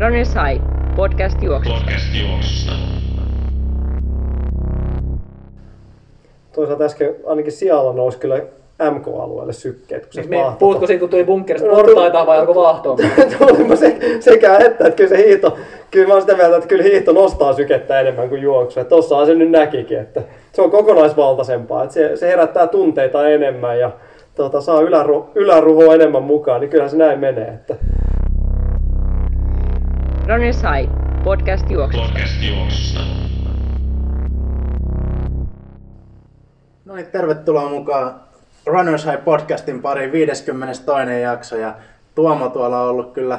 [0.00, 0.62] Runners High,
[0.96, 1.78] podcast juoksusta.
[1.80, 2.72] Podcast juoksusta.
[6.54, 8.36] Toisaalta äsken ainakin sijalla nousi kyllä
[8.92, 10.02] MK-alueelle sykkeet.
[10.02, 10.58] Kun se Siis me, mahtoi.
[10.58, 12.96] puhutko siitä, kun tuli bunkkerista No, portaita vai alkoi vaahtoa?
[13.38, 15.56] Tuli se, sekä että, että kyllä se hiihto,
[15.90, 18.80] kyllä mä oon sitä mieltä, että kyllä hiihto nostaa sykettä enemmän kuin juoksu.
[18.80, 20.22] Että tossahan se nyt näkikin, että
[20.52, 23.90] se on kokonaisvaltaisempaa, että se, se herättää tunteita enemmän ja
[24.34, 27.48] tota, saa yläru, yläruhoa enemmän mukaan, niin kyllähän se näin menee.
[27.48, 27.74] Että.
[30.28, 30.90] Runners High,
[31.24, 32.06] podcast juoksusta.
[32.08, 33.00] Podcast juoksusta.
[36.84, 38.20] No niin, tervetuloa mukaan
[38.66, 41.20] Runners High podcastin pariin 52.
[41.22, 41.74] jakso ja
[42.14, 43.38] Tuomo tuolla on ollut kyllä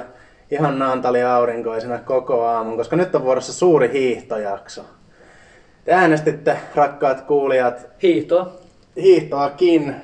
[0.52, 4.86] ihan naantali aurinkoisena koko aamun, koska nyt on vuorossa suuri hiihtojakso.
[5.86, 8.52] Te äänestitte, rakkaat kuulijat, Hiihtoa.
[9.02, 9.96] hiihtoakin.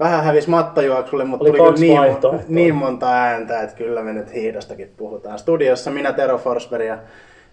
[0.00, 4.34] Vähän hävisi mattojuoksulle, mutta Oli tuli kyllä niin, niin monta ääntä, että kyllä me nyt
[4.34, 5.38] hiihdostakin puhutaan.
[5.38, 6.98] Studiossa minä Tero Forsberg ja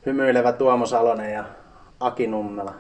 [0.06, 1.44] hymyilevä Tuomo Salonen ja
[2.00, 2.74] Aki Nummela.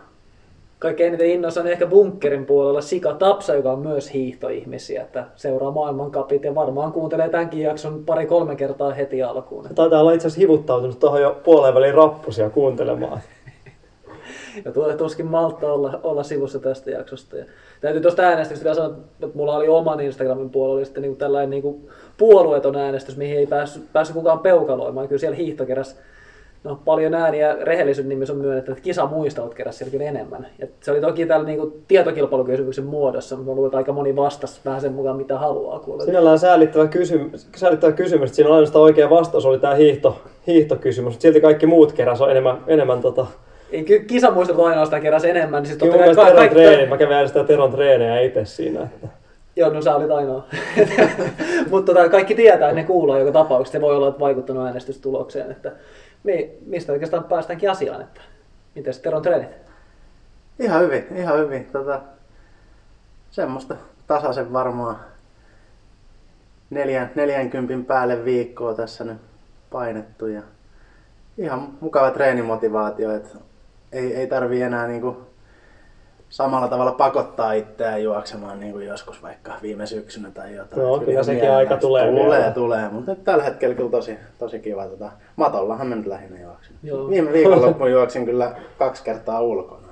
[0.79, 5.71] Kaikkein eniten innoissa on ehkä bunkkerin puolella Sika Tapsa, joka on myös hiihtoihmisiä, että seuraa
[5.71, 9.65] maailmankapit ja varmaan kuuntelee tämänkin jakson pari-kolme kertaa heti alkuun.
[9.75, 13.19] Taitaa olla itse asiassa hivuttautunut tuohon jo puoleen väliin rappusia kuuntelemaan.
[14.65, 17.37] Ja tuskin maltta olla, olla sivussa tästä jaksosta.
[17.37, 17.45] Ja
[17.81, 21.49] täytyy tuosta äänestyksestä vielä sanoa, että mulla oli oman Instagramin puolella oli sitten niin tällainen
[21.49, 25.07] niin puolueeton äänestys, mihin ei päässyt, päässyt kukaan peukaloimaan.
[25.07, 25.99] Kyllä siellä hiihto keräs
[26.65, 30.47] no, paljon ääniä rehellisyyden nimissä on myönnetty, että kisa muistaut keräs siellä enemmän.
[30.59, 34.81] Ja se oli toki täällä niin tietokilpailukysymyksen muodossa, mutta luulen, että aika moni vastasi vähän
[34.81, 36.05] sen mukaan, mitä haluaa kuulla.
[36.05, 41.41] Sinällään säälittävä kysymys, säälittävä kysymys että siinä ainoastaan oikea vastaus oli tämä hiihto, hiihtokysymys, silti
[41.41, 43.25] kaikki muut keräs on enemmän, enemmän tota,
[44.07, 47.71] kisamuistot ainoastaan keräs enemmän, niin Kyllä totta kai ka- Teron treeni, mä kävin äänestämään Teron
[47.71, 48.83] treenejä itse siinä.
[48.83, 49.07] Että.
[49.55, 50.47] Joo, no sä olit ainoa.
[51.71, 53.77] Mutta tota, kaikki tietää, että ne kuulee joka tapauksessa.
[53.77, 55.51] Se voi olla että vaikuttanut äänestystulokseen.
[55.51, 55.71] Että
[56.23, 58.21] mi, mistä oikeastaan päästäänkin asiaan, että
[58.75, 59.49] miten sitten on treenit?
[60.59, 61.65] Ihan hyvin, ihan hyvin.
[61.65, 62.01] Tota,
[63.31, 63.75] semmoista
[64.07, 64.95] tasaisen varmaan
[66.69, 69.17] neljän, 40 päälle viikkoa tässä nyt
[69.71, 70.41] painettu ja
[71.37, 73.29] ihan mukava treenimotivaatio, että
[73.95, 75.17] ei, ei tarvi enää niinku
[76.29, 80.81] samalla tavalla pakottaa itseään juoksemaan niin kuin joskus vaikka viime syksynä tai jotain.
[80.81, 82.51] Että kyllä ihan sekin aika tulee Tulee, vielä.
[82.51, 84.87] tulee, mutta tällä hetkellä kyllä tosi, tosi kiva.
[84.87, 86.75] Tota, matollahan mä nyt lähinnä juoksin.
[86.83, 87.09] Joo.
[87.09, 89.85] Viime viikonloppuun juoksin kyllä kaksi kertaa ulkona.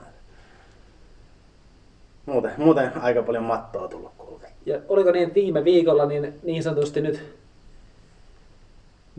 [2.25, 4.49] Muuten, muuten aika paljon mattoa tullut kulkea.
[4.65, 7.42] Ja oliko niin, viime viikolla niin, niin sanotusti nyt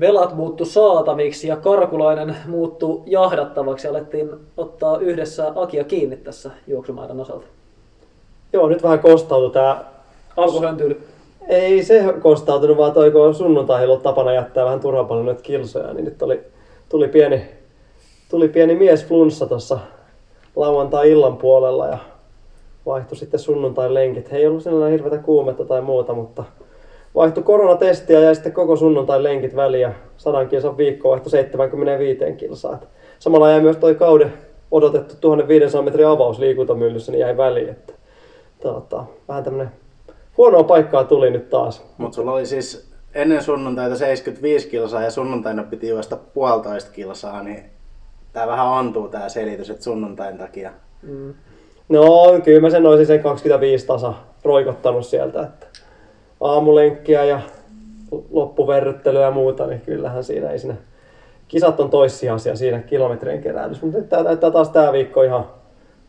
[0.00, 7.20] velat muuttu saataviksi ja Karkulainen muuttu jahdattavaksi ja alettiin ottaa yhdessä Akia kiinni tässä juoksumaidan
[7.20, 7.46] osalta.
[8.52, 9.84] Joo, nyt vähän kostautui tää.
[10.36, 11.00] Alkuhöntyily.
[11.48, 15.94] Ei se kostautunut, vaan toi kun sunnuntai ollut tapana jättää vähän turhan paljon noita kilsoja,
[15.94, 16.40] niin nyt oli,
[16.88, 17.48] tuli pieni,
[18.30, 19.78] tuli pieni mies flunssa tuossa
[20.56, 21.98] lauantai-illan puolella ja
[22.86, 24.32] vaihtui sitten sunnuntai lenkit.
[24.32, 26.44] He ei ollut sellainen hirveätä kuumetta tai muuta, mutta
[27.14, 32.80] vaihtui koronatestiä ja sitten koko sunnuntai lenkit ja 100 kilsan viikko vaihtui 75 kilsaa.
[33.18, 34.32] Samalla jäi myös toi kauden
[34.70, 37.68] odotettu 1500 metrin avaus liikuntamyllyssä, niin jäi väliin.
[37.68, 37.92] Että,
[38.62, 39.70] tota, vähän tämmönen
[40.36, 41.84] huonoa paikkaa tuli nyt taas.
[41.98, 47.64] Mutta sulla oli siis ennen sunnuntaita 75 kilsaa ja sunnuntaina piti juosta puolitoista kilsaa, niin
[48.32, 50.70] tää vähän ontuu tää selitys, että sunnuntain takia.
[51.02, 51.34] Mm.
[51.88, 54.14] No, kyllä mä sen olisin sen 25 tasa
[54.44, 55.66] roikottanut sieltä, että
[56.44, 57.40] aamulenkkiä ja
[58.30, 60.76] loppuverryttelyä ja muuta, niin kyllähän siinä ei siinä
[61.48, 65.44] kisat on toissijaisia siinä kilometrien keräilys, mutta nyt tää näyttää taas tää viikko ihan,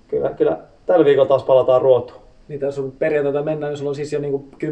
[0.08, 2.22] kyllä, kyllä tällä viikolla taas palataan ruotuun.
[2.48, 4.68] Niin tässä sun perjantaita mennään, niin sulla on siis jo niinku 10-20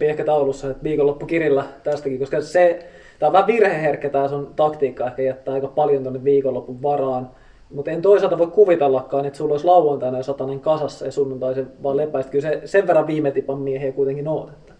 [0.00, 2.86] ehkä taulussa, että viikonloppu kirillä tästäkin, koska se,
[3.18, 7.30] tää on vähän virheherkkä tää sun taktiikka, ehkä jättää aika paljon tonne viikonlopun varaan.
[7.74, 11.66] Mutta en toisaalta voi kuvitellakaan, että sulla olisi lauantaina ja satanen kasassa ja sunnuntai se
[11.82, 12.32] vaan lepäistä.
[12.32, 14.50] Kyllä se sen verran viime tipan miehiä kuitenkin oot.
[14.50, 14.79] Että.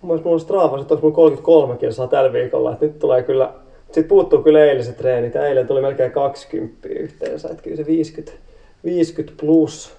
[0.00, 3.22] Mun mielestä mulla on Strafassa, että olisi mulla 33 kilsaa tällä viikolla, että nyt tulee
[3.22, 3.52] kyllä,
[3.84, 8.32] sitten puuttuu kyllä eiliset treenit, ja eilen tuli melkein 20 yhteensä, että kyllä se 50,
[8.84, 9.96] 50 plus.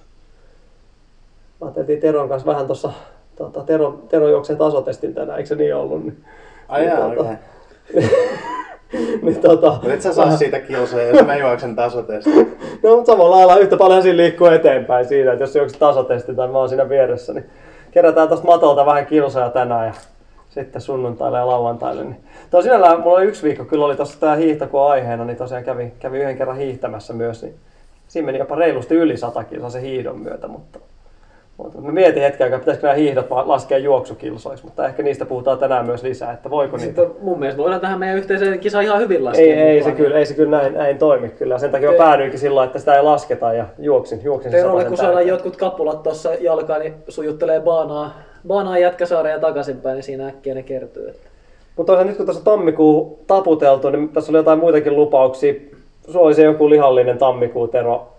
[1.60, 2.92] Mä ajattelin Teron kanssa vähän tuossa,
[3.36, 6.04] tota, Tero, Tero juoksee tasotestin tänään, eikö se niin ollut?
[6.04, 6.24] Niin,
[6.68, 7.30] Ai niin, jaa, tota,
[9.22, 12.30] niin, tota, et sä saa siitä kilsoja, jos mä juoksen tasotesti.
[12.82, 16.34] No, mutta samalla lailla yhtä paljon siinä liikkuu eteenpäin siinä, että jos se juokset tasotesti
[16.34, 17.50] tai mä oon siinä vieressä, niin
[17.90, 19.94] kerätään tuosta matolta vähän kilsoja tänään ja
[20.50, 22.04] sitten sunnuntaille ja lauantaille.
[22.04, 22.24] Niin.
[22.50, 22.62] Tuo
[23.02, 26.18] mulla oli yksi viikko, kyllä oli tuossa tää hiihto kun aiheena, niin tosiaan kävi, kävi
[26.18, 27.54] yhden kerran hiihtämässä myös, niin
[28.08, 30.78] siinä meni jopa reilusti yli 100 kilsaa se hiidon myötä, mutta,
[31.58, 35.86] Oota, Mä mietin hetken aikaa, pitäisikö nämä hiihdot laskea juoksukilsoiksi, mutta ehkä niistä puhutaan tänään
[35.86, 36.86] myös lisää, että voiko niitä.
[37.02, 39.44] Sitten mun mielestä voidaan tähän meidän yhteiseen kisaan ihan hyvin laskea.
[39.44, 41.58] Ei, ei, se kyllä, ei se kyllä näin, näin toimi kyllä.
[41.58, 44.96] Sen takia mä Te- päädyinkin sillä että sitä ei lasketa ja juoksin, juoksin Terolle, kun
[44.96, 48.10] saadaan jotkut kappulat tuossa jalkaan, niin sujuttelee baanaa,
[48.46, 51.08] baanaa jätkäsaareen ja takaisinpäin, niin siinä äkkiä ne kertyy.
[51.08, 51.28] Että
[51.76, 55.54] Mutta toisaalta nyt kun tässä tammikuu taputeltu, niin tässä oli jotain muitakin lupauksia.
[56.08, 58.17] Sulla oli se joku lihallinen tammikuu, Tero.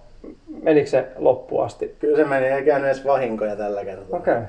[0.62, 1.96] Menikö se loppuun asti?
[2.00, 4.20] Kyllä se meni, ei käynyt edes vahinkoja tällä kertaa.
[4.20, 4.34] Okei.
[4.34, 4.46] Okay.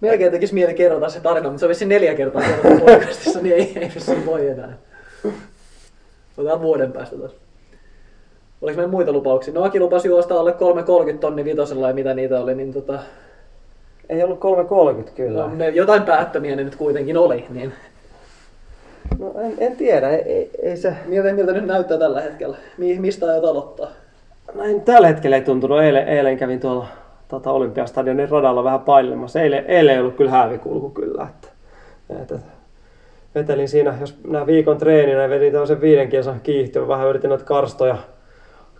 [0.00, 3.54] Melkein tekisi mieli kerrata se tarina, mutta se on vissiin neljä kertaa kerrottu podcastissa, niin
[3.54, 4.72] ei, ei vissiin voi enää.
[6.36, 7.32] Otetaan vuoden päästä taas.
[8.62, 9.54] Oliko meillä muita lupauksia?
[9.54, 12.98] No Aki lupasi juosta alle 330 tonni vitosella ja mitä niitä oli, niin tota,
[14.08, 14.40] Ei ollut
[15.04, 15.40] 3.30 kyllä.
[15.40, 17.46] no, ne, jotain päättömiä ne nyt kuitenkin oli.
[17.50, 17.72] Niin.
[19.18, 20.94] No, en, en tiedä, ei, ei, ei se...
[21.06, 22.56] Miltä, miltä nyt näyttää tällä hetkellä?
[22.78, 23.90] Mi, mistä aiot aloittaa?
[24.54, 25.80] Näin tällä hetkellä ei tuntunut.
[25.80, 26.86] Eilen, eilen kävin tuolla
[27.28, 29.40] tota, Olympiastadionin radalla vähän pailemassa.
[29.40, 31.26] Eilen, eilen ei ollut kyllä häävikulku kyllä.
[31.30, 31.48] Että,
[32.22, 32.38] että,
[33.34, 37.96] vetelin siinä, jos nämä viikon treeninä, vedin tämmöisen viiden kilsan kiihtyä, vähän yritin noita karstoja,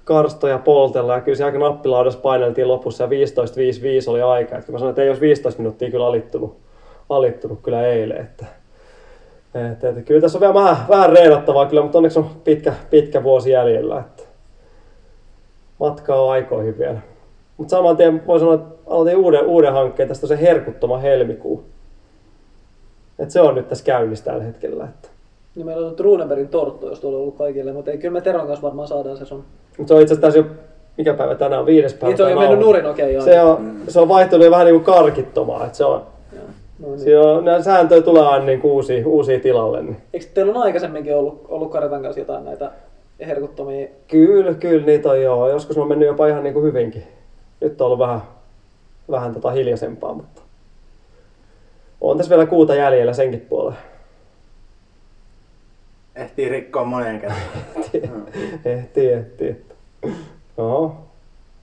[0.04, 4.58] karstoja poltella ja kyllä se aika nappilaudassa paineltiin lopussa ja 15.55 oli aika.
[4.58, 6.56] Että mä sanoin, että ei olisi 15 minuuttia kyllä alittunut,
[7.08, 8.20] alittunut kyllä eilen.
[8.20, 8.46] Että,
[9.72, 13.22] että, että kyllä tässä on vielä vähän, vähän reenattavaa kyllä, mutta onneksi on pitkä, pitkä
[13.22, 14.00] vuosi jäljellä.
[14.00, 14.33] Että
[15.80, 16.98] matkaa on aikoihin vielä.
[17.56, 20.08] Mutta saman tien voi sanoa, että aloitin uuden, uuden hankkeen.
[20.08, 21.64] Tästä on se herkuttoma helmikuu.
[23.18, 24.84] Et se on nyt tässä käynnissä tällä hetkellä.
[24.84, 25.08] Että.
[25.54, 28.46] Niin meillä on Runebergin torttu, jos tuolla on ollut kaikille, mutta ei, kyllä me Teron
[28.46, 29.44] kanssa varmaan saadaan se sun.
[29.78, 30.44] Mut se on itse asiassa jo,
[30.98, 32.10] mikä päivä tänään on, viides päivä.
[32.10, 33.24] Niin se on jo mennyt nurin, okei joo.
[33.24, 35.64] Se on, se on vaihtunut vähän niin kuin karkittomaa.
[35.64, 36.02] Että se on.
[36.78, 36.98] No niin.
[36.98, 39.82] siinä on, nämä sääntöjä tulee aina niin uusia, uusia tilalle.
[39.82, 39.96] Niin.
[40.12, 42.70] Eikö teillä on aikaisemminkin ollut, ollut Karetan kanssa jotain näitä
[43.26, 43.88] herkuttomia?
[44.08, 45.48] Kyllä, kyllä niitä on joo.
[45.48, 47.02] Joskus on mennyt jopa ihan niin kuin hyvinkin.
[47.60, 48.22] Nyt on ollut vähän,
[49.10, 50.42] vähän tota hiljaisempaa, mutta
[52.00, 53.78] on tässä vielä kuuta jäljellä senkin puolella.
[56.14, 58.26] Ehtii rikkoa moneen kertaan.
[58.64, 59.64] ehtii, ehtii.
[60.56, 60.96] No,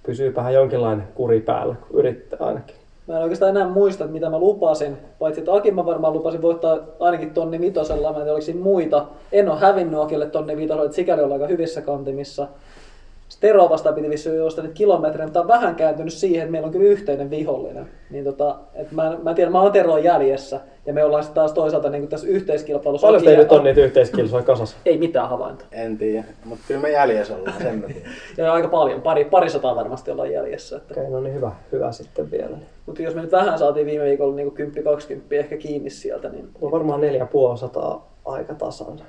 [0.05, 2.80] pysyypähän jonkinlainen kuri päällä, kun yrittää ainakin.
[3.11, 4.97] Mä en oikeastaan enää muista, että mitä mä lupasin.
[5.19, 8.11] Paitsi että Akin mä varmaan lupasin voittaa ainakin tonni vitosella.
[8.11, 9.05] Mä en tiedä, oliko siinä muita.
[9.31, 12.47] En ole hävinnyt Akille tonni vitosella, että sikäli ollaan aika hyvissä kantimissa.
[13.31, 16.71] Stero vastaan piti vissiin juosta niitä kilometrejä, mutta on vähän kääntynyt siihen, että meillä on
[16.71, 17.87] kyllä yhteinen vihollinen.
[18.09, 20.59] Niin tota, et mä, mä en tiedä, mä oon Teroon jäljessä.
[20.85, 23.07] Ja me ollaan sitten taas toisaalta niin tässä yhteiskilpailussa.
[23.07, 24.77] Paljon teillä nyt on niitä yhteiskilsoja kasassa?
[24.85, 25.67] Ei mitään havaintoa.
[25.71, 28.11] En tiedä, mutta kyllä me jäljessä ollaan, sen mä tiedän.
[28.37, 30.77] Ja aika paljon, pari, parisataa varmasti ollaan jäljessä.
[30.77, 30.93] Että.
[30.93, 32.57] Okei, no niin hyvä, hyvä sitten vielä.
[32.85, 34.53] Mutta jos me nyt vähän saatiin viime viikolla niin 10-20
[35.31, 37.79] ehkä kiinni sieltä, niin On varmaan 450
[38.25, 39.01] aika tasan.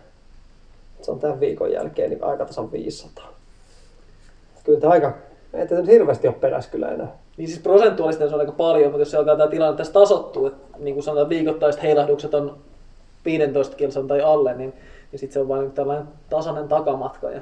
[1.02, 3.31] Se on tämän viikon jälkeen niin aika tasan 500.
[4.64, 5.12] Kyllä tämä aika,
[5.54, 7.16] ei tätä nyt hirveästi ole perässä kyllä enää.
[7.36, 10.48] Niin siis prosentuaalisesti se on aika paljon, mutta jos se alkaa tämä tilanne tässä tasottua,
[10.48, 12.58] että niin kuin sanotaan viikoittaiset heilahdukset on
[13.24, 14.74] 15 kilsan tai alle, niin,
[15.12, 17.30] niin sitten se on vain tällainen tasainen takamatka.
[17.30, 17.40] Ja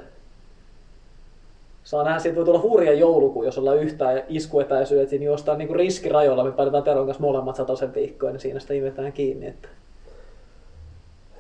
[1.85, 6.45] saa nähdä, siitä voi tulla hurja joulukuu, jos ollaan yhtään iskuetäisyydet, niin juostaan niin riskirajoilla,
[6.45, 9.47] me päätetään Teron kanssa molemmat sataisen viikkoa, niin siinä sitä imetään kiinni.
[9.47, 9.69] Että.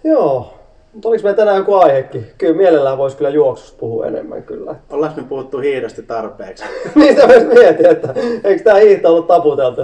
[0.04, 0.54] Joo,
[0.92, 2.26] mutta oliko meillä tänään joku aihekin?
[2.38, 4.74] Kyllä mielellään voisi kyllä juoksusta puhua enemmän kyllä.
[4.90, 6.64] Ollaanko me puhuttu hiidosta tarpeeksi?
[6.94, 8.14] niin sitä myös mietin, että
[8.44, 9.82] eikö tämä hiihto ollut taputeltu.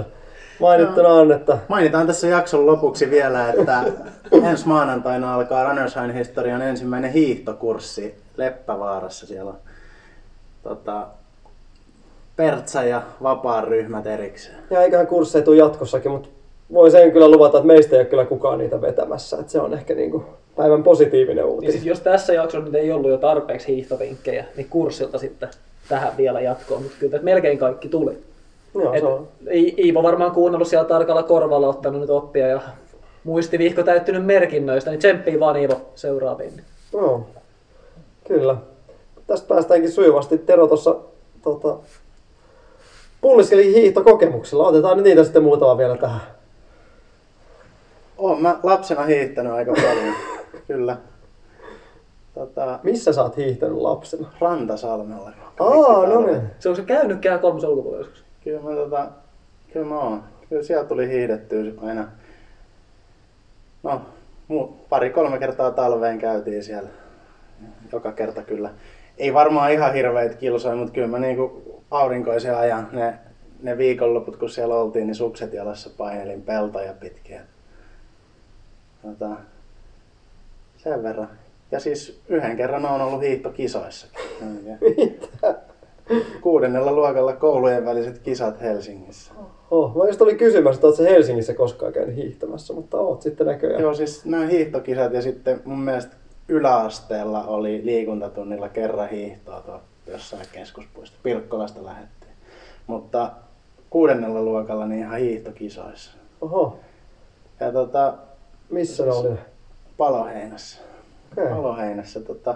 [0.59, 3.83] Mainittuna on, että Mainitaan tässä jakson lopuksi vielä, että
[4.49, 9.27] ensi maanantaina alkaa Runners High historian ensimmäinen hiihtokurssi Leppävaarassa.
[9.27, 9.57] Siellä on
[10.63, 11.07] tota,
[12.35, 14.57] Pertsa ja vapaan ryhmät erikseen.
[14.69, 16.29] ja eiköhän kursseja tule jatkossakin, mutta
[16.73, 19.37] voi sen kyllä luvata, että meistä ei ole kyllä kukaan niitä vetämässä.
[19.39, 20.25] Että se on ehkä niinku
[20.57, 21.71] päivän positiivinen Niin uutinen.
[21.73, 25.49] siis jos tässä jaksossa nyt ei ollut jo tarpeeksi hiihtovinkkejä, niin kurssilta sitten
[25.89, 28.17] tähän vielä jatkoon, mutta kyllä melkein kaikki tuli.
[28.75, 29.27] Joo, Et se on.
[29.77, 32.61] Iivo varmaan kuunnellut siellä tarkalla korvalla, ottanut nyt oppia ja
[33.23, 36.61] muistivihko täyttynyt merkinnöistä, niin tsemppii vaan Iivo seuraaviin.
[36.93, 37.27] Joo,
[38.27, 38.55] kyllä.
[39.27, 40.37] Tästä päästäänkin sujuvasti.
[40.37, 40.95] Tero tuossa
[41.41, 41.77] tota,
[43.21, 44.67] pulliskeli hiihtokokemuksilla.
[44.67, 46.21] Otetaan nyt niitä sitten muutama vielä tähän.
[48.17, 50.13] Oon mä lapsena hiihtänyt aika paljon.
[50.67, 50.97] Kyllä.
[52.33, 54.27] Tota, Missä sä oot hiihtänyt lapsena?
[54.41, 55.31] Rantasalmella.
[55.59, 56.41] Aa, no niin.
[56.59, 58.25] Se on se käynyt kää kolmosen ulkopuolella joskus.
[58.43, 59.07] Kyllä mä, tota,
[59.73, 60.23] kyllä mä oon.
[60.49, 62.07] Kyllä siellä tuli hiihdettyä aina.
[63.83, 64.01] No,
[64.89, 66.89] pari-kolme kertaa talveen käytiin siellä.
[67.91, 68.69] Joka kerta kyllä.
[69.17, 73.13] Ei varmaan ihan hirveitä kilsoja, mutta kyllä mä niinku aurinkoisen ajan ne,
[73.61, 77.39] ne viikonloput, kun siellä oltiin, niin sukset jalassa painelin peltoja pitkin.
[79.01, 79.29] Tota,
[80.77, 81.29] sen verran.
[81.71, 84.07] Ja siis yhden kerran on ollut hiihtokisoissa.
[86.41, 89.33] Kuudennella luokalla koulujen väliset kisat Helsingissä.
[89.71, 93.81] Oh, mä just olin kysymässä, että Helsingissä koskaan käynyt hiihtämässä, mutta oot sitten näköjään.
[93.81, 96.15] Joo, siis nämä hiihtokisat ja sitten mun mielestä
[96.47, 101.23] yläasteella oli liikuntatunnilla kerran hiihtoa tuolla jossain keskuspuistossa.
[101.23, 102.31] Pirkkolasta lähettiin.
[102.87, 103.31] Mutta
[103.89, 106.11] kuudennella luokalla niin ihan hiihtokisoissa.
[106.41, 106.79] Oho,
[107.59, 108.13] Ja tota,
[108.69, 109.37] missä ne oli?
[109.97, 110.81] Paloheinässä.
[111.31, 111.49] Okei.
[111.49, 112.55] Paloheinässä tota,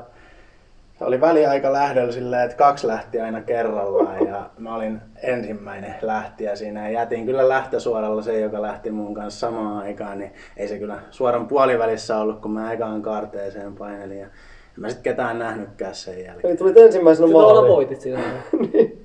[1.01, 6.55] se oli väliaika lähdöllä silleen, että kaksi lähti aina kerrallaan ja mä olin ensimmäinen lähtiä
[6.55, 10.79] siinä ja jätin kyllä lähtösuoralla se, joka lähti mun kanssa samaan aikaan, niin ei se
[10.79, 14.31] kyllä suoran puolivälissä ollut, kun mä ekaan kaarteeseen painelin ja en
[14.77, 16.49] mä sit ketään nähnytkään sen jälkeen.
[16.49, 17.73] Eli tulit ensimmäisenä maaliin.
[17.75, 18.21] voitit siinä.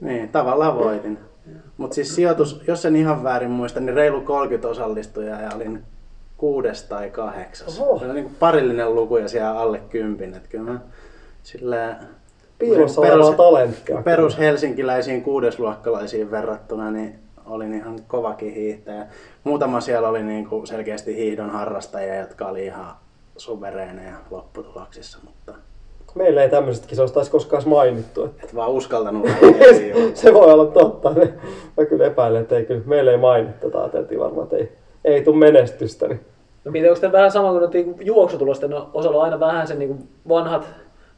[0.01, 1.19] Niin, tavallaan voitin.
[1.77, 5.85] Mutta siis sijoitus, jos en ihan väärin muista, niin reilu 30 osallistujaa ja olin
[6.37, 7.81] kuudes tai kahdeksas.
[7.81, 7.99] Oho.
[7.99, 10.35] Se oli niin parillinen luku ja siellä alle kympin.
[10.35, 10.79] Et kyllä mä
[11.43, 11.97] silleen,
[12.59, 14.03] Piilossa perus- talenttia.
[14.03, 19.07] perus helsinkiläisiin kuudesluokkalaisiin verrattuna, niin olin ihan kovakin hiihtäjä.
[19.45, 22.95] Muutama siellä oli niin kuin selkeästi hiihdon harrastajia, jotka oli ihan
[23.37, 25.55] suvereeneja lopputuloksissa, mutta
[26.17, 28.25] Meillä ei tämmöisestä kisoista taisi koskaan mainittu.
[28.25, 29.29] Että et vaan uskaltanut
[30.15, 31.11] se voi olla totta.
[31.77, 33.67] Mä kyllä epäilen, että ei kyllä, meillä ei mainittu.
[33.67, 34.73] Tätä ajateltiin varmaan, että ei,
[35.07, 36.09] ei tule menestystä.
[36.09, 36.21] Niin.
[36.65, 39.97] No miten, onko tämä vähän sama kuin niinku juoksutulosten osalla on aina vähän sen niinku
[40.29, 40.67] vanhat,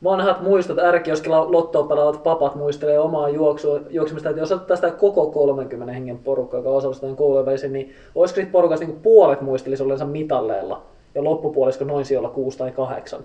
[0.04, 5.26] vanhat muistot, ärkioskilla lottoa pelaavat papat muistelee omaa juoksua, juoksemista, että jos ottaa sitä koko
[5.26, 10.04] 30 hengen porukkaa, joka osallistuu koulujen väliin, niin olisiko siitä porukasta niin puolet muistelisi ollensa
[10.04, 10.83] mitalleilla
[11.14, 13.21] ja loppupuolisko noin sijoilla 6 tai 8?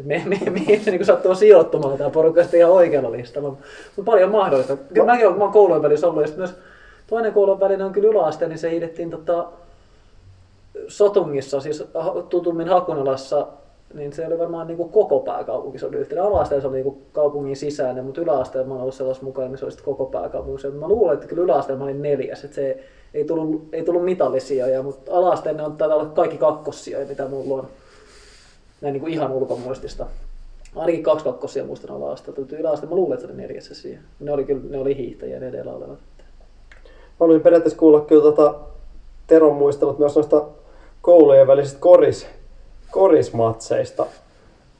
[0.00, 3.48] Et me, me, mihin se niin sattuu sijoittumaan tämä porukka sitten ihan oikealla listalla.
[3.48, 4.76] Mutta paljon mahdollista.
[4.76, 6.54] Kyllä mäkin olen, mä oon koulujen välissä ollut, ja myös
[7.06, 9.46] toinen koulun välinen on kyllä yläaste, niin se hiidettiin tota,
[10.88, 11.84] Sotungissa, siis
[12.28, 13.46] tutummin Hakunalassa,
[13.94, 16.24] niin se oli varmaan niin kuin koko pääkaupunki, se oli yhtenä.
[16.24, 19.58] Ala-asteella se oli niin kuin kaupungin sisäinen, mutta yläasteella mä oon ollut sellaisessa mukana, niin
[19.58, 20.68] se oli sitten koko pääkaupunki.
[20.68, 24.82] Mä luulen, että kyllä yläasteella mä olin neljäs, että se ei tullut, ei tullut mitallisijoja,
[24.82, 27.68] mutta ala ne on taitaa olla kaikki kakkossijoja, mitä mulla on.
[28.80, 30.06] Näin niin kuin ihan ulkomuistista.
[30.76, 34.02] Ainakin kaksi kakkosia muistan ala-asteelta, mutta yläasteella mä luulen, että se oli neljäs siihen.
[34.20, 35.98] Ne oli, kyllä, ne oli hiihtäjiä ne edellä olevat.
[35.98, 38.54] Mä haluaisin periaatteessa kuulla kyllä tota
[39.26, 40.44] Teron muistelut myös noista
[41.02, 42.26] koulujen välisistä koris,
[42.90, 44.06] korismatseista.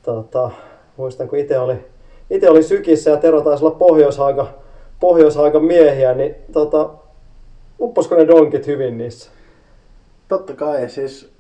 [0.03, 0.51] Tota,
[0.97, 1.75] muistan, kun itse oli,
[2.31, 4.47] itse oli sykissä ja Tero taisi olla pohjoishaaga,
[5.01, 6.91] pohjoishaaga miehiä, niin tota,
[7.81, 9.31] upposko ne donkit hyvin niissä?
[10.29, 11.33] Totta kai, siis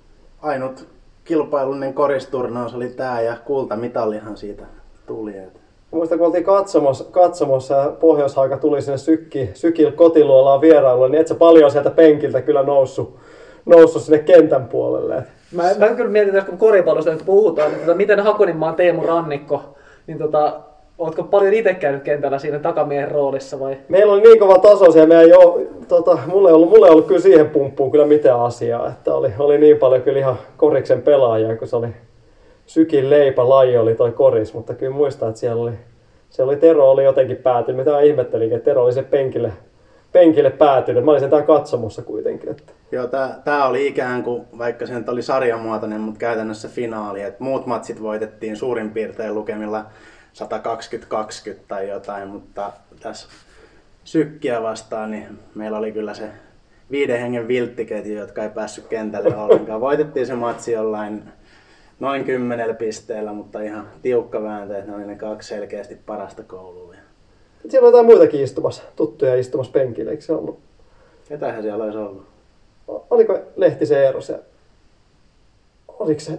[0.43, 0.87] ainut
[1.25, 4.67] kilpailullinen koristurnaus oli tää ja kultamitallihan siitä
[5.07, 5.37] tuli.
[5.37, 11.21] Et Muistan, kun oltiin katsomossa, katsomossa ja Pohjoishaaga tuli sinne sykki, sykillä kotiluolaan vierailulle, niin
[11.21, 13.17] et sä paljon sieltä penkiltä kyllä noussut,
[13.67, 15.23] noussut sinne kentän puolelle.
[15.53, 19.63] Mä, mä kyllä mietin, että kun koripallosta nyt puhutaan, niin tota, miten Hakoninmaan Teemu Rannikko,
[20.07, 20.61] niin tota,
[20.99, 23.77] ootko paljon itse käynyt kentällä siinä takamiehen roolissa vai?
[23.89, 27.07] Meillä oli niin kova taso siellä, meidän jo, tota, mulla, ei ollut, mulla ei ollut
[27.07, 31.57] kyllä siihen pumppuun kyllä mitään asiaa, että oli, oli niin paljon kyllä ihan koriksen pelaajia,
[31.57, 31.89] kun se oli
[32.67, 35.73] sykin leipä laji oli toi koris, mutta kyllä muistan, että siellä oli,
[36.31, 39.53] siellä oli Tero oli jotenkin päätynyt, mitä mä ihmettelinkin, että Tero oli se penkille,
[40.13, 44.87] penkille päätynyt, mä olin tää katsomossa kuitenkin, että Joo, tää, tää oli ikään kuin, vaikka
[44.87, 47.23] se oli sarjamuotoinen, mutta käytännössä finaali.
[47.23, 49.87] Et muut matsit voitettiin suurin piirtein lukemilla
[51.51, 53.29] 120-20 tai jotain, mutta tässä
[54.05, 56.31] sykkiä vastaan, niin meillä oli kyllä se
[56.91, 59.81] viiden hengen vilttiketju, jotka ei päässyt kentälle ollenkaan.
[59.81, 61.23] Voitettiin se matsi jollain
[62.01, 66.95] noin kymmenellä pisteellä, mutta ihan tiukka vääntö, että ne oli ne kaksi selkeästi parasta koulua.
[67.65, 70.59] Et siellä on jotain muitakin istumassa, tuttuja istumassa penkillä, eikö se ollut?
[71.29, 72.23] Ketähän siellä olisi ollut?
[73.11, 74.41] Oliko Lehtisen Eero se?
[75.89, 76.39] Oliko se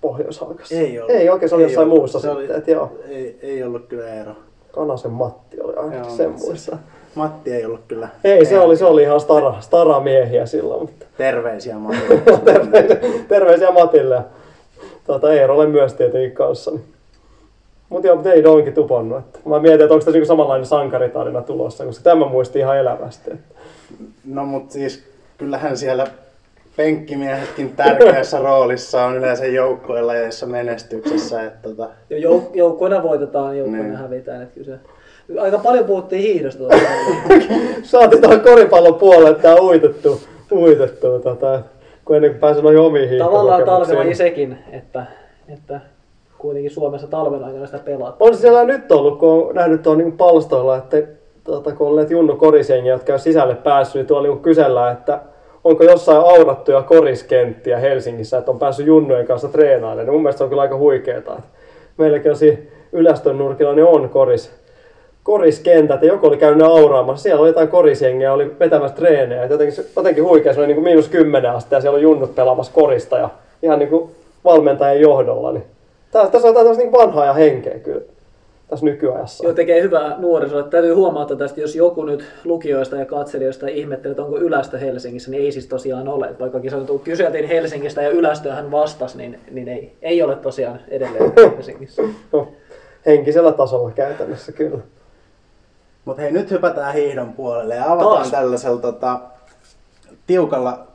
[0.00, 0.74] Pohjois-Haakassa?
[0.74, 1.10] Ei ollut.
[1.16, 1.98] Ei oikein, se oli Ei jossain ollut.
[1.98, 2.36] muussa Se sitten.
[2.50, 4.32] oli- Et joo, Ei, ei ollut kyllä Eero.
[4.72, 6.76] Kanasen Matti oli ainakin sen muissa.
[7.14, 8.08] Matti ei ollut kyllä.
[8.24, 11.98] Ei, se oli, se oli ihan stara, stara miehiä silloin, mutta Terveisiä Matti.
[12.44, 12.96] terveisiä,
[13.28, 14.22] terveisiä Matille
[15.06, 16.72] tuota, Eerolle myös tietenkin kanssa.
[17.88, 19.18] Mutta joo, mutta ei Donki tuponnut.
[19.18, 23.30] Että mä mietin, että onko tässä niinku samanlainen sankaritarina tulossa, koska tämä muisti ihan elävästi.
[23.30, 23.54] Että
[24.24, 25.04] No mut siis
[25.38, 26.06] kyllähän siellä
[26.76, 31.42] penkkimiehetkin tärkeässä roolissa on yleensä joukkoilla joissa menestyksessä.
[31.42, 33.96] Että tota, Jo, jouk- joukkoina voitetaan, joukkoina Niin.
[33.96, 34.42] hävitään.
[34.42, 36.64] Että kyllä se, aika paljon puhuttiin hiihdosta.
[37.82, 40.20] Saatiin tuohon koripallon puolelle tää uitettu,
[40.52, 41.60] uitettu tota,
[42.04, 45.06] kun ennen kuin pääsin noihin omiin Tavallaan talvelaji sekin, että,
[45.48, 45.80] että
[46.44, 48.16] kuitenkin Suomessa talven aikana sitä pelaat.
[48.20, 50.96] On siellä nyt ollut, kun on nähnyt tuolla niin palstoilla, että
[51.44, 55.20] tuota, kun näitä Junnu korisjengiä, jotka on sisälle päässyt, niin tuolla niin kysellään, että
[55.64, 60.14] onko jossain aurattuja koriskenttiä Helsingissä, että on päässyt Junnujen kanssa treenailemaan.
[60.14, 61.42] Mun mielestä se on kyllä aika huikeeta.
[61.96, 62.58] Meilläkin on siinä
[62.92, 64.50] Ylästön nurkilla niin on koris,
[65.22, 67.22] koriskentät ja joku oli käynyt auraamassa.
[67.22, 69.44] Siellä oli jotain korisjengiä, oli vetämässä treenejä.
[69.44, 72.72] Jotenkin, jotenkin huikea, se oli niin kuin miinus kymmenen astetta ja siellä on junnut pelaamassa
[72.72, 73.28] korista ja
[73.62, 74.10] ihan niin kuin
[74.44, 75.52] valmentajan johdolla.
[75.52, 75.73] Niin.
[76.14, 78.00] Tässä, tässä on jotain niin vanhaa ja henkeä kyllä
[78.68, 79.44] tässä nykyajassa.
[79.44, 80.68] Joo, tekee hyvää nuorisolle.
[80.68, 85.44] Täytyy huomata tästä, jos joku nyt lukijoista ja katselijoista ihmettelee, että onko Ylästö Helsingissä, niin
[85.44, 86.26] ei siis tosiaan ole.
[86.26, 90.80] Et Vaikkakin sanottu, kyseltiin Helsingistä ja Ylästöä hän vastasi, niin, niin ei, ei ole tosiaan
[90.88, 92.02] edelleen Helsingissä.
[92.32, 92.48] No,
[93.06, 94.78] henkisellä tasolla käytännössä kyllä.
[96.04, 98.30] Mutta hei, nyt hypätään hiihdon puolelle ja avataan Taas.
[98.30, 99.20] tällaisella tota,
[100.26, 100.86] tiukalla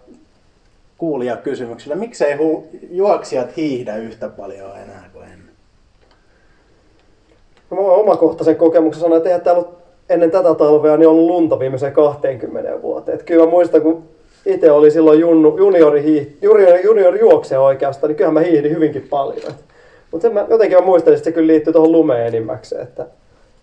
[0.99, 1.95] kuulijakysymyksellä.
[1.95, 5.49] Miksei hu- juoksijat hiihdä yhtä paljon enää kuin ennen?
[7.69, 9.63] No, mä omakohtaisen kokemuksen sanoa, että eihän täällä
[10.09, 13.15] ennen tätä talvea niin ollut lunta viimeiseen 20 vuoteen.
[13.15, 14.03] Et kyllä mä muistan, kun
[14.45, 19.07] itse oli silloin junnu, juniori, hiih, juniori, juniori juoksija oikeastaan, niin kyllähän mä hiihdin hyvinkin
[19.09, 19.53] paljon.
[20.11, 23.05] Mutta mä, jotenkin mä muistelin, että se kyllä liittyy tuohon lumeen enimmäkseen, että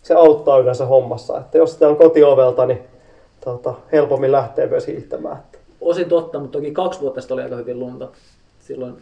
[0.02, 1.38] se auttaa yleensä hommassa.
[1.38, 2.80] Että jos sitä on kotiovelta, niin
[3.40, 5.36] tota, helpommin lähtee myös hiihtämään.
[5.86, 8.08] Osin totta, mutta toki kaksi vuotta sitten oli aika hyvin lunta.
[8.58, 8.96] Silloin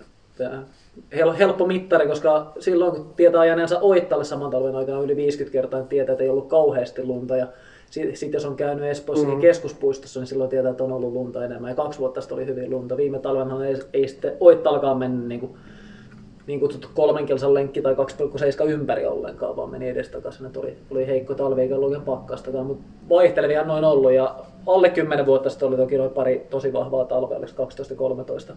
[1.14, 5.81] hel- helppo mittari, koska silloin kun tietää ajaneensa Oittalle saman talven aikana yli 50 kertaa,
[5.81, 7.37] niin tietää, että ei ollut kauheasti lunta.
[7.37, 7.47] Ja
[7.91, 9.41] sitten sit jos on käynyt Espoossa mm.
[9.41, 11.69] keskuspuistossa, niin silloin tietää, että on ollut lunta enemmän.
[11.69, 12.97] Ja kaksi vuotta sitten oli hyvin lunta.
[12.97, 15.53] Viime talvenhan ei, ei sitten Oittallakaan mennyt niin kuin,
[16.47, 17.95] niin kutsuttu kolmen kilsan lenkki tai
[18.64, 20.47] 2,7 ympäri ollenkaan, vaan meni edestakaisin.
[20.47, 24.12] Että oli, oli heikko talvi eikä ollut oikein pakkastakaan, mutta vaihtelevia noin ollut.
[24.12, 27.68] Ja alle 10 vuotta sitten oli toki noin pari tosi vahvaa talvea, oliko
[28.52, 28.54] 12-13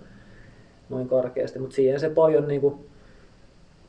[0.90, 2.76] noin karkeasti, mutta siihen se paljon niin kuin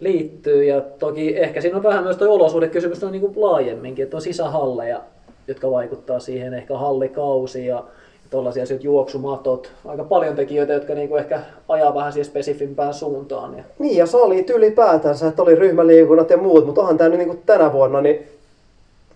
[0.01, 0.65] liittyy.
[0.65, 4.23] Ja toki ehkä siinä on vähän myös tuo olosuhdekysymys on niin kuin laajemminkin, että on
[4.23, 5.01] sisähalleja,
[5.49, 7.85] jotka vaikuttaa siihen, ehkä hallikausi ja
[8.31, 13.59] tuollaisia asioita, juoksumatot, aika paljon tekijöitä, jotka niinku ehkä ajaa vähän siihen spesifimpään suuntaan.
[13.59, 17.43] Ja Niin, ja salit ylipäätänsä, että oli ryhmäliikunnat ja muut, mutta onhan tämä nyt niin
[17.47, 18.27] tänä vuonna, niin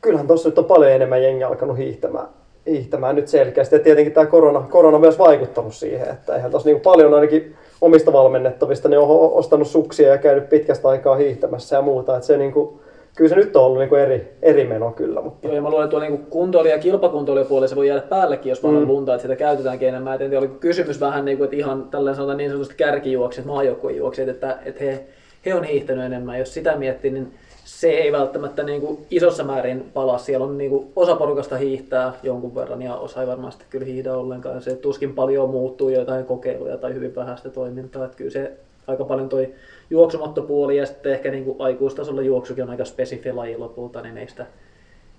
[0.00, 2.26] kyllähän tuossa nyt on paljon enemmän jengi alkanut hiihtämään,
[2.66, 3.74] hiihtämään nyt selkeästi.
[3.74, 7.54] Ja tietenkin tämä korona, korona on myös vaikuttanut siihen, että eihän tuossa niin paljon ainakin
[7.80, 12.14] omista valmennettavista, ne on ostanut suksia ja käynyt pitkästä aikaa hiihtämässä ja muuta.
[12.16, 12.80] Että se niin kuin,
[13.16, 15.70] kyllä se nyt on ollut niin kuin eri, eri meno kyllä, mutta Joo, ja mä
[15.70, 18.88] luulen, että tuolla niinku kuntoilija- ja kilpakuntoilijapuolella se voi jäädä päällekin, jos vaan on Mm.
[18.88, 20.14] lunta, että sitä käytetäänkin enemmän.
[20.14, 23.46] Et en tiedä, oliko kysymys vähän niin kuin, että ihan tällainen sanotaan niin sanotusti kärkijuoksijat,
[23.46, 25.04] maajoukkuejuoksijat, että, että he,
[25.46, 26.38] he on hiihtänyt enemmän.
[26.38, 27.32] Jos sitä miettii, niin
[27.78, 30.18] se ei välttämättä niin kuin isossa määrin palaa.
[30.18, 34.14] Siellä on niin kuin osa porukasta hiihtää jonkun verran ja osa ei varmasti kyllä hiihdä
[34.14, 34.62] ollenkaan.
[34.62, 38.04] Se tuskin paljon muuttuu jotain kokeiluja tai hyvin vähäistä toimintaa.
[38.04, 38.52] Että kyllä se
[38.86, 39.54] aika paljon toi
[39.90, 44.28] juoksumattopuoli ja sitten ehkä niin kuin aikuistasolla juoksukin on aika spesifi laji lopulta, niin ei
[44.28, 44.46] sitä,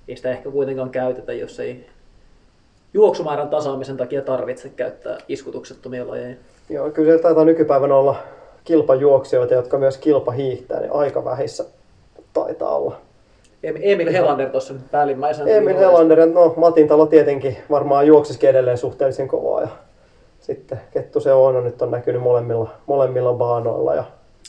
[0.08, 1.86] ei sitä ehkä kuitenkaan käytetä, jos ei
[2.94, 6.36] juoksumäärän tasaamisen takia tarvitse käyttää iskutuksettomia lajeja.
[6.70, 8.16] joo, kyllä siellä taitaa nykypäivänä olla
[8.63, 11.66] kilpajuoksijoita, jotka myös kilpahiihtää, niin aika vähissä
[12.34, 12.96] taitaa olla.
[13.67, 15.50] Em- Emil Helander tuossa nyt päällimmäisenä.
[15.50, 19.67] Emil Helander, no Matin talo tietenkin varmaan juoksisikin edelleen suhteellisen kovaa ja
[20.39, 24.04] sitten Kettu se on nyt on näkynyt molemmilla, molemmilla baanoilla ja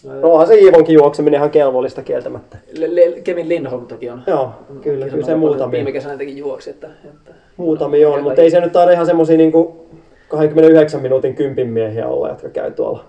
[0.04, 2.56] no onhan se Iivonkin juokseminen ihan kelvollista kieltämättä.
[2.78, 4.22] Le- Le- Kevin Lindholm toki on.
[4.26, 8.50] Joo, kyllä, kyllä se muutamia, Viime kesänä teki juoksi, että, että muutamia on, mutta ei
[8.50, 9.86] se nyt taida ihan semmosia niinku
[10.28, 13.04] 29 minuutin kympin miehiä olla, jotka käy tuolla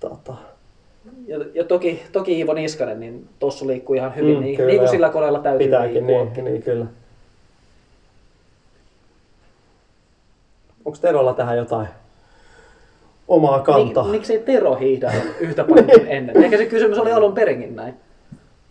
[0.00, 0.34] tota,
[1.30, 4.78] Ja, ja toki, toki Iivo Niskanen, niin tossu liikkuu ihan hyvin, Mm, niin, kyllä, niin
[4.78, 6.24] kuin sillä koneella täytyy pitääkin, liikkua.
[6.34, 6.86] niin, niin kyllä.
[10.84, 11.88] Onko Terolla tähän jotain
[13.28, 14.04] omaa kantaa?
[14.04, 16.44] Mik, miksei Tero hiihdä yhtä paljon kuin ennen?
[16.44, 17.94] Ehkä se kysymys oli alun perinkin näin.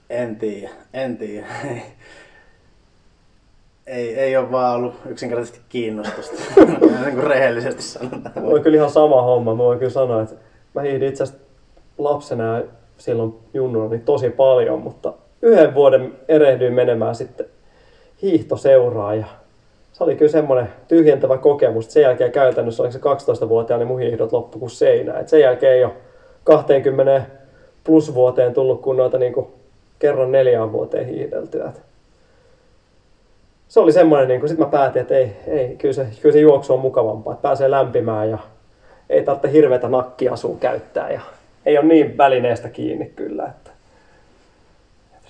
[0.10, 1.48] En tiedä, en tiedä.
[3.88, 6.36] ei, ei ole vaan ollut yksinkertaisesti kiinnostusta,
[7.06, 8.32] niin kuin rehellisesti sanotaan.
[8.36, 9.54] Mulla on kyllä ihan sama homma.
[9.56, 10.36] Mä voin kyllä sanoa, että
[10.74, 11.44] mä hiihdin itse asiassa
[12.00, 12.64] lapsena ja
[12.98, 17.46] silloin junnuna niin tosi paljon, mutta yhden vuoden erehdyin menemään sitten
[18.22, 19.26] hiihtoseuraa ja
[19.94, 21.94] se oli kyllä semmoinen tyhjentävä kokemus.
[21.94, 23.00] Sen jälkeen käytännössä, oliko se
[23.44, 25.20] 12-vuotiaana, niin mun hiihdot loppu kuin seinä.
[25.20, 25.94] Et sen jälkeen ei ole
[26.44, 27.26] 20
[27.84, 29.48] plus vuoteen tullut kun noita niin kuin
[30.00, 31.72] kerran neljään vuoteen hiihdeltyä.
[33.68, 36.40] Se oli semmoinen, niin kuin, sit mä päätin, että ei, ei kyllä, se, kyllä se
[36.40, 38.38] juoksu on mukavampaa, että pääsee lämpimään ja
[39.10, 41.22] ei tarvitse hirveätä nakkiasua käyttää ja
[41.66, 43.72] ei ole niin välineestä kiinni kyllä, että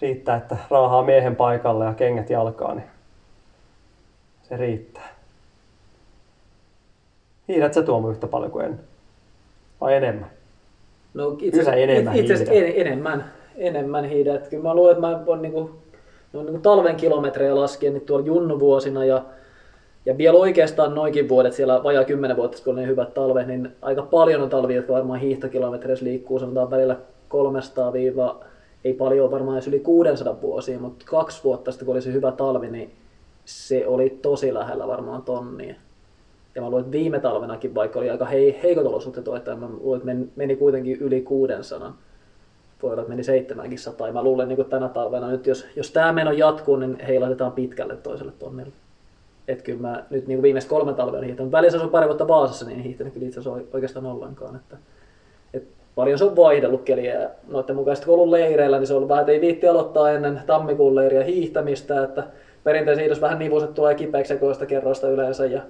[0.02, 2.89] riittää, että raahaa miehen paikalle ja kengät jalkaan, niin
[4.50, 5.10] se riittää.
[7.48, 8.80] Hiihdät sä Tuomo yhtä paljon kuin ennen?
[9.82, 10.30] Vai enemmän?
[11.13, 14.48] No itse, Kyllä enemmän itse asiassa en, enemmän, enemmän hiihdät.
[14.48, 15.72] Kyllä mä luulen, että mä voin niinku,
[16.34, 19.24] no, niinku talven kilometrejä laskea niin tuolla junnuvuosina ja,
[20.10, 23.72] ja vielä oikeastaan noikin vuodet, siellä vajaa 10 vuotta, kun oli ne hyvät talvet, niin
[23.82, 26.95] aika paljon on talvia, jotka varmaan hiihtokilometreissä liikkuu, sanotaan välillä
[28.86, 32.32] ei paljon varmaan edes yli 600 vuosia, mutta kaksi vuotta sitten kun oli se hyvä
[32.32, 32.91] talvi, niin
[33.45, 35.76] se oli tosi lähellä varmaan tonnia.
[36.56, 40.10] Ja mä luulen, että viime talvenakin, vaikka oli aika hei, heikot olosuhteet, että mä luulen,
[40.10, 41.98] että meni, kuitenkin yli 600.
[42.84, 44.08] Voi olla, että meni seitsemänkin sataa.
[44.08, 47.52] Ja mä luulen, niin kuin tänä talvena nyt, jos, jos tämä meno jatkuu, niin heilatetaan
[47.52, 48.74] pitkälle toiselle tonnille.
[49.50, 51.52] Että kyllä mä nyt niin kuin viimeiset kolme talvea hiihtänyt.
[51.52, 54.56] Välissä asun pari vuotta Vaasassa, niin hiihtänyt kyllä itse asiassa oikeastaan ollenkaan.
[54.56, 54.78] Että,
[55.54, 55.64] et
[55.96, 59.10] paljon se on vaihdellut keliä ja noiden mukaan kun ollut leireillä, niin se on ollut
[59.10, 62.24] vähän, että ei viitti aloittaa ennen tammikuun leiriä hiihtämistä, että
[62.64, 65.62] perinteisen hiidossa vähän nivuset tulee kipeäksi sekoista kerroista yleensä ja,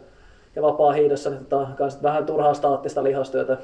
[0.55, 3.57] ja vapaa hiidossa niin tota, kans vähän turhaa staattista lihastyötä.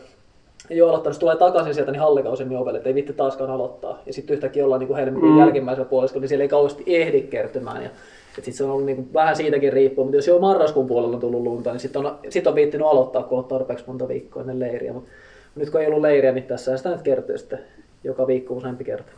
[0.70, 4.00] Ei ole aloittanut, tulee takaisin sieltä niin hallikausin niin ovelle, että ei vitti taaskaan aloittaa.
[4.06, 5.40] Ja sitten yhtäkkiä ollaan niin helmikuun mm.
[5.40, 7.84] jälkimmäisellä puoliskolla, niin siellä ei kauheasti ehdi kertymään.
[7.84, 7.90] Ja
[8.36, 11.22] sitten se on ollut niin kuin, vähän siitäkin riippuen, mutta jos jo marraskuun puolella on
[11.22, 14.60] tullut lunta, niin sitten on, sit on viittinyt aloittaa, kun on tarpeeksi monta viikkoa ennen
[14.60, 14.94] leiriä.
[14.94, 15.10] Mutta
[15.56, 17.60] nyt kun ei ollut leiriä, niin tässä sitä nyt kertyy sitten
[18.04, 19.12] joka viikko useampi kerta.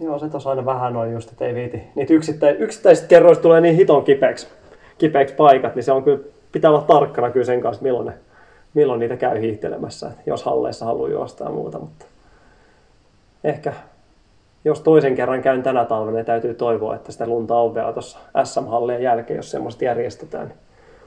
[0.00, 1.82] Joo, se tuossa aina vähän on just, että ei viiti.
[1.94, 4.48] Niitä yksittä, yksittäisistä kerroista tulee niin hiton kipeäksi,
[4.98, 6.18] kipeäksi paikat, niin se on kyllä,
[6.52, 8.12] pitää olla tarkkana kyllä sen kanssa, milloin, ne,
[8.74, 11.78] milloin niitä käy hiihtelemässä, jos halleissa haluaa juosta ja muuta.
[11.78, 12.06] Mutta
[13.44, 13.72] ehkä
[14.64, 18.18] jos toisen kerran käyn tänä talvena, niin täytyy toivoa, että sitä lunta on vielä tuossa
[18.44, 20.48] SM-hallien jälkeen, jos semmoista järjestetään.
[20.48, 20.58] Niin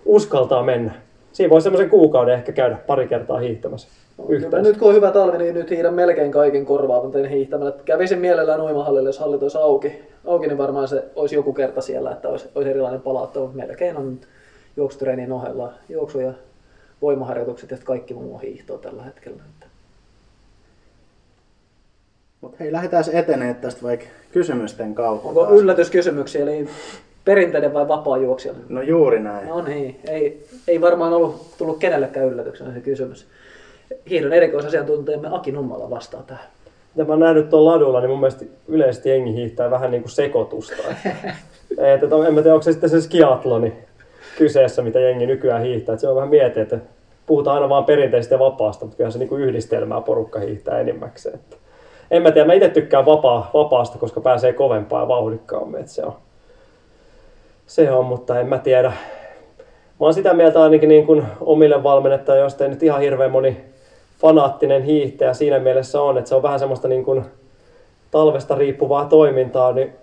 [0.06, 0.92] uskaltaa mennä.
[1.32, 3.88] Siinä voi semmoisen kuukauden ehkä käydä pari kertaa hiihtämässä.
[4.30, 4.62] Hyvä.
[4.62, 7.74] Nyt kun on hyvä talvi, niin nyt hiihdän melkein kaiken korvaavan hiihtämällä.
[7.86, 10.02] Kävisin mielellään uimahallille, jos hallit olisi auki.
[10.26, 13.98] auki, niin varmaan se olisi joku kerta siellä, että olisi, olisi erilainen palautto, mutta melkein
[13.98, 14.20] on
[14.78, 16.34] juoksutreenin ohella juoksu ja
[17.02, 19.44] voimaharjoitukset ja kaikki muu hiihtoa tällä hetkellä.
[22.42, 25.28] Mutta hei, lähdetään etenee tästä vaikka kysymysten kautta.
[25.28, 26.68] Onko yllätyskysymyksiä, eli
[27.26, 28.54] perinteinen vai vapaa juoksija?
[28.70, 29.48] No juuri näin.
[29.48, 33.28] No niin, ei, ei varmaan ollut tullut kenellekään yllätyksenä se kysymys.
[34.10, 36.46] Hiihdon erikoisasiantuntijamme Aki Nummala vastaa tähän.
[36.96, 40.12] Mitä mä oon nähnyt tuolla ladulla, niin mun mielestä yleisesti jengi hiihtää vähän niin kuin
[40.12, 40.76] sekoitusta.
[41.78, 43.74] et, et, en mä tiedä, onko se sitten se skiatloni
[44.38, 45.94] kyseessä, mitä jengi nykyään hiihtää.
[45.94, 46.80] Et se on vähän mieti, että
[47.26, 51.36] puhutaan aina vaan perinteistä ja vapaasta, mutta kyllä se niin kuin yhdistelmää porukka hiihtää enimmäkseen.
[51.36, 51.58] Että
[52.12, 55.80] en mä tiedä, mä itse tykkään vapaa, vapaasta, koska pääsee kovempaa ja vauhdikkaammin.
[55.80, 56.14] Että se, on,
[57.68, 58.94] se on, mutta en mä tiedä.
[60.00, 63.66] Mä oon sitä mieltä ainakin niin kuin omille valmennettajille, jos ei nyt ihan hirveän moni
[64.22, 67.26] fanaattinen hiihtäjä siinä mielessä on, että se on vähän semmoista niin kuin
[68.12, 69.94] talvesta riippuvaa toimintaa, niin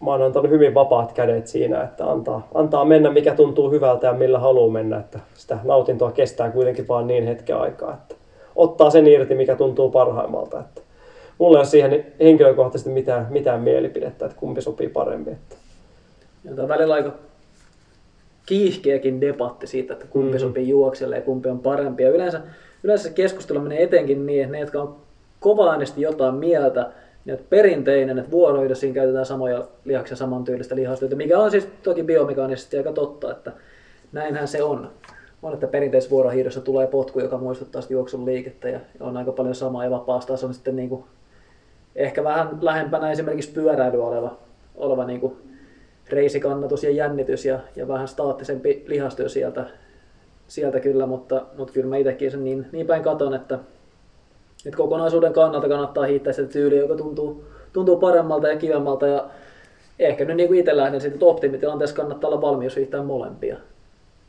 [0.00, 4.12] mä oon antanut hyvin vapaat kädet siinä, että antaa, antaa mennä mikä tuntuu hyvältä ja
[4.12, 8.14] millä haluaa mennä, että sitä nautintoa kestää kuitenkin vaan niin hetken aikaa, että
[8.56, 10.60] ottaa sen irti, mikä tuntuu parhaimmalta.
[10.60, 10.80] Että
[11.40, 15.32] mulla ei ole siihen henkilökohtaisesti mitään, mitään mielipidettä, että kumpi sopii paremmin.
[15.32, 15.56] Että.
[16.44, 17.12] Ja tämä on välillä aika
[18.46, 20.48] kiihkeäkin debatti siitä, että kumpi mm-hmm.
[20.48, 22.02] sopii juokselle ja kumpi on parempi.
[22.02, 22.40] Ja yleensä,
[22.82, 24.96] yleensä se keskustelu menee etenkin niin, että ne, jotka on
[25.40, 26.90] kovaanesti jotain mieltä,
[27.24, 32.76] niin että perinteinen, että vuorohidossa käytetään samoja lihaksia samantyylistä lihastyötä, mikä on siis toki biomekaanisesti
[32.76, 33.52] aika totta, että
[34.12, 34.90] näinhän se on.
[35.42, 39.84] On, että perinteisessä vuorohiidossa tulee potku, joka muistuttaa juoksun liikettä ja on aika paljon samaa
[39.84, 41.04] ja vapaasta on sitten niin kuin
[41.96, 44.36] ehkä vähän lähempänä esimerkiksi pyöräily oleva,
[44.74, 45.36] oleva niin kuin
[46.08, 49.66] reisikannatus ja jännitys ja, ja vähän staattisempi lihastyö sieltä,
[50.48, 53.58] sieltä kyllä, mutta, mutta kyllä mä itsekin sen niin, niin päin katon, että,
[54.66, 59.30] että kokonaisuuden kannalta kannattaa hiittää sitä tyyliä, joka tuntuu, tuntuu paremmalta ja kivemmalta ja
[59.98, 63.56] ehkä nyt niin kuin itse lähden siitä, että optimitilanteessa kannattaa olla valmius hiihtää molempia.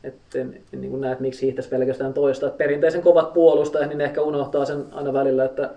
[0.04, 2.46] Että en, en niin näe, että miksi hiihtäisi pelkästään toista.
[2.46, 5.70] Et perinteisen kovat puolustajat, niin ehkä unohtaa sen aina välillä, että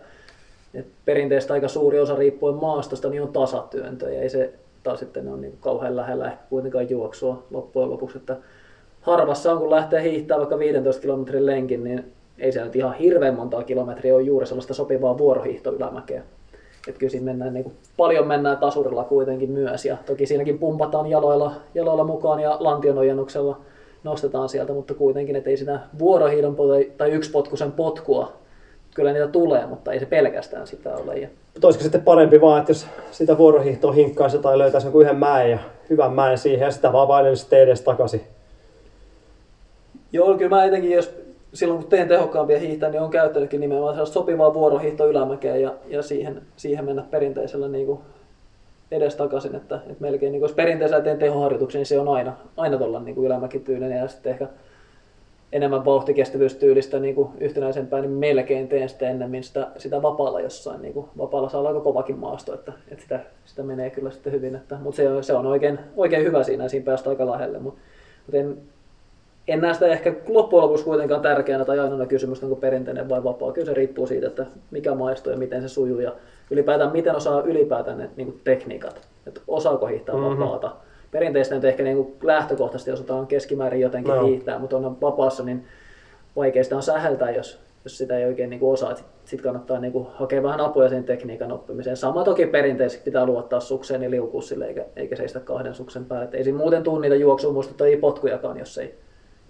[0.75, 5.27] et perinteistä aika suuri osa riippuen maastosta niin on tasatyöntö ja ei se taas sitten
[5.27, 8.17] ole niin kauhean lähellä ehkä kuitenkaan juoksua loppujen lopuksi.
[8.17, 8.38] Että
[9.01, 13.35] harvassa on, kun lähtee hiihtämään vaikka 15 kilometrin lenkin, niin ei se nyt ihan hirveän
[13.35, 16.23] montaa kilometriä ole juuri sellaista sopivaa vuorohiihtoylämäkeä.
[16.88, 21.07] Että kyllä siinä mennään, niin kuin, paljon mennään tasurilla kuitenkin myös ja toki siinäkin pumpataan
[21.07, 23.61] jaloilla, jaloilla mukaan ja lantionojennuksella
[24.03, 26.55] nostetaan sieltä, mutta kuitenkin, että ei sitä vuorohiidon
[26.97, 28.33] tai yksipotkusen potkua
[28.95, 31.15] kyllä niitä tulee, mutta ei se pelkästään sitä ole.
[31.17, 31.27] Ja...
[31.63, 35.60] Olisiko sitten parempi vaan, että jos sitä vuorohiihtoa hinkkaisi tai löytäisi joku yhden mäen ja
[35.89, 38.21] hyvän mäen siihen ja sitä vaan vain sitten edes takaisin?
[40.12, 41.15] Joo, kyllä mä etenkin, jos
[41.53, 46.01] silloin kun teen tehokkaampia hiihtää, niin on käyttänytkin nimenomaan sellaista sopivaa vuorohiihtoa ylämäkeä ja, ja
[46.01, 47.99] siihen, siihen mennä perinteisellä niin kuin
[48.91, 52.77] edes takaisin, että, että melkein niin jos perinteisellä teen tehoharjoituksen, niin se on aina, aina
[52.77, 54.47] tuolla niin ylämäkityinen ja sitten ehkä
[55.51, 60.81] enemmän vauhtikestävyystyylistä niin kuin yhtenäisempää, niin melkein teen sitä ennemmin sitä, sitä vapaalla jossain.
[60.81, 64.34] Niin kuin vapaalla saa olla aika kovakin maasto, että, että sitä, sitä, menee kyllä sitten
[64.34, 64.55] hyvin.
[64.55, 67.60] Että, mutta se, se on oikein, oikein hyvä siinä, siinä päästä aika lähelle.
[67.60, 67.79] Mutta,
[68.25, 68.58] mutta en,
[69.47, 73.51] en näe sitä ehkä loppujen lopuksi kuitenkaan tärkeänä tai ainoana kysymys, onko perinteinen vai vapaa.
[73.51, 76.12] Kyllä se riippuu siitä, että mikä maistuu ja miten se sujuu ja
[76.51, 80.25] ylipäätään miten osaa ylipäätään ne niin kuin tekniikat, että osaako hiihtää Mhm.
[80.25, 80.71] vapaata.
[81.15, 84.25] Perinteistä nyt ehkä niin kuin lähtökohtaisesti osataan keskimäärin jotenkin No.
[84.25, 85.65] hiihtää, mutta on vapaassa niin
[86.36, 88.95] vaikea sitä on säheltää, jos, jos sitä ei oikein niin kuin osaa.
[88.95, 91.97] Sitten kannattaa niin kuin hakea vähän apuja sen tekniikan oppimiseen.
[91.97, 96.25] Sama toki perinteisesti pitää luottaa sukseen ja liukua sille, eikä, eikä seistä kahden suksen päälle.
[96.25, 98.95] Et ei siinä muuten tuu niitä juoksua ei potkujakaan, jos ei,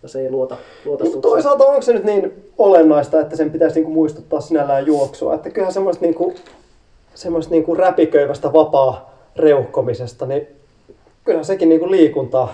[0.03, 3.91] jos ei luota, luota Mutta toisaalta onko se nyt niin olennaista, että sen pitäisi niinku
[3.91, 5.33] muistuttaa sinällään juoksua?
[5.35, 6.33] Että kyllähän semmoista, niinku,
[7.15, 10.47] semmoista niinku räpiköivästä vapaa reuhkomisesta, niin
[11.25, 12.53] kyllähän sekin niinku liikuntaa,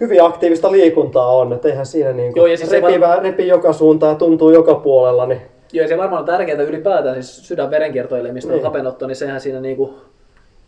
[0.00, 1.52] hyvin aktiivista liikuntaa on.
[1.52, 4.74] Että eihän siinä niinku Joo, ja siis se repivää, repi joka suuntaan ja tuntuu joka
[4.74, 5.26] puolella.
[5.26, 5.40] Niin
[5.72, 8.56] Joo, ja se varmaan on tärkeää ylipäätään, siis sydänverenkiertoelimistön Niin.
[8.56, 8.64] niin.
[8.64, 9.94] hapenotto, niin sehän siinä niinku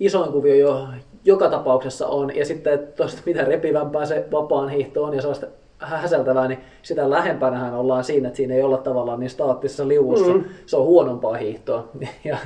[0.00, 0.86] isoin kuvio jo
[1.24, 2.36] joka tapauksessa on.
[2.36, 5.46] Ja sitten että tosta mitä repivämpää se vapaan hiihto on ja sellaista
[5.78, 10.32] häseltävää, niin sitä lähempänähän ollaan siinä, että siinä ei olla tavallaan niin staattisessa liuussa.
[10.32, 10.44] Mm.
[10.66, 11.88] Se on huonompaa hiihtoa
[12.24, 12.36] ja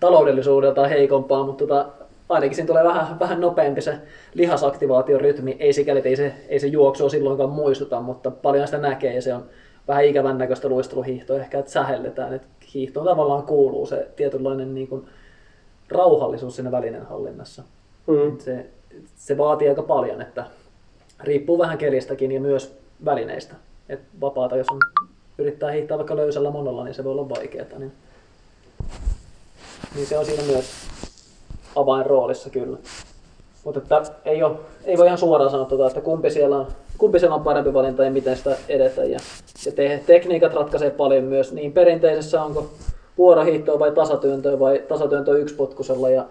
[0.00, 1.86] taloudellisuudeltaan heikompaa, mutta tota,
[2.32, 3.98] ainakin siinä tulee vähän, vähän nopeampi se
[4.34, 5.56] lihasaktivaation rytmi.
[5.58, 9.22] Ei sikäli, että ei se, ei se juoksua silloinkaan muistuta, mutta paljon sitä näkee ja
[9.22, 9.44] se on
[9.88, 12.34] vähän ikävän näköistä luisteluhiihtoa ehkä, että sähelletään.
[12.34, 15.06] Että hiihtoon tavallaan kuuluu se tietynlainen niin kuin,
[15.92, 17.62] rauhallisuus siinä välinen hallinnassa.
[18.06, 18.38] mm.
[18.38, 18.66] Se,
[19.16, 20.44] se vaatii aika paljon, että
[21.20, 23.54] riippuu vähän kelistäkin ja myös välineistä.
[23.88, 24.78] Et vapaata, jos on,
[25.38, 27.78] yrittää hiihtää vaikka löysällä monolla, niin se voi olla vaikeaa.
[27.78, 27.92] Niin,
[29.94, 30.64] niin se on siinä myös
[31.76, 32.78] avainroolissa kyllä.
[33.64, 36.66] Mutta että ei, ole, ei voi ihan suoraan sanoa, tuota, että kumpi siellä, on,
[36.98, 39.04] kumpi siellä on parempi valinta ja miten sitä edetä.
[39.04, 39.18] Ja,
[39.66, 42.70] ja te, tekniikat ratkaisee paljon myös niin perinteisessä, onko
[43.18, 46.24] vuorohiihtoa vai tasatyöntöä vai tasatyöntöä yksipotkusella ja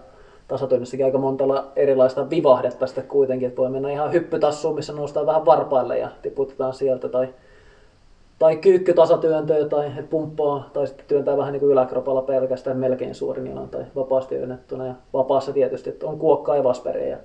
[0.48, 5.46] tasatyönnössäkin aika montalla erilaista vivahdetta sitten kuitenkin, että voi mennä ihan hyppytassuun, missä noustaan vähän
[5.46, 7.28] varpaille ja tiputetaan sieltä tai
[8.42, 13.68] tai kyykkytasatyöntöä tai pumppaa tai sitten työntää vähän niin kuin yläkropalla pelkästään melkein suorin jalan
[13.68, 14.86] tai vapaasti yönnettuna.
[14.86, 17.16] Ja vapaassa tietysti, että on kuokkaa ja vasperia ja,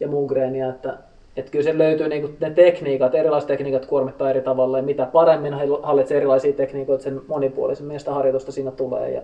[0.00, 0.98] ja mungreenia, että,
[1.36, 5.54] että kyllä se löytyy niin ne tekniikat, erilaiset tekniikat kuormittaa eri tavalla ja mitä paremmin
[5.82, 9.22] hallitsee erilaisia tekniikoita, sen monipuolisemmin sitä harjoitusta siinä tulee ja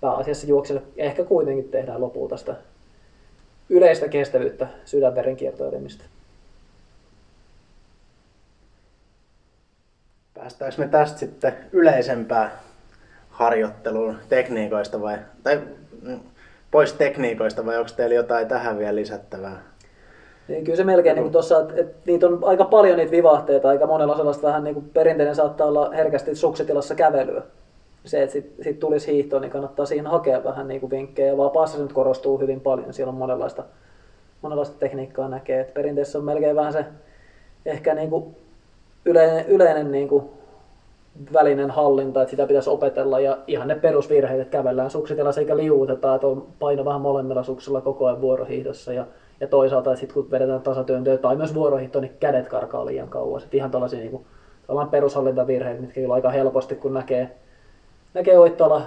[0.00, 2.54] pääasiassa juokselle ehkä kuitenkin tehdään lopulta sitä
[3.68, 6.04] yleistä kestävyyttä sydänverenkiertoelimistä.
[10.40, 12.50] Päästäänkö me tästä sitten yleisempää
[13.30, 15.60] harjoitteluun tekniikoista vai, tai
[16.02, 16.20] mm,
[16.70, 19.62] pois tekniikoista vai onko teillä jotain tähän vielä lisättävää?
[20.48, 23.86] Niin kyllä se melkein niin tuossa, että, että niitä on aika paljon niitä vivahteita, aika
[23.86, 27.42] monella sellaista vähän niin perinteinen saattaa olla herkästi suksitilassa kävelyä.
[28.04, 31.28] Se, että sitten sit tulisi hiihtoa, niin kannattaa siihen hakea vähän niin kuin vinkkejä.
[31.28, 33.64] Ja vapaassa se nyt korostuu hyvin paljon, siellä on monenlaista,
[34.42, 35.60] monenlaista tekniikkaa näkee.
[35.60, 36.84] Et perinteessä on melkein vähän se
[37.66, 38.36] ehkä niin kuin
[39.04, 40.24] yleinen, yleinen niin kuin
[41.32, 46.14] välinen hallinta, että sitä pitäisi opetella ja ihan ne perusvirheet, että kävellään suksitilassa eikä liuuteta,
[46.14, 49.06] että on paino vähän molemmilla suksilla koko ajan vuorohiihdossa ja,
[49.40, 53.44] ja toisaalta, että sit kun vedetään tasatyöntöä tai myös vuorohiihto, niin kädet karkaa liian kauas.
[53.44, 54.24] Että ihan tällaisia niin kuin,
[54.90, 57.36] perushallintavirheitä, mitkä kyllä aika helposti, kun näkee,
[58.14, 58.82] näkee oittoilla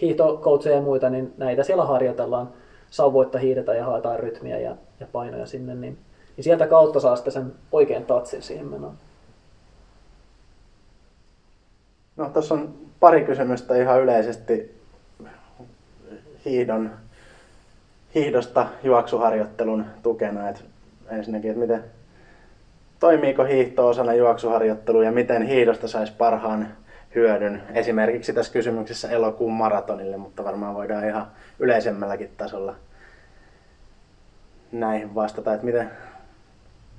[0.00, 2.48] hiihtokoutseja ja muita, niin näitä siellä harjoitellaan.
[2.90, 5.98] Sauvoitta hiidetään ja haetaan rytmiä ja, ja painoja sinne, niin,
[6.36, 8.94] niin sieltä kautta saa sitten sen oikean tatsin siihen menoon.
[12.16, 14.80] No tuossa on pari kysymystä ihan yleisesti
[16.44, 16.90] hiihdon,
[18.14, 20.48] hiihdosta juoksuharjoittelun tukena.
[20.48, 20.64] Et
[21.10, 21.84] ensinnäkin, että miten
[23.00, 26.68] toimiiko hiihto osana juoksuharjoittelua ja miten hiihdosta saisi parhaan
[27.14, 27.62] hyödyn.
[27.74, 31.26] Esimerkiksi tässä kysymyksessä elokuun maratonille, mutta varmaan voidaan ihan
[31.58, 32.74] yleisemmälläkin tasolla
[34.72, 35.90] näihin vastata, että miten,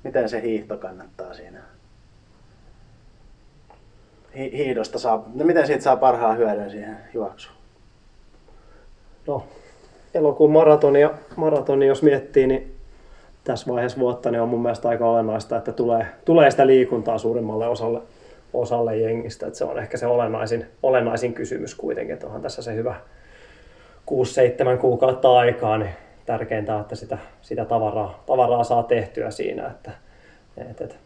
[0.04, 1.60] miten se hiihto kannattaa siinä
[4.36, 7.56] hi- hiidosta saa, no miten siitä saa parhaan hyödyn siihen juoksuun?
[9.26, 9.42] No,
[10.14, 12.78] elokuun maratonia, maratoni, jos miettii, niin
[13.44, 17.68] tässä vaiheessa vuotta niin on mun mielestä aika olennaista, että tulee, tulee sitä liikuntaa suurimmalle
[17.68, 18.00] osalle,
[18.52, 19.46] osalle jengistä.
[19.46, 22.94] Että se on ehkä se olennaisin, olennaisin kysymys kuitenkin, että onhan tässä se hyvä
[24.74, 25.90] 6-7 kuukautta aikaa, niin
[26.26, 29.90] tärkeintä on, että sitä, sitä tavaraa, tavaraa saa tehtyä siinä, että,
[30.56, 30.96] et, et,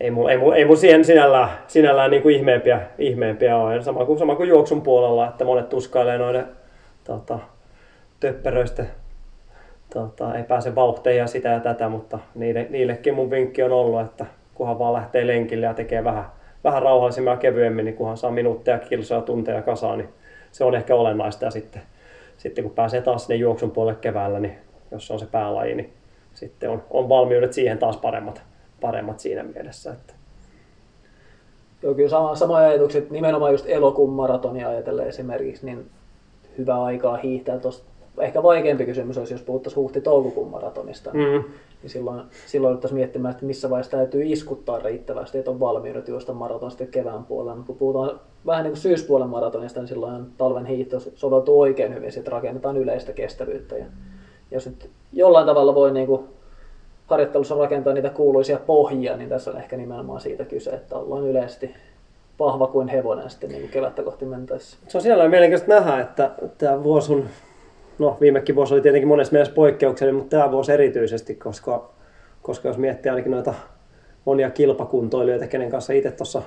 [0.00, 3.82] ei mulla, ei mulla, ei mulla siihen sinällään, sinällään niin kuin ihmeempiä, ihmeempiä ole.
[3.82, 6.46] Sama kuin, sama kuin juoksun puolella, että monet tuskailee noiden
[7.04, 7.38] tota,
[8.20, 8.84] töpperöistä
[9.94, 14.00] tota, ei pääse vauhteihin ja sitä ja tätä, mutta niille, niillekin mun vinkki on ollut,
[14.00, 16.24] että kunhan vaan lähtee lenkille ja tekee vähän,
[16.64, 20.08] vähän rauhallisemmin ja kevyemmin, niin kunhan saa minuutteja, kilsoja, tunteja kasaan, niin
[20.52, 21.44] se on ehkä olennaista.
[21.44, 21.82] Ja sitten,
[22.36, 24.58] sitten kun pääsee taas sinne juoksun puolelle keväällä, niin
[24.90, 25.92] jos se on se päälaji, niin
[26.34, 28.42] sitten on, on valmiudet siihen taas paremmat,
[28.80, 29.92] paremmat siinä mielessä.
[29.92, 30.14] Että.
[31.82, 35.90] Joo, kyllä sama, sama ajatukset, nimenomaan just elokuun maratonia ajatellen esimerkiksi, niin
[36.58, 37.58] hyvää aikaa hiihtää.
[37.58, 37.84] Tosta,
[38.20, 41.10] ehkä vaikeampi kysymys olisi, jos puhuttaisiin huhti-toukokuun maratonista.
[41.10, 41.44] Mm.
[41.82, 46.32] Niin silloin, silloin alettaisiin miettimään, että missä vaiheessa täytyy iskuttaa riittävästi, että on valmiudet juosta
[46.32, 47.54] maraton sitten kevään puolella.
[47.54, 52.12] Mutta kun puhutaan vähän niin kuin syyspuolen maratonista, niin silloin talven hiihto soveltuu oikein hyvin,
[52.12, 53.76] sitten rakennetaan yleistä kestävyyttä.
[53.76, 53.86] Ja
[54.50, 56.22] jos nyt jollain tavalla voi niin kuin
[57.08, 61.74] harjoittelussa rakentaa niitä kuuluisia pohjia, niin tässä on ehkä nimenomaan siitä kyse, että ollaan yleisesti
[62.38, 64.78] vahva kuin hevonen sitten niin kevättä kohti mentäessä.
[64.88, 67.24] Se on siellä mielenkiintoista nähdä, että tämä vuosi on,
[67.98, 71.90] no viimekin vuosi oli tietenkin monessa mielessä poikkeuksellinen, mutta tämä vuosi erityisesti, koska,
[72.42, 73.54] koska jos miettii ainakin noita
[74.24, 76.42] monia kilpakuntoilijoita, kenen kanssa itse tuossa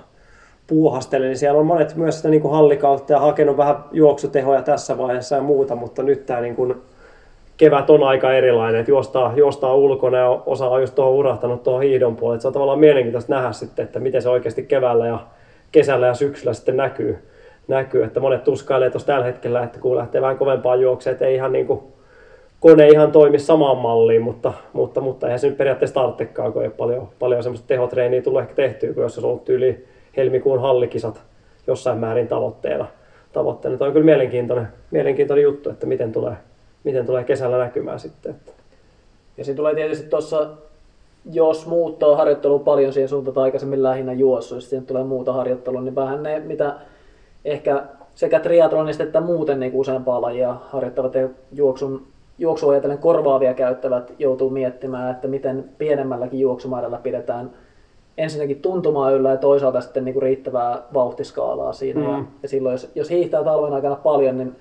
[0.67, 4.97] puuhastelen, niin siellä on monet myös sitä niin kuin hallikautta ja hakenut vähän juoksutehoja tässä
[4.97, 6.75] vaiheessa ja muuta, mutta nyt tämä niin kuin
[7.61, 11.81] kevät on aika erilainen, että juostaa, juostaa ulkona ja osa on just tuohon urahtanut tuohon
[11.81, 12.41] hiidon puolelle.
[12.41, 15.19] Se on tavallaan mielenkiintoista nähdä sitten, että miten se oikeasti keväällä ja
[15.71, 17.17] kesällä ja syksyllä sitten näkyy.
[17.67, 18.03] näkyy.
[18.03, 21.51] Että monet tuskailee tuossa tällä hetkellä, että kun lähtee vähän kovempaa juokseen, että ei ihan
[21.51, 21.79] niin kuin
[22.59, 26.69] kone ihan toimi samaan malliin, mutta, mutta, mutta eihän se nyt periaatteessa tarvitsekaan, kun ei
[26.69, 31.21] paljon, paljon semmoista tehotreeniä tullut ehkä tehtyä, kun jos olisi ollut yli helmikuun hallikisat
[31.67, 32.87] jossain määrin tavoitteena.
[33.33, 33.77] tavoitteena.
[33.77, 36.35] Tämä on kyllä mielenkiintoinen, mielenkiintoinen juttu, että miten tulee,
[36.83, 38.31] miten tulee kesällä näkymään sitten.
[38.31, 38.51] Että.
[39.37, 40.49] Ja siinä tulee tietysti tuossa,
[41.31, 45.81] jos muuttaa harjoittelu paljon siihen suuntaan, että aikaisemmin lähinnä juossu, ja sitten tulee muuta harjoittelua,
[45.81, 46.75] niin vähän ne, mitä
[47.45, 47.83] ehkä
[48.15, 54.49] sekä triathlonista että muuten niin useampaa lajia harjoittavat ja juoksun, juoksua ajatellen korvaavia käyttävät joutuu
[54.49, 57.51] miettimään, että miten pienemmälläkin juoksumäärällä pidetään
[58.17, 62.01] ensinnäkin tuntumaa yllä ja toisaalta sitten niin kuin riittävää vauhtiskaalaa siinä.
[62.01, 62.07] Mm.
[62.07, 64.55] Ja, ja silloin jos, jos hiihtää talven aikana paljon, niin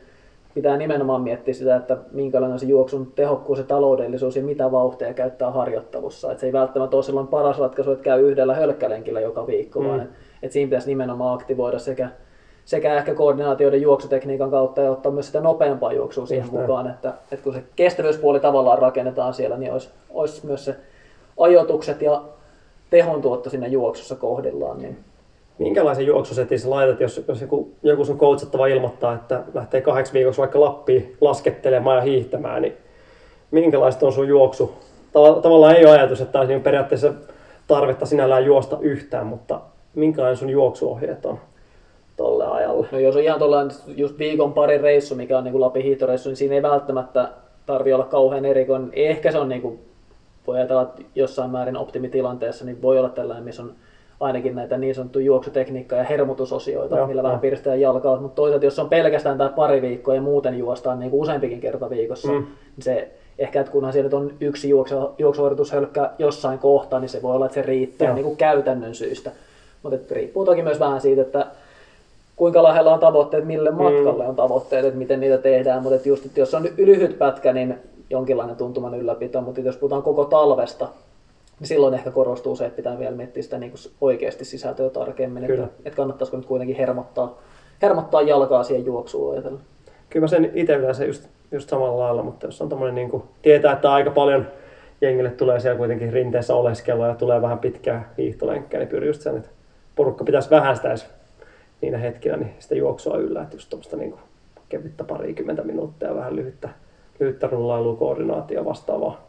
[0.54, 5.14] pitää nimenomaan miettiä sitä, että minkälainen on se juoksun tehokkuus ja taloudellisuus ja mitä vauhtia
[5.14, 6.32] käyttää harjoittelussa.
[6.32, 9.86] Et se ei välttämättä ole silloin paras ratkaisu, että käy yhdellä hölkkälenkillä joka viikko, mm.
[9.86, 12.08] vaan että et siinä pitäisi nimenomaan aktivoida sekä,
[12.64, 17.14] sekä ehkä koordinaatioiden juoksutekniikan kautta ja ottaa myös sitä nopeampaa juoksua siihen Just mukaan, että,
[17.32, 20.76] että kun se kestävyyspuoli tavallaan rakennetaan siellä, niin olisi, olisi myös se
[21.38, 22.22] ajoitukset ja
[22.90, 24.78] tehon tuotto siinä juoksussa kohdillaan.
[24.78, 24.98] Niin
[25.58, 30.40] minkälaisen juoksusetin sä laitat, jos, jos joku, joku sun coachattava ilmoittaa, että lähtee kahdeksi viikoksi
[30.40, 32.76] vaikka Lappiin laskettelemaan ja hiihtämään, niin
[33.50, 34.72] minkälaista on sun juoksu?
[35.42, 37.12] Tavallaan ei ole ajatus, että olisi periaatteessa
[37.66, 39.60] tarvetta sinällään juosta yhtään, mutta
[39.94, 41.38] minkälainen sun juoksuohjeet on
[42.16, 42.86] tolle ajalle?
[42.92, 46.28] No jos on ihan tuollainen just viikon pari reissu, mikä on niin kuin Lapin hiihtoreissu,
[46.28, 47.28] niin siinä ei välttämättä
[47.66, 48.90] tarvi olla kauhean erikoinen.
[48.92, 49.78] Ehkä se on niin kuin,
[50.46, 53.72] voi ajatella, että jossain määrin optimitilanteessa, niin voi olla tällainen, missä on
[54.20, 57.24] ainakin näitä niin sanottuja juoksutekniikkaa ja hermotusosioita, Joo, millä jo.
[57.24, 58.20] vähän piristää jalkaa.
[58.20, 61.90] Mutta toisaalta, jos on pelkästään tämä pari viikkoa ja muuten juostaan niin kuin useampikin kerta
[61.90, 62.38] viikossa, mm.
[62.76, 67.34] niin se ehkä, että kunhan siellä on yksi juoksu, juoksuharjoitushölkkä jossain kohtaa, niin se voi
[67.34, 69.30] olla, että se riittää niin kuin käytännön syystä.
[69.82, 71.46] Mutta riippuu toki myös vähän siitä, että
[72.36, 73.76] kuinka lähellä on tavoitteet, mille mm.
[73.76, 75.82] matkalle on tavoitteet, että miten niitä tehdään.
[75.82, 77.78] Mutta just, että jos on lyhyt pätkä, niin
[78.10, 80.88] jonkinlainen tuntuman ylläpito, mutta jos puhutaan koko talvesta,
[81.60, 85.46] niin silloin ehkä korostuu se, että pitää vielä miettiä sitä niin kuin oikeasti sisältöä tarkemmin,
[85.46, 85.64] Kyllä.
[85.64, 87.38] että, että kannattaisiko nyt kuitenkin hermottaa,
[87.82, 89.60] hermottaa jalkaa siihen juoksuun ajatella.
[90.10, 93.22] Kyllä mä sen itse yleensä just, just samalla lailla, mutta jos on tommonen niin kuin,
[93.42, 94.46] tietää, että aika paljon
[95.00, 99.36] jengille tulee siellä kuitenkin rinteessä oleskelua ja tulee vähän pitkää hiihtolenkkää, niin pyrin just sen,
[99.36, 99.48] että
[99.96, 101.06] porukka pitäisi vähän sitä edes
[101.80, 104.14] niinä hetkinä niin sitä juoksua yllä, että just tuommoista niin
[104.68, 106.68] kevyttä parikymmentä minuuttia ja vähän lyhyttä,
[107.20, 109.26] lyhyttä rullailua, koordinaatio vastaavaa,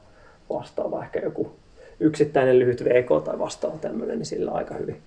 [0.50, 1.52] vastaavaa, ehkä joku
[2.02, 4.98] yksittäinen lyhyt VK tai vastaava tämmöinen, niin sillä aika hyvin.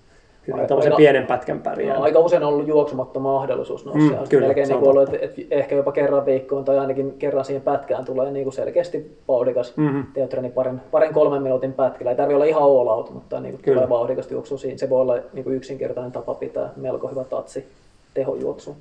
[0.47, 1.97] hyvin aika, aika, pienen pätkän pärjää.
[1.97, 4.21] No, aika usein on ollut juoksumatta mahdollisuus nousta.
[4.21, 7.61] Mm, kyllä, melkein niin ollut, että, että, ehkä jopa kerran viikkoon tai ainakin kerran siihen
[7.61, 10.03] pätkään tulee niin kuin selkeästi vauhdikas mm-hmm.
[10.13, 12.11] teotreeni parin, parin kolmen minuutin pätkillä.
[12.11, 14.77] Ei tarvitse olla ihan all out, mutta niin kuin tulee vauhdikasta juoksua siinä.
[14.77, 17.65] Se voi olla niin kuin yksinkertainen tapa pitää melko hyvä tatsi
[18.13, 18.77] tehojuoksu.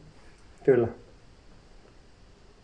[0.64, 0.88] Kyllä.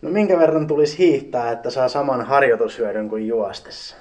[0.01, 3.95] No minkä verran tulisi hiihtää, että saa saman harjoitushyödyn kuin juostessa?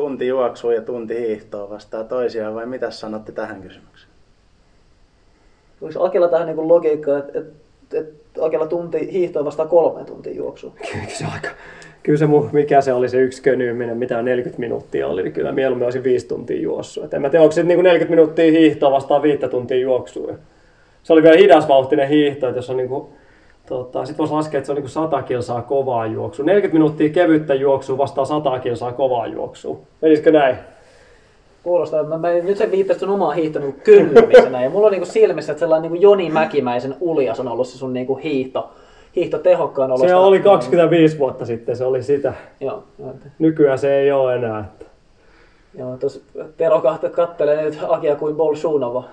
[0.00, 4.12] Tunti juoksua ja tunti hiihtoa vastaa toisiaan vai mitä sanotte tähän kysymykseen?
[5.80, 7.52] Voisi Akella tähän niin logiikkaa, että, että,
[7.98, 10.72] että Akella tunti hiihtoa vastaa kolme tuntia juoksua?
[10.92, 11.48] Kyllä se aika,
[12.02, 15.84] kyllä se mikä se oli se yksi könyyminen, mitä 40 minuuttia oli, niin kyllä mieluummin
[15.84, 17.04] olisi viisi tuntia juossua.
[17.04, 20.32] Et en mä tiedä, onko se niin 40 minuuttia hiihtoa vastaan viittä tuntia juoksua.
[21.02, 23.06] Se oli vielä hidasvauhtinen hiihto, että jos on niin kuin
[23.70, 26.44] Tota, Sitten voisi laskea, että se on niin 100 kilsaa kovaa juoksua.
[26.44, 29.78] 40 minuuttia kevyttä juoksua vastaa 100 kilsaa kovaa juoksua.
[30.02, 30.56] Menisikö näin?
[31.62, 32.02] Kuulostaa.
[32.02, 34.62] Mä, mä nyt se viittasit sun omaa hiihtoa niin kyllymisenä.
[34.62, 37.92] ja mulla on niin silmissä, että sellainen niin Joni Mäkimäisen uljas on ollut se sun
[37.92, 38.70] niin hiihto,
[39.16, 40.08] hiihto tehokkaan olosta.
[40.08, 42.34] Se oli 25 vuotta sitten, se oli sitä.
[42.60, 42.84] Joo.
[43.38, 44.60] Nykyään se ei ole enää.
[44.60, 44.86] Että...
[45.74, 46.22] Joo, tos
[46.56, 49.04] Tero kattelee nyt Akia kuin Bolshunova.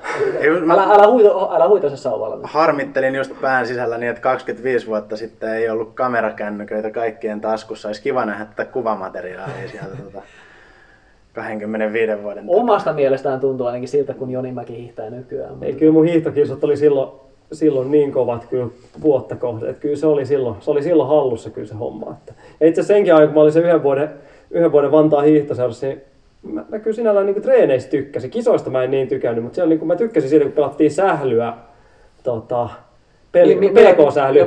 [0.72, 2.40] Älä, älä, huito, älä huita se sauvalla.
[2.44, 7.88] Harmittelin just pään sisällä niin, että 25 vuotta sitten ei ollut kamerakännyköitä kaikkien taskussa.
[7.88, 10.22] Olisi kiva nähdä tätä kuvamateriaalia sieltä tota
[11.34, 12.62] 25 vuoden takaa.
[12.62, 15.56] Omasta mielestään tuntuu ainakin siltä, kun Joni Mäki hiihtää nykyään.
[15.62, 17.12] Ei, kyllä mun hiihtokisat oli silloin,
[17.52, 18.68] silloin niin kovat kyllä
[19.02, 22.12] vuotta kohden, että kyllä se oli silloin, se oli silloin hallussa kyllä se homma.
[22.12, 22.34] Että.
[22.60, 24.10] Ja itse asiassa senkin aikaa, kun mä olin se yhden vuoden,
[24.52, 26.02] yhden vuoden Vantaan hiihtoseurassa, niin
[26.54, 28.30] mä, mä kyllä sinällään niin treeneistä tykkäsin.
[28.30, 31.54] Kisoista mä en niin tykännyt, mutta siellä niin kuin mä tykkäsin siitä, kun pelattiin sählyä,
[32.24, 32.70] tota,
[33.38, 34.46] pel- Mi- PK-sählyä?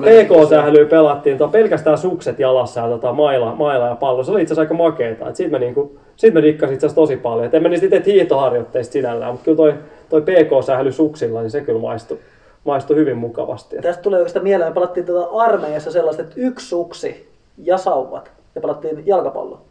[0.00, 4.24] PK-sählyä pelattiin, tota, pelkästään sukset jalassa ja tota, maila, maila ja pallo.
[4.24, 5.28] Se oli itse asiassa aika makeeta.
[5.28, 7.46] Et siitä mä, niinku, siitä mä dikkasin itse asiassa tosi paljon.
[7.46, 9.74] Et en mä niistä itse hiihtoharjoitteista sinällään, mutta kyllä toi,
[10.08, 12.18] toi PK-sähly suksilla, niin se kyllä maistui,
[12.64, 13.76] maistui hyvin mukavasti.
[13.76, 18.30] Tästä tulee oikeastaan mieleen, me pelattiin tätä armeijassa sellaista, että yksi suksi ja sauvat.
[18.54, 19.67] Ja pelattiin jalkapalloa.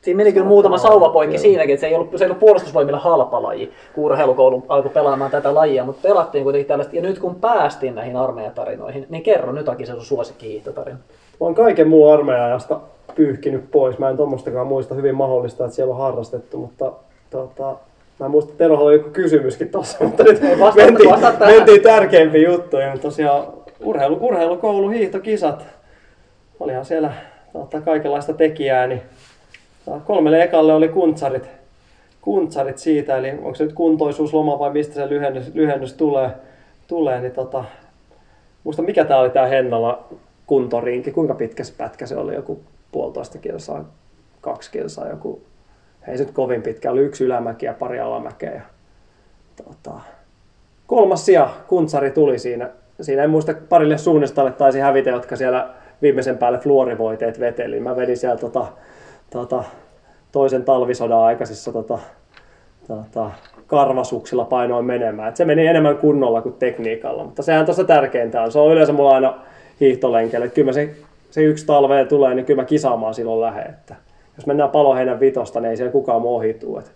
[0.00, 3.42] Siinä meni kyllä muutama sauvapoikki siinäkin, että se ei ollut, se ei ollut puolustusvoimilla halpa
[3.42, 6.96] laji, kun urheilukoulu alkoi pelaamaan tätä lajia, mutta pelattiin kuitenkin tällaista.
[6.96, 10.98] Ja nyt kun päästiin näihin armeijatarinoihin, niin kerro nyt Aki se sun suosikkihiihtotarina.
[10.98, 12.80] Mä oon kaiken muun armeijasta
[13.14, 13.98] pyyhkinyt pois.
[13.98, 16.92] Mä en tommostakaan muista hyvin mahdollista, että siellä on harrastettu, mutta
[17.30, 17.76] tota,
[18.18, 21.54] mä en muista, Terolla oli joku kysymyskin tossa, mutta nyt Ei, vastaa- mentiin, vastaa tähän.
[21.54, 23.00] mentiin tärkeimpiin juttuihin.
[23.00, 23.44] Tosiaan
[23.84, 25.66] urheilu, urheilukoulu, hiihtokisat,
[26.60, 27.12] olihan siellä
[27.52, 29.02] tota, kaikenlaista tekijää, niin
[30.04, 31.50] kolmelle ekalle oli kuntsarit,
[32.20, 36.30] kuntsarit siitä, eli onko se nyt kuntoisuusloma vai mistä se lyhennys, lyhennys tulee,
[36.88, 37.64] tulee niin tota,
[38.64, 40.08] muista mikä tää oli tää Hennala
[40.46, 42.60] kuntorinki, kuinka pitkä se pätkä se oli, joku
[42.92, 43.84] puolitoista kilsaa,
[44.40, 45.42] kaksi kilsaa, joku,
[46.08, 48.52] ei se nyt kovin pitkä, oli yksi ylämäki ja pari alamäkeä.
[48.52, 48.60] Ja,
[49.64, 50.00] tota,
[50.86, 52.70] kolmas sija, kuntsari tuli siinä.
[53.00, 57.80] Siinä en muista parille suunnistalle taisi hävitä, jotka siellä viimeisen päälle fluorivoiteet veteli.
[57.80, 58.66] Mä vedin siellä tota,
[59.30, 59.64] tota,
[60.32, 61.98] toisen talvisodan aikaisissa tota,
[62.88, 63.30] tota,
[63.66, 65.28] karvasuksilla painoin menemään.
[65.28, 68.52] Et se meni enemmän kunnolla kuin tekniikalla, mutta sehän tuossa tärkeintä on.
[68.52, 69.34] Se on yleensä mulla aina
[69.80, 70.46] hiihtolenkeillä.
[70.46, 70.94] että Kyllä mä se,
[71.30, 73.58] se yksi talve tulee, niin kyllä mä kisaamaan silloin.
[73.58, 73.96] Että
[74.36, 76.78] jos mennään paloheinän vitosta, niin ei siellä kukaan muu ohi tuu.
[76.78, 76.92] Et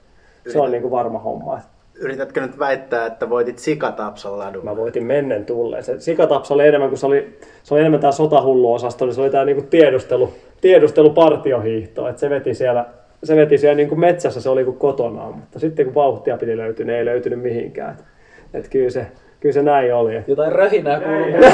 [0.53, 1.59] se on niin kuin varma homma.
[1.59, 1.64] Et
[1.99, 4.64] Yritätkö nyt väittää, että voitit Sikatapsan ladulla?
[4.64, 5.84] mä voitin mennen tulleen.
[5.84, 9.30] Se sikatapsa oli enemmän kuin se oli, se oli enemmän tämä sotahullu-osasto, niin se oli
[9.30, 12.09] tämä niinku tiedustelu, tiedustelupartiohiihto.
[12.09, 12.86] Et se veti siellä,
[13.24, 16.86] se veti siellä niinku metsässä, se oli kuin kotonaan, mutta sitten kun vauhtia piti löytyä,
[16.86, 17.90] niin ei löytynyt mihinkään.
[17.90, 19.07] Et, et kyllä, se,
[19.40, 20.16] kyllä se näin oli.
[20.16, 21.51] Et Jotain röhinää kuuluu.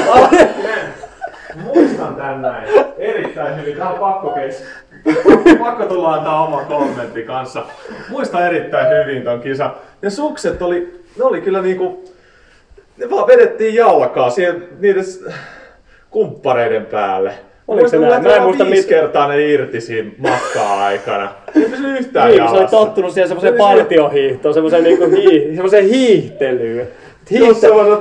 [1.63, 2.67] Muistan tän näin.
[2.97, 3.77] Erittäin hyvin.
[3.77, 4.63] Tää on pakko kes...
[5.59, 7.63] Pakko tulla antaa oma kommentti kanssa.
[8.09, 9.71] Muistan erittäin hyvin ton kisa.
[10.01, 12.03] Ne sukset oli, ne oli kyllä niinku...
[12.97, 15.03] Ne vaan vedettiin jalkaa siihen niiden
[16.09, 17.33] kumppareiden päälle.
[17.67, 18.23] Oliko se näin?
[18.23, 21.31] Mä en muista viisi kertaa ne irti siinä matkaa aikana.
[21.55, 22.77] Ei pysy yhtään niin, se oli jalassa.
[22.77, 26.87] tottunut siihen semmoiseen partiohiihtoon, semmoiseen niinku hii, semmoiseen hiihtelyyn.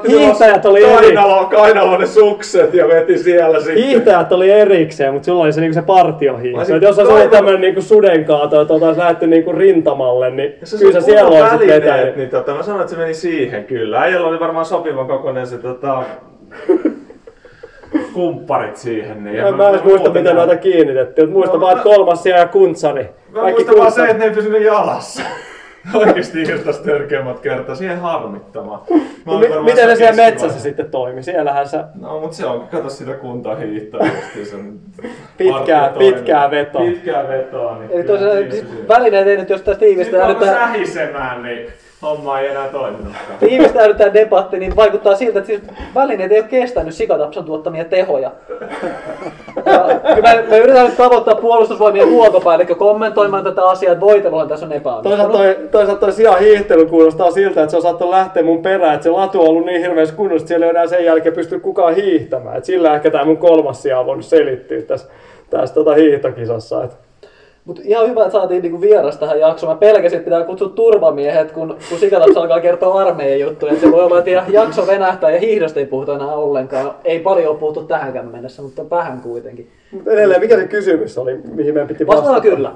[0.08, 3.84] Hiihtäjät oli kainalo, kainalo ne sukset ja veti siellä sitten.
[3.84, 6.74] Hiihtäjät oli erikseen, mutta sulla oli se, niinku se partiohiihto.
[6.76, 10.78] Et jos olisi ollut tämmöinen niinku sudenkaato, että oltaisiin lähdetty niinku rintamalle, niin Ja se
[10.78, 12.16] kyllä sä siellä olisit vetänyt.
[12.16, 14.00] Niin tota, mä sanoin, että se meni siihen kyllä.
[14.00, 16.02] Äijällä oli varmaan sopivan kokoinen se tota,
[18.14, 19.24] kumpparit siihen.
[19.24, 21.30] Niin, Mä, mä en muista, miten noita kiinnitettiin.
[21.30, 23.08] Muista No, vaan, että kolmas sija ja kuntsari.
[23.32, 25.22] Mä muistan vaan se, että ne ei pysynyt jalassa.
[25.94, 27.74] Oikeesti irtas törkeimmät kertaa.
[27.74, 28.80] Siihen harmittamaan.
[29.26, 31.22] No, mi- miten ne siellä keskivaihe- metsässä sitten toimi?
[31.22, 33.12] Siellähän sä No mut se on, kato sitä
[34.06, 34.56] justiinsa.
[35.36, 36.58] Pitkää- Partio pitkää toimii.
[36.64, 36.82] vetoa.
[36.82, 37.78] Pitkää vetoa.
[37.78, 38.36] Niin Eli tosiaan
[38.88, 41.66] välineet ei nyt, jos tästä Sitten tiivistää tää- sähisemään, niin
[42.02, 43.38] homma ei enää toiminutkaan.
[43.40, 45.62] tiivistää tämä debatti, niin vaikuttaa siltä, että siis
[45.94, 48.30] välineet ei ole kestänyt sikatapsan tuottamia tehoja.
[49.66, 54.66] Ja kyllä me, me yritetään nyt tavoittaa puolustusvoimien huoltopäällikkö kommentoimaan tätä asiaa, että voiteluhan tässä
[54.66, 55.32] on Toisaalta epäonnistunut.
[55.32, 59.04] toi, toisaalta toi sijan hiihtely kuulostaa siltä, että se on saattanut lähteä mun perään, että
[59.04, 61.94] se latu on ollut niin hirveässä kunnossa, että siellä ei enää sen jälkeen pysty kukaan
[61.94, 62.56] hiihtämään.
[62.56, 65.08] Et sillä ehkä tämä mun kolmas sija on voinut selittyä tässä,
[65.50, 66.84] tässä tota hiihtokisassa.
[66.84, 67.09] Et
[67.70, 69.72] Mutta ihan hyvä, että saatiin niinku vieras tähän jaksoon.
[69.72, 73.80] Mä pelkäsin, että pitää kutsua turvamiehet, kun, kun sikatapsa alkaa kertoa armeijan juttuja.
[73.80, 76.94] Se voi olla, että jakso venähtää ja hiihdosta ei puhuta enää ollenkaan.
[77.04, 79.70] Ei paljon ole puhuttu tähänkään mennessä, mutta vähän kuitenkin.
[79.92, 82.32] Mutta edelleen, mikä se kysymys oli, mihin meidän piti vastata?
[82.32, 82.72] Vastaan kyllä.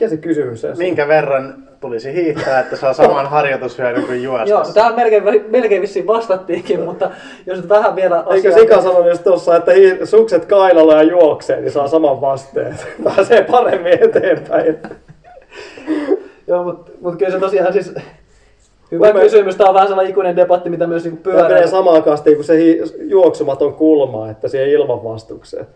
[0.00, 0.78] Mikä se kysymys on?
[0.78, 4.74] Minkä verran tulisi hiihtää, että saa saman harjoitushyödyn kuin Joo, no juostessa?
[4.74, 7.10] tähän melkein, melkein vissiin vastattiinkin, mutta
[7.46, 11.02] jos nyt vähän vielä Eikö asiaa- Sika sanonut just tuossa, että hi- sukset kainalla ja
[11.02, 12.76] juoksee, niin saa saman vasteen.
[13.04, 14.78] Pääsee paremmin eteenpäin.
[16.48, 17.94] Joo, mutta mut kyllä se tosiaan siis...
[18.92, 19.56] Hyvä me- kysymys.
[19.56, 21.66] Tämä on vähän sellainen ikuinen debatti, mitä myös niinku Tämä menee pyörää.
[21.66, 25.66] samaan kastiin kuin se hi- juoksumaton kulma, että siihen ilman vastukseen.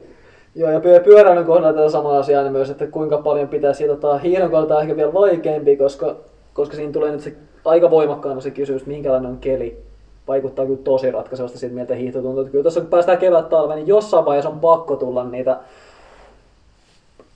[0.55, 4.19] Joo, ja pyö- pyöräilyn kohdalla tätä samaa asiaa niin myös, että kuinka paljon pitäisi tota,
[4.19, 6.17] hiihdon kohdalla ehkä vielä vaikeampi, koska,
[6.55, 7.33] koska siinä tulee nyt se
[7.65, 9.83] aika voimakkaana se kysymys, minkälainen on keli.
[10.29, 12.41] Vaikuttaa kyllä tosi ratkaisevasti siitä, miltä hiihto tuntuu.
[12.41, 15.57] Että Kyllä tuossa kun päästään kevät talveen, niin jossain vaiheessa on pakko tulla niitä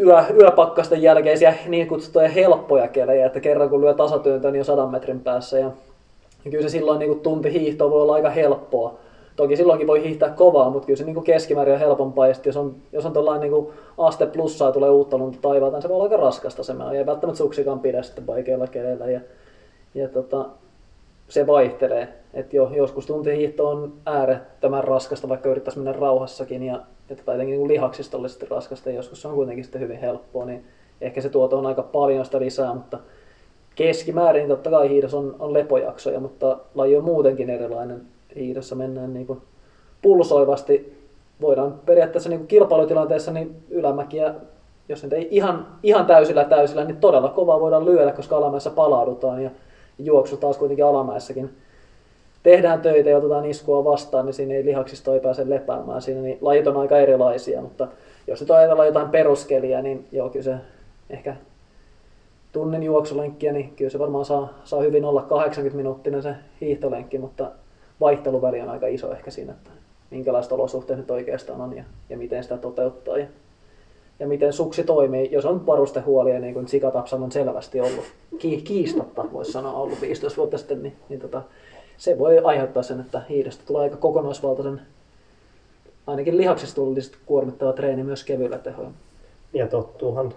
[0.00, 4.90] yö, yöpakkasten jälkeisiä niin kutsuttuja helppoja kelejä, että kerran kun lyö tasatyöntöä, niin on sadan
[4.90, 5.58] metrin päässä.
[5.58, 5.70] Ja,
[6.44, 8.94] ja kyllä se silloin niin kuin tunti hiihtoa voi olla aika helppoa.
[9.38, 12.26] Toki silloinkin voi hiihtää kovaa, mutta kyllä se niin kuin keskimäärin on helpompaa.
[12.26, 13.66] Ja jos on, jos on tuollainen niin
[13.98, 17.06] aste plussaa ja tulee uutta lunta taivaalta, niin se voi olla aika raskasta se Ei
[17.06, 19.10] välttämättä suksikaan pidä sitten vaikeilla keleillä.
[19.10, 19.20] Ja,
[19.94, 20.46] ja tota,
[21.28, 22.08] se vaihtelee.
[22.34, 26.62] Et jo, joskus tuntihiihto on äärettömän raskasta, vaikka yrittäisi mennä rauhassakin.
[26.62, 26.80] Ja,
[27.10, 30.44] että tai jotenkin niin lihaksistollisesti raskasta ja joskus se on kuitenkin sitten hyvin helppoa.
[30.44, 30.64] Niin
[31.00, 32.98] ehkä se tuoto on aika paljon sitä lisää, mutta
[33.74, 38.17] keskimäärin totta kai hiidos on, on lepojaksoja, mutta laji on muutenkin erilainen.
[38.38, 39.40] Hiidossa mennään niin kuin
[40.02, 40.98] pulsoivasti.
[41.40, 44.34] Voidaan periaatteessa niin kuin kilpailutilanteessa niin ylämäkiä,
[44.88, 49.42] jos nyt ei ihan, ihan täysillä täysillä, niin todella kovaa voidaan lyödä, koska alamäessä palaudutaan
[49.42, 49.50] ja
[49.98, 51.50] juoksu taas kuitenkin alamäessäkin
[52.42, 56.38] tehdään töitä ja otetaan iskua vastaan, niin siinä ei lihaksisto ei pääse lepäämään siinä, niin
[56.40, 57.88] lajit on aika erilaisia, mutta
[58.26, 60.54] jos nyt ajatellaan jotain peruskeliä, niin joo, kyllä se
[61.10, 61.36] ehkä
[62.52, 67.50] tunnin juoksulenkkiä, niin kyllä se varmaan saa, saa hyvin olla 80 minuuttinen se hiihtolenkki, mutta
[68.00, 69.70] vaihteluväli on aika iso ehkä siinä, että
[70.10, 73.26] minkälaiset olosuhteet nyt oikeastaan on ja, ja miten sitä toteuttaa ja,
[74.18, 75.28] ja miten suksi toimii.
[75.32, 78.04] Jos on varustehuolia, niin kuin Sikatapsan on selvästi ollut,
[78.38, 81.42] ki, kiistatta voisi sanoa ollut 15 vuotta sitten, niin, niin tota,
[81.96, 84.80] se voi aiheuttaa sen, että hiidestä tulee aika kokonaisvaltaisen,
[86.06, 88.92] ainakin lihaksistullisesti kuormittava treeni myös kevyillä tehoilla.
[89.52, 90.32] Ja tottuuhan,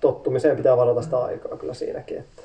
[0.00, 2.42] tottumiseen pitää varata sitä aikaa kyllä siinäkin, että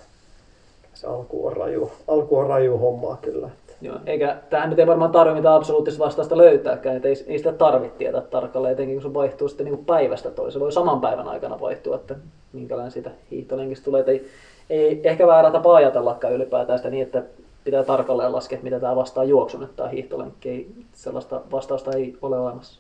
[0.94, 3.50] se alku on raju, alku on raju hommaa kyllä.
[3.82, 7.52] Joo, eikä tähän nyt ei varmaan tarvitse mitään absoluuttista vastausta löytääkään, että ei, ei sitä
[7.52, 10.54] tarvitse tietää tarkalleen, etenkin kun se vaihtuu sitten niin päivästä toiseen.
[10.54, 12.16] Se voi saman päivän aikana vaihtua, että
[12.54, 14.00] minkälainen siitä hiihtolenkistä tulee.
[14.00, 14.28] Että ei,
[14.70, 17.24] ei ehkä väärä tapa ajatellakaan ylipäätään sitä niin, että
[17.64, 20.50] pitää tarkalleen laskea, mitä tämä vastaa juoksun, että tämä hiihtolenkki.
[20.50, 22.80] Ei, sellaista vastausta ei ole olemassa.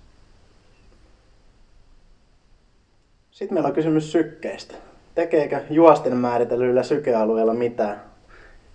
[3.32, 4.76] Sitten meillä on kysymys sykkeistä.
[5.16, 8.02] Tekeekö juosten määritellyillä sykealueilla mitään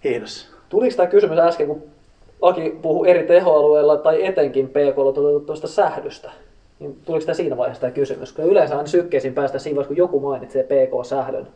[0.05, 0.49] hiihdossa?
[0.69, 1.92] Tuliko tämä kysymys äsken, kun
[2.43, 6.31] Aki puhui eri tehoalueilla tai etenkin PK toteutettavasta sähdystä?
[6.79, 8.33] Niin tuliko tämä siinä vaiheessa tämä kysymys?
[8.33, 11.47] Kun yleensä aina sykkeisiin päästä siinä vaiheessa, kun joku mainitsee PK-sähdön.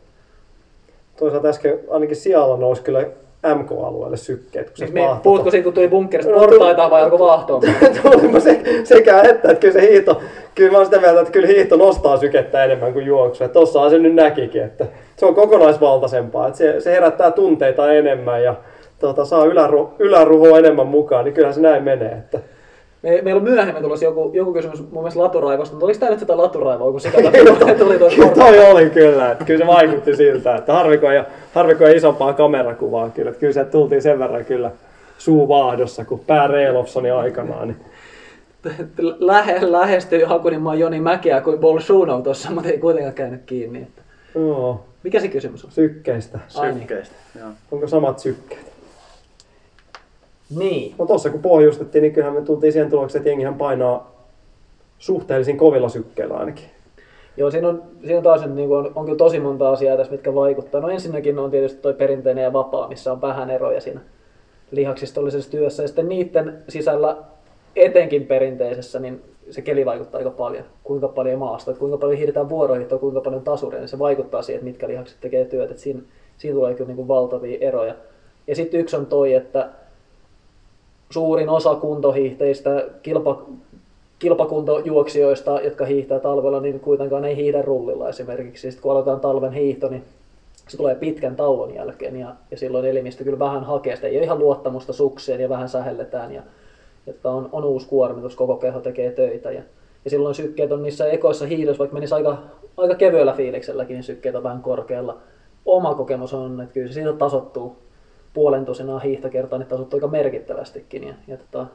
[1.19, 3.05] Toisaalta äsken ainakin sijalla nousi kyllä
[3.55, 4.67] MK-alueelle sykkeet.
[4.69, 7.61] Kun Siis me, vaahto- puhutko siitä, kun tuli bunkkerista No, portaita vai alkoi vaahtoon?
[8.01, 10.21] Tulipa se, sekä että, että kyllä se hiihto,
[10.55, 13.43] kyllä mä oon sitä mieltä, että kyllä hiihto nostaa sykettä enemmän kuin juoksu.
[13.43, 14.85] Että tossahan se nyt näkikin, että
[15.17, 18.55] se on kokonaisvaltaisempaa, että se, se herättää tunteita enemmän ja
[18.99, 22.11] tota, saa yläru, yläruhoa enemmän mukaan, niin kyllähän se näin menee.
[22.11, 22.39] Että.
[23.01, 26.19] Me, meillä on myöhemmin tulossa joku, joku kysymys mun mielestä laturaivosta, mutta oliko tämä nyt
[26.19, 27.17] sitä laturaivoa, kun sitä
[27.59, 31.23] tuli, tuli tuossa Kyllä toi oli kyllä, että kyllä se vaikutti siltä, että harviko ei,
[31.53, 34.71] harviko ei isompaa kamerakuvaa kyllä, että kyllä se tultiin sen verran kyllä
[35.17, 37.67] suu vaahdossa, kun pää Reilofsoni aikanaan.
[37.67, 37.77] Niin.
[39.19, 43.79] Lähe, lähestyi Hakunimaan Joni Mäkeä kuin Bolshunov tuossa, mutta ei kuitenkaan käynyt kiinni.
[43.81, 44.01] Että.
[44.35, 45.71] Joo, Mikä se kysymys on?
[45.71, 46.39] sykkeistä.
[46.55, 46.79] Ai niin.
[46.79, 47.15] Sykkeistä.
[47.39, 47.49] Joo.
[47.71, 48.66] Onko samat sykkeet?
[50.55, 50.95] Niin.
[50.97, 54.11] No tossa kun pohjustettiin, niin kyllähän me tultiin siihen tulokseen, että jengihän painaa
[54.99, 56.65] suhteellisen kovilla sykkeillä ainakin.
[57.37, 60.11] Joo, siinä on, siinä on taas niin kuin on, on kyllä tosi monta asiaa tässä,
[60.11, 60.81] mitkä vaikuttaa.
[60.81, 64.01] No ensinnäkin on tietysti toi perinteinen ja vapaa, missä on vähän eroja siinä
[64.71, 65.83] lihaksistollisessa työssä.
[65.83, 67.17] Ja sitten niiden sisällä
[67.75, 70.63] etenkin perinteisessä, niin se keli vaikuttaa aika paljon.
[70.83, 74.69] Kuinka paljon maasta, kuinka paljon hiidetään vuorohiihtoa, kuinka paljon tasuria, niin se vaikuttaa siihen, että
[74.69, 75.73] mitkä lihakset tekee työtä.
[75.77, 76.01] Siinä,
[76.37, 77.95] siinä tulee kyllä niin kuin valtavia eroja.
[78.47, 79.69] Ja sitten yksi on toi, että
[81.09, 83.45] suurin osa kuntohiihteistä, kilpa,
[84.19, 88.61] kilpakuntojuoksijoista, jotka hiihtää talvella, niin kuitenkaan ei hiihdä rullilla esimerkiksi.
[88.71, 90.03] Sitten kun aloitetaan talven hiihto, niin
[90.67, 94.07] se tulee pitkän tauon jälkeen ja, ja silloin elimistö kyllä vähän hakee sitä.
[94.07, 96.41] Ei ole ihan luottamusta sukseen ja vähän sähelletään ja,
[97.05, 99.51] tota on, on uusi kuormitus, koko keho tekee töitä.
[99.51, 99.61] Ja,
[100.05, 102.37] ja silloin sykkeet on niissä ekoissa hiidossa, vaikka menisi aika,
[102.77, 105.17] aika kevyellä fiilikselläkin, niin sykkeet on vähän korkealla.
[105.65, 107.75] Oma kokemus on, että kyllä se siitä tasottuu
[108.37, 111.03] puolen tusinaa hiihtokertaa, niin tasottuu aika merkittävästikin.
[111.03, 111.65] Ja, ja tota,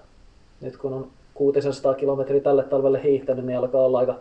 [0.60, 4.14] nyt kun on 600 kilometriä tälle talvelle hiihtänyt, niin alkaa olla aika,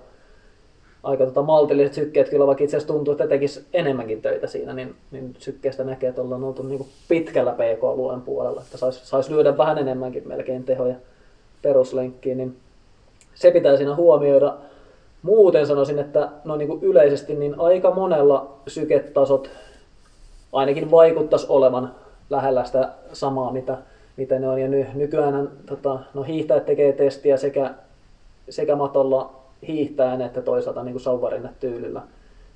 [1.04, 2.30] aika tota maltilliset sykkeet.
[2.30, 6.22] Kyllä vaikka itse asiassa tuntuu, että tekisi enemmänkin töitä siinä, niin, niin sykkeestä näkee, että
[6.22, 8.62] ollaan oltu niin pitkällä PK-alueen puolella.
[8.62, 10.96] Että saisi sais lyödä vähän enemmänkin melkein tehoja
[11.62, 12.58] peruslenkkiin, niin
[13.36, 14.58] se pitää siinä huomioida.
[15.22, 19.50] Muuten sanoisin, että no niin kuin yleisesti niin aika monella syketasot
[20.54, 22.01] ainakin vaikuttaisi olevan
[22.32, 23.78] lähellä sitä samaa, mitä,
[24.18, 24.62] mitä ne on.
[24.62, 27.74] Ja ny, nykyään tota, no hiihtäjät tekee testiä sekä,
[28.50, 29.36] sekä matolla
[29.68, 32.02] hiihtäen että toisaalta niin sauvarinne tyylillä.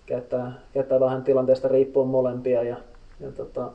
[0.05, 2.75] Käyttää, käyttää vähän tilanteesta riippuen molempia ja,
[3.19, 3.71] ja tota,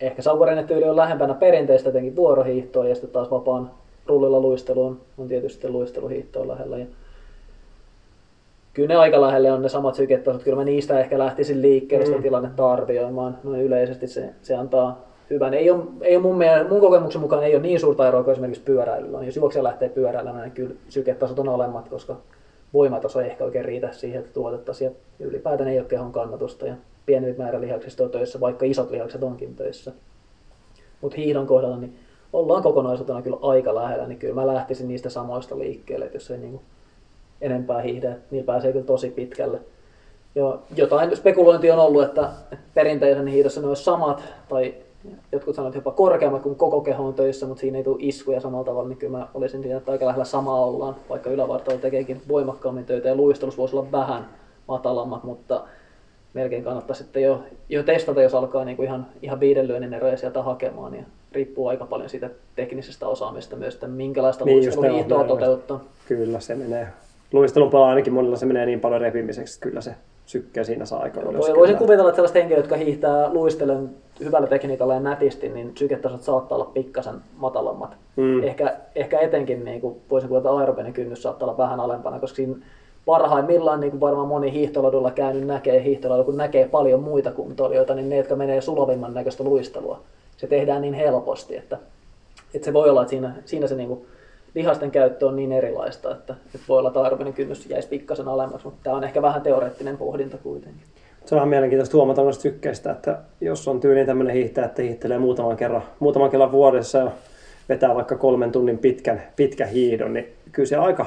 [0.00, 3.70] ehkä sauvarinne tyyli on lähempänä perinteistä jotenkin vuorohiihtoa ja sitten taas vapaan
[4.06, 6.78] rullilla luisteluun on tietysti luisteluhiihtoa lähellä.
[6.78, 6.86] Ja
[8.74, 10.42] kyllä ne aika lähelle on ne samat syketasot.
[10.42, 12.22] Kyllä mä niistä ehkä lähtisin liikkeelle sitä Mm.
[12.22, 13.38] tilannetta arvioimaan.
[13.44, 15.54] Noin yleisesti se, se antaa hyvän.
[15.54, 18.32] Ei ole, ei ole mun, mielestä, mun kokemuksen mukaan ei ole niin suurta eroa kuin
[18.32, 19.18] esimerkiksi pyöräilyllä.
[19.18, 19.26] on.
[19.26, 22.16] Jos juoksija lähtee pyöräilemään, niin kyllä syketasot on alemmat, koska
[22.74, 24.90] voimataso ei ehkä oikein riitä siihen, että tuotettaisiin.
[25.18, 26.74] Ja ylipäätään ei ole kehon kannatusta ja
[27.06, 29.92] pieni määrä lihaksista on töissä, vaikka isot lihakset onkin töissä.
[31.00, 31.94] Mutta hiihdon kohdalla niin
[32.32, 36.38] ollaan kokonaisuutena kyllä aika lähellä, niin kyllä mä lähtisin niistä samoista liikkeelle, että jos ei
[36.38, 36.62] niinku
[37.40, 39.60] enempää hiihdä, niin pääsee kyllä tosi pitkälle.
[40.34, 42.28] Jo, jotain spekulointia on ollut, että
[42.74, 44.74] perinteisen hiidossa ne olisi samat, tai
[45.32, 48.64] jotkut sanovat jopa korkeammat kuin koko keho on töissä, mutta siinä ei tule iskuja samalla
[48.64, 52.84] tavalla, niin kyllä mä olisin siinä, että aika lähellä samaa ollaan, vaikka ylävartalo tekeekin voimakkaammin
[52.84, 54.28] töitä ja luistelussa voisi olla vähän
[54.68, 55.64] matalammat, mutta
[56.34, 60.16] melkein kannattaa sitten jo, jo testata, jos alkaa niin kuin ihan, ihan viiden lyönnin eroja
[60.16, 60.94] sieltä hakemaan.
[60.94, 65.38] Ja riippuu aika paljon siitä teknisestä osaamista myös, että minkälaista Niin, niin, luisteluhiihtoa nimenomaan.
[65.40, 65.80] toteuttaa.
[66.08, 66.88] Kyllä se menee.
[67.34, 69.94] Luistelun puolella ainakin monilla se menee niin paljon repimiseksi, että kyllä se
[70.26, 71.34] sykkää siinä saa aika ylös.
[71.34, 71.58] Voi, kyllä.
[71.58, 76.58] voisin kuvitella, että sellaiset henkilöt, jotka hiihtää luistelen hyvällä tekniikalla ja nätisti, niin syketasot saattaa
[76.58, 77.96] olla pikkasen matalammat.
[78.16, 78.42] Mm.
[78.42, 82.36] Ehkä, ehkä etenkin niin kuin voisin kuvitella, että aerobinen kynnys saattaa olla vähän alempana, koska
[82.36, 82.56] siinä
[83.06, 88.08] parhaimmillaan niin kuin varmaan moni hiihtoladulla käynyt näkee hiihtoladulla, kun näkee paljon muita kuntoilijoita, niin
[88.08, 90.00] ne, jotka menee sulavimman näköistä luistelua,
[90.36, 91.78] se tehdään niin helposti, että,
[92.54, 94.06] että se voi olla, että siinä, siinä se niin kuin
[94.54, 98.66] lihasten käyttö on niin erilaista, että, että voi olla, että aerobinen kynnys jäisi pikkasen alemmaksi,
[98.66, 100.82] mutta tämä on ehkä vähän teoreettinen pohdinta kuitenkin.
[101.24, 105.18] Se on ihan mielenkiintoista huomata noista sykkeistä, että jos on tyyliin tämmöinen hiihtäjä, että hiihtelee
[105.18, 107.10] muutaman kerran, muutaman kerran vuodessa ja
[107.68, 111.06] vetää vaikka kolmen tunnin pitkän, pitkän hiidon, niin kyllä se aika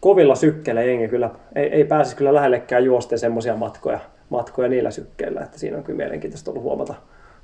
[0.00, 5.40] kovilla sykkeillä jengi kyllä, ei, ei pääsisi kyllä lähellekään juosten semmoisia matkoja, matkoja niillä sykkeillä,
[5.40, 6.94] että siinä on kyllä mielenkiintoista ollut huomata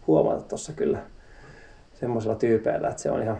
[0.07, 0.99] huomata tuossa kyllä
[1.95, 3.39] semmoisilla tyypeillä, että se on ihan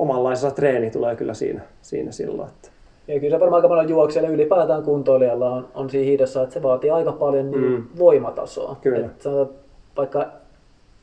[0.00, 2.68] omanlaisensa treeni tulee kyllä siinä, siinä silloin, että
[3.08, 6.62] Ja kyllä se varmaan aika paljon juoksijalle ylipäätään kuntoilijalla on, on siinä hiidossa, että se
[6.62, 7.84] vaatii aika paljon niin Mm.
[7.98, 8.76] voimatasoa.
[8.82, 9.06] Kyllä.
[9.06, 9.56] Et sanotaan,
[9.96, 10.26] vaikka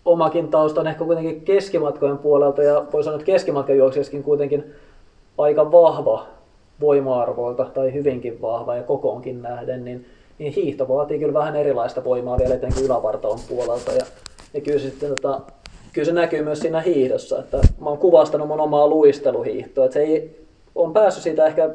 [0.06, 4.64] omakin tausta on ehkä kuitenkin keskimatkojen puolelta ja voi sanoa, että keskimatkajuoksijaskin kuitenkin
[5.38, 6.26] aika vahva
[6.82, 10.06] voima-arvoilta tai hyvinkin vahva ja kokoonkin nähden, niin,
[10.40, 13.92] niin hiihto vaatii kyllä vähän erilaista voimaa vielä etenkin ylävartalon puolelta.
[13.92, 14.06] Ja,
[14.54, 15.42] ja kyllä, sitten, tota,
[15.98, 20.00] kyllä se näkyy myös siinä hiihdossa, että mä oon kuvastanut mun omaa luisteluhiihtoa, että se
[20.00, 20.46] ei,
[20.76, 21.70] on päässyt siitä ehkä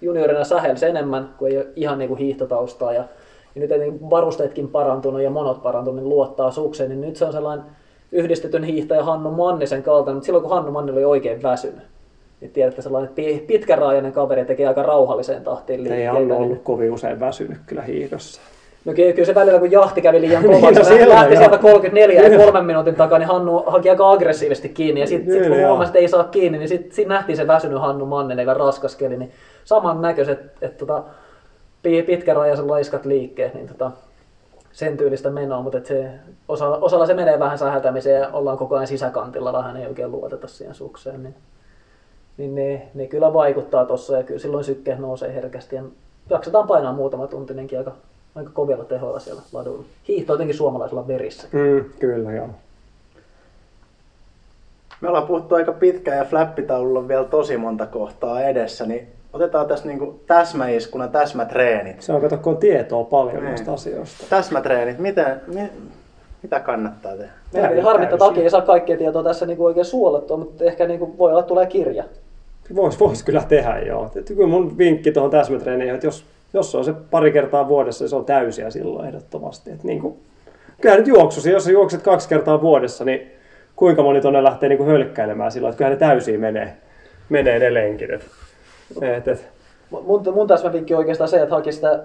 [0.00, 3.04] juniorina sähelsi enemmän, kun ei ole ihan niin kuin hiihtotaustaa ja,
[3.54, 7.32] ja nyt etenkin varusteetkin parantunut ja monot parantunut, niin luottaa sukseen, niin nyt se on
[7.32, 7.66] sellainen
[8.12, 11.82] yhdistetyn hiihtäjä Hannu Mannisen kaltainen, mutta silloin kun Hannu Manni oli oikein väsynyt,
[12.40, 16.10] niin tiedätte sellainen pi- pitkäraajainen kaveri tekee aika rauhalliseen tahtiin ei liikkeitä.
[16.10, 18.40] Anno niin- ollut kovin usein väsynyt kyllä hiihdossa.
[18.86, 21.36] No kyllä, kyllä se välillä, kun jahti kävi liian Niin, kovaksi, no se siellä lähti
[21.36, 25.00] sieltä 34 ja kolmen minuutin takaa, niin Hannu haki aika aggressiivisesti kiinni.
[25.00, 27.80] Ja sitten sit, kun huomasi, että ei saa kiinni, niin sitten sit nähtiin se väsynyt
[27.80, 29.16] Hannu Mannen, eikä raskaskeli.
[29.16, 29.32] Niin
[29.64, 31.02] samannäköiset, että tota,
[31.82, 33.90] pi- pitkärajaisen laiskat liikkeet, niin tota,
[34.72, 36.10] sen tyylistä menoa, mutta et se,
[36.48, 40.46] osa, osalla se menee vähän sähätämiseen ja ollaan koko ajan sisäkantilla, vähän ei oikein luoteta
[40.46, 41.22] siihen sukseen.
[41.22, 41.34] Niin,
[42.36, 45.82] niin ne, ne, kyllä vaikuttaa tuossa ja kyllä silloin sykkeet nousee herkästi ja
[46.30, 47.92] jaksetaan painaa muutama tuntinenkin aika,
[48.36, 49.84] aika kovilla tehoilla siellä ladulla.
[50.08, 51.48] Hiihto on jotenkin suomalaisella verissä.
[51.52, 52.48] Mm, kyllä, joo.
[55.00, 59.66] Me ollaan puhuttu aika pitkään ja flappitaululla on vielä tosi monta kohtaa edessä, niin otetaan
[59.66, 62.02] tässä niinku täsmäiskuna täsmätreenit.
[62.02, 63.44] Se on, kato, kun on tietoa paljon Niin.
[63.44, 64.24] näistä asioista.
[64.30, 65.70] Täsmätreenit, miten, mi,
[66.42, 67.12] mitä kannattaa
[67.52, 67.68] tehdä?
[67.68, 68.34] Eli harmi, että täysin.
[68.34, 71.30] Taki ei saa kaikkea tietoa tässä niin kuin oikein suolettua, mutta ehkä niin kuin voi
[71.30, 72.04] olla, että tulee kirja.
[72.74, 74.10] Vois, vois kyllä tehdä, joo.
[74.16, 76.24] Et kyllä mun vinkki tuohon täsmätreeniin, että jos,
[76.56, 79.70] jos se on se pari kertaa vuodessa, niin se on täysiä silloin ehdottomasti.
[79.70, 80.16] Et niin kuin,
[80.80, 83.32] kyllä nyt juoksusi, jos sä juokset kaksi kertaa vuodessa, niin
[83.76, 86.76] kuinka moni tuonne lähtee niin kuin hölkkäilemään silloin, että kyllä ne täysiä menee,
[87.28, 88.10] menee ne lenkit.
[88.10, 88.22] Et,
[89.02, 89.48] et, et,
[89.90, 92.02] Mun, mun täsmävinkki on oikeastaan se, että haki sitä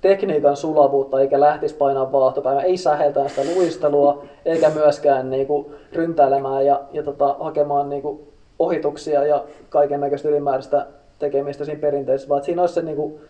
[0.00, 2.62] tekniikan sulavuutta eikä lähtisi painaa vaahtopäivää.
[2.62, 9.44] Ei säheltää sitä luistelua eikä myöskään niinku ryntäilemään ja, ja tota, hakemaan niinku ohituksia ja
[9.68, 10.86] kaiken näköistä ylimääräistä
[11.18, 13.20] tekemistä siinä perinteisessä, vaan siinä olisi se niinku,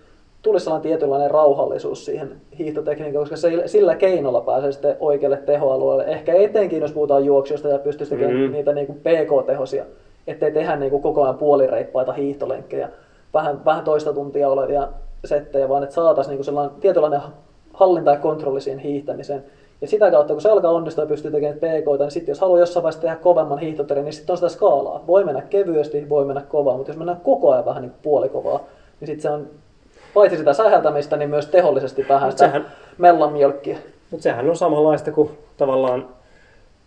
[0.46, 6.04] tulisi sellainen tietynlainen rauhallisuus siihen hiihtotekniikkaan, koska se, sillä keinolla pääsee sitten oikealle tehoalueelle.
[6.04, 8.46] Ehkä etenkin, jos puhutaan juoksijoista ja pystyisi tekemään Mm.
[8.46, 8.52] mm.
[8.52, 9.84] niitä niinku PK-tehosia,
[10.26, 12.88] ettei tehdä niinku koko ajan puolireippaita hiihtolenkkejä,
[13.34, 14.88] vähän, vähän toista tuntia olevia
[15.24, 17.20] settejä, vaan että saataisiin niinku sellainen tietynlainen
[17.72, 19.44] hallinta ja kontrolli siihen hiihtämiseen.
[19.80, 22.58] Ja sitä kautta, kun se alkaa onnistua ja pystyy tekemään PK, niin sitten jos haluaa
[22.58, 25.04] jossain vaiheessa tehdä kovemman hiihtotreenin, niin sitten on sitä skaalaa.
[25.06, 28.60] Voi mennä kevyesti, voi mennä kovaa, mutta jos mennään koko ajan vähän niin puolikovaa,
[29.00, 29.46] niin sitten se on
[30.16, 32.66] paitsi sitä säheltämistä, niin myös tehollisesti vähän sitä sehän-
[32.98, 33.76] mellanmjölkkiä.
[34.10, 36.08] Mutta sehän on samanlaista kuin tavallaan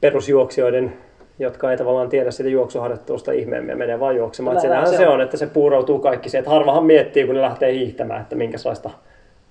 [0.02, 0.94] perusjuoksijoiden,
[1.40, 4.56] jotka ei tavallaan tiedä sitä juoksuharjoittelusta ihmeemmin ja menee vaan juoksemaan.
[4.56, 5.14] Näin- näin Senähän se se on.
[5.14, 8.90] on, että se puuroutuu kaikki se, että harvahan miettii, kun ne lähtee hiihtämään, että minkälaista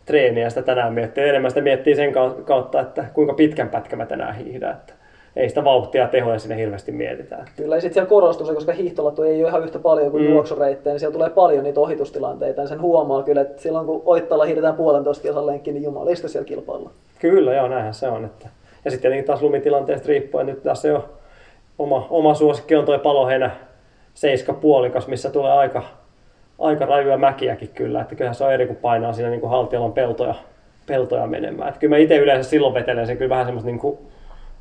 [0.07, 1.29] treeniä sitä tänään miettii.
[1.29, 4.71] Enemmän sitä miettii sen kau- kautta, että kuinka pitkän pätkän mä tänään hiihdän.
[4.73, 4.93] Että
[5.39, 7.47] ei sitä vauhtia ja tehoja sinne hirveästi mietitään.
[7.57, 10.31] Kyllä, ja sitten siellä korostuu se, koska hiihtolatu ei ole ihan yhtä paljon kuin Mm.
[10.31, 12.61] juoksureittejä, niin siellä tulee paljon niitä ohitustilanteita.
[12.61, 16.47] Ja sen huomaa kyllä, että silloin kun Oittalla hiihdetään puolentoista kilsan lenkkiin, niin jumalista siellä
[16.47, 16.91] kilpailla.
[17.21, 18.25] Kyllä, joo, näinhän se on.
[18.25, 18.49] Että...
[18.85, 21.05] Ja sitten tietenkin taas lumitilanteesta riippuen, nyt tässä jo
[21.79, 23.51] oma, oma suosikki on toi paloheinä
[24.15, 25.83] seiska puolikas, missä tulee aika,
[26.59, 28.01] aika rajuja mäkiäkin kyllä.
[28.01, 30.35] Että kyllähän se on eri kuin painaa siinä niin kuin haltialan peltoja,
[30.87, 31.69] peltoja menemään.
[31.69, 33.99] Että kyllä mä itse yleensä silloin vetelen sen kyllä vähän semmoista niin kuin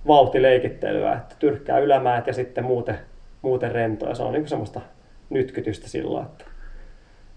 [0.08, 3.00] vauhtileikittelyä, että tyrkkää ylämäät ja sitten muuten,
[3.42, 4.16] muuten rentoa.
[4.16, 4.82] Se on niin semmoista
[5.30, 6.46] nytkytystä silloin, että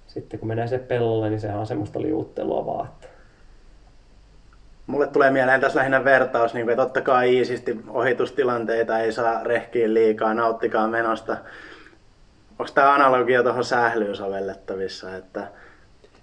[0.07, 2.87] sitten kun menee se pellolle, niin sehän on semmoista liuuttelua vaan.
[2.87, 3.09] Että
[4.91, 9.95] Mulle tulee mieleen tässä lähinnä vertaus, niin kuin, että ottakaa iisisti ohitustilanteita, ei saa rehkiä
[9.95, 11.37] liikaa, nauttikaa menosta.
[12.59, 15.47] Onko tämä analogia tuohon sählyyn sovellettavissa, että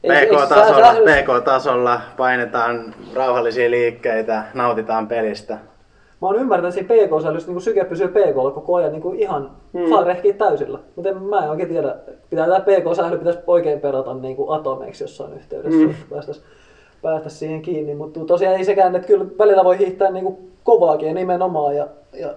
[0.01, 5.57] PK-tasolla, PK-tasolla painetaan rauhallisia liikkeitä, nautitaan pelistä.
[6.21, 9.89] Mä oon ymmärtänyt, siinä PK-säilyssä niin syke pysyy PKlla koko ajan niin kuin ihan mm.
[9.89, 10.79] saa rehkiä täysillä.
[10.95, 11.95] Mutta en- mä en oikein tiedä.
[12.29, 15.89] Pitää tämä PK-säily pitäisi oikein perata niin kuin atomeiksi jossain yhteydessä, mm.
[15.89, 16.45] että päästäisiin
[17.01, 17.95] päästä siihen kiinni.
[17.95, 21.87] Mutta tosiaan ei sekään, että kyllä välillä voi hiihtää niin kuin kovaakin ja nimenomaan ja,
[22.13, 22.33] ja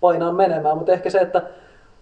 [0.00, 0.76] painaa menemään.
[0.76, 1.42] Mutta ehkä se, että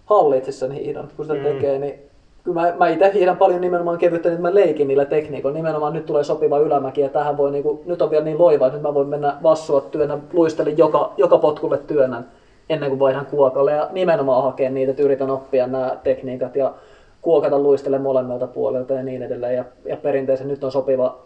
[0.05, 1.43] hallitsisi sen hiihdon, kun sitä mm.
[1.43, 2.08] tekee, niin
[2.53, 5.57] kyllä mä, mä itse hiihdän paljon nimenomaan kevyttä, niin mä leikin niillä tekniikoilla.
[5.57, 8.77] Nimenomaan nyt tulee sopiva ylämäki ja tähän voi niinku, nyt on vielä niin loiva, että
[8.77, 12.25] nyt mä voin mennä vassua työnnä, luistelin joka, joka potkulle työnnän
[12.69, 16.73] ennen kuin vaihdan kuokalle ja nimenomaan hakea niitä, että yritän oppia nämä tekniikat ja
[17.21, 19.55] kuokata luistele molemmilta puolelta ja niin edelleen.
[19.55, 21.17] Ja, ja perinteisen nyt on sopiva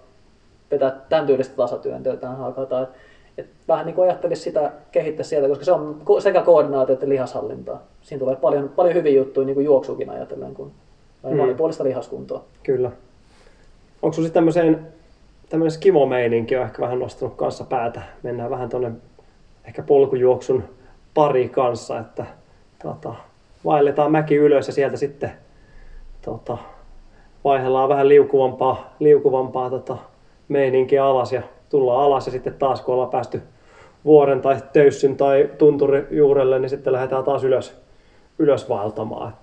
[0.71, 2.88] vetää tämän tyylistä tasatyöntöä tähän hakataan.
[3.38, 7.82] Et, vähän niin kuin ajattelisi sitä kehittää sieltä, koska se on sekä koordinaatio että lihashallintaa.
[8.01, 10.71] Siinä tulee paljon, paljon hyviä juttuja niin kuin juoksukin ajatellen, kun.
[11.24, 12.43] Monipuolista lihaskuntoa.
[12.63, 12.91] Kyllä.
[14.01, 14.88] Onko sinulla tämmöiseen
[15.49, 18.01] tämmöinen skimo-meininki on ehkä vähän nostanut kanssa päätä?
[18.24, 18.91] Mennään vähän tuonne
[19.65, 20.63] ehkä polkujuoksun
[21.13, 22.26] pari kanssa, että
[22.84, 23.13] tota,
[23.65, 25.32] vaelletaan mäki ylös ja sieltä sitten
[26.21, 26.57] tota,
[27.43, 29.97] vaihdellaan vähän liukuvampaa, liukuvampaa tota,
[30.47, 33.41] meininkiä alas ja tullaan alas ja sitten taas kun ollaan päästy
[34.05, 37.76] vuoren tai töyssyn tai tunturijuurelle, niin sitten lähdetään taas ylös,
[38.39, 39.34] ylös vaeltamaan.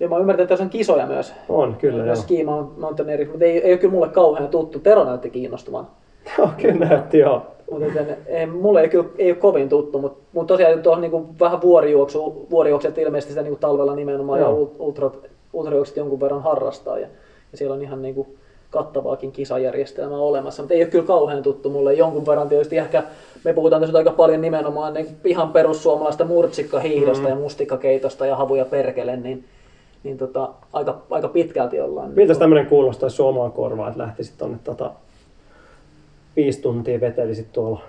[0.00, 1.34] Ja mä ymmärrän, että tässä on kisoja myös.
[1.48, 2.04] on kyllä.
[2.04, 2.44] Myös ski
[2.76, 4.78] mountaineeriksi, mutta ei, ei ole kyllä mulle kauhean tuttu.
[4.78, 5.86] Tero näytti kiinnostuvan.
[6.38, 7.46] Joo, kyllä näytti joo.
[7.70, 11.62] Mutta ei, mulle ei, kyllä, ei ole kovin tuttu, mutta, mutta tosiaan tuohon niin vähän
[11.62, 14.72] vuorijuoksu, vuorijuokset ilmeisesti sitä niin talvella nimenomaan ja Joo.
[14.78, 15.10] ultra,
[15.52, 17.08] ultrajuokset jonkun verran harrastaa ja,
[17.52, 18.28] ja siellä on ihan niin kuin
[18.70, 21.94] kattavaakin kisajärjestelmää olemassa, mutta ei ole kyllä kauhean tuttu mulle.
[21.94, 23.02] Jonkun verran tietysti ehkä,
[23.44, 27.28] me puhutaan tässä aika paljon nimenomaan niin ihan perussuomalaista murtsikkahiihdosta mm.
[27.28, 29.44] ja mustikkakeitosta ja havuja perkele, niin,
[30.06, 32.10] niin tota, aika, aika pitkälti ollaan.
[32.10, 34.90] Miltä tämmöinen kuulostaisi suomaan korvaan, että lähtisit tonne tota,
[36.36, 37.80] viisi tuntia vetelisit tuolla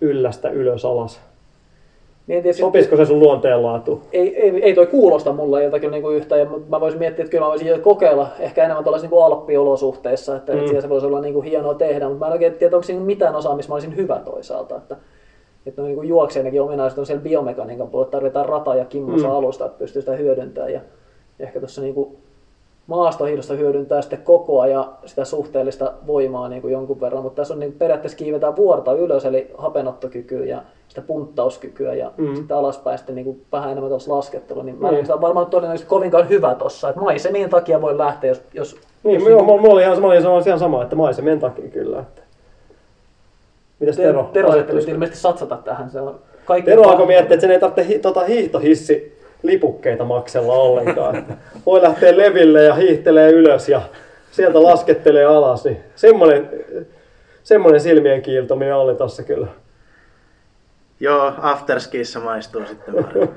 [0.00, 1.20] yllästä ylös alas?
[2.26, 4.00] Niin, tietysti- Sopisiko se sun luonteenlaatuun?
[4.12, 7.44] ei, ei, ei toi kuulosta mulle jotakin niinku yhtään, ja mä voisin miettiä, että kyllä
[7.44, 10.58] mä voisin kokeilla ehkä enemmän tuollaisissa niinku alppiolosuhteissa, että mm.
[10.58, 13.36] siellä se voisi olla niinku hienoa tehdä, mutta mä en oikein tiedä, onko siinä mitään
[13.36, 14.96] osaa, missä mä olisin hyvä toisaalta, että,
[15.66, 19.32] että no, niinku juokseenakin ominaisuudet on siellä biomekaniikan puolella, tarvitaan rata ja kimmosa Mm.
[19.34, 20.80] alusta, että pystyy sitä hyödyntämään, ja
[21.40, 22.16] ehkä tuossa niinku
[22.86, 27.60] maastohiihdosta hyödyntää sitten kokoa ja sitä suhteellista voimaa niin kuin jonkun verran, mutta tässä on
[27.60, 32.28] niin periaatteessa kiivetään vuorta ylös, eli hapenottokykyä ja sitä punttauskykyä ja Mm.
[32.28, 32.36] mm.
[32.36, 35.10] sitten alaspäin sitten niin kuin vähän enemmän tuossa laskettelua, niin mä Niin.
[35.12, 39.28] en varmaan todennäköisesti kovinkaan hyvä tossa, että maisemien takia voi lähteä, jos, jos Niin, jos
[39.30, 41.98] joo, mulla oli ihan, mulla oli sama- ihan sama, että maisemien takia kyllä.
[42.00, 42.22] Että.
[43.80, 44.30] Mitäs Tero?
[44.32, 46.14] Tero, Tero ilmeisesti satsata tähän, se on
[46.44, 51.26] kaikki Tero alkoi miettiä, että sen ei tarvitse hi, tota, hiihtohissi lipukkeita maksella ollenkaan.
[51.66, 53.82] Voi lähteä leville ja hiihtelee ylös ja
[54.30, 55.64] sieltä laskettelee alas.
[55.64, 56.50] Niin semmoinen,
[57.42, 59.46] semmoinen silmien kiiltominen oli tossa kyllä.
[61.00, 63.30] Joo, afterskiissa maistuu sitten paremmin.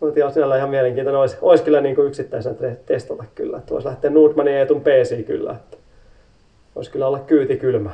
[0.00, 1.20] Mutta joo, siellä ihan mielenkiintoinen.
[1.20, 3.58] Olisi, olisi kyllä niin kuin yksittäisenä te- testata kyllä.
[3.58, 5.50] Että voisi lähteä Nordmanin etun PC kyllä.
[5.50, 5.76] Että
[6.74, 7.90] voisi kyllä olla kyyti kylmä.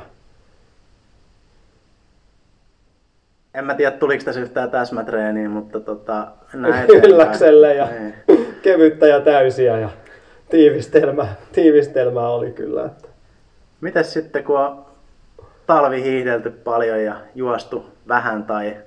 [3.53, 7.05] En mä tiedä, tuliko tässä yhtään täsmätreeniä, mutta tota, eteenpäin.
[7.05, 8.15] Ylläkselle ja Niin.
[8.63, 9.89] kevyttä ja täysiä ja
[10.49, 12.85] tiivistelmä, tiivistelmää oli kyllä.
[12.85, 13.07] Että.
[13.81, 14.85] Mitäs sitten, kun on
[15.67, 18.77] talvi hiihdelty paljon ja juostu vähän tai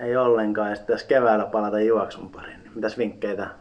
[0.00, 3.54] ei ollenkaan, ja sitten tässä keväällä palata juoksun pariin, niin mitäs vinkkejä tähän?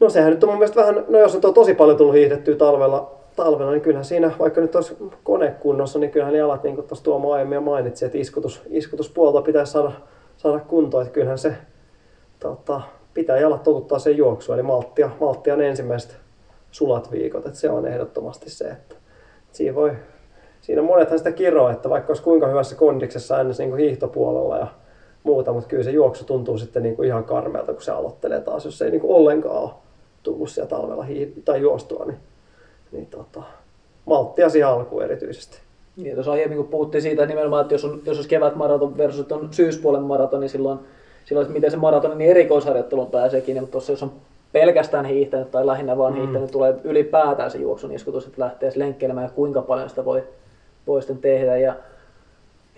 [0.00, 2.56] No sehän nyt on mun mielestä vähän, no jos nyt on tosi paljon tullut hiihdettyä
[2.56, 7.04] talvella, talvella niin kyllähän siinä, vaikka nyt olisi konekunnossa, niin kyllähän jalat, niin kuin tuossa
[7.04, 9.92] Tuomo aiemmin jo mainitsi, että iskutus, iskutuspuolta pitäisi saada,
[10.36, 11.54] saada kuntoon, että kyllähän se
[12.40, 12.80] tota,
[13.14, 16.16] pitää jalat totuttaa sen juoksuun, eli malttia, malttia on ensimmäiset
[16.70, 18.96] sulat viikot, että se on ehdottomasti se, että
[19.52, 19.92] siinä voi,
[20.60, 24.66] siinä monethan sitä kiroa, että vaikka olisi kuinka hyvässä kondiksessa ennen niin kuin hiihtopuolella ja
[25.22, 28.64] muuta, mutta kyllä se juoksu tuntuu sitten niin kuin ihan karmealta, kun se aloittelee taas,
[28.64, 29.70] jos ei niin kuin ollenkaan ole
[30.22, 32.18] tullut siellä talvella hiih- tai juostua, niin,
[32.92, 33.42] niin tota,
[34.06, 35.58] malttia siihen alkuun erityisesti.
[35.96, 39.48] Niin, tuossa aiemmin kun puhuttiin siitä nimenomaan, että jos on, jos on kevätmaraton versus on
[39.50, 40.78] syyspuolen maraton, niin silloin,
[41.24, 44.12] silloin miten se maraton niin erikoisharjoitteluun pääseekin, mutta tuossa jos on
[44.52, 46.18] pelkästään hiihtänyt tai lähinnä vaan mm.
[46.18, 50.24] hiihtänyt, tulee ylipäätään se juoksun iskutus, että lähtee lenkkeilemään ja kuinka paljon sitä voi,
[50.86, 51.56] voi sitten tehdä.
[51.56, 51.74] Ja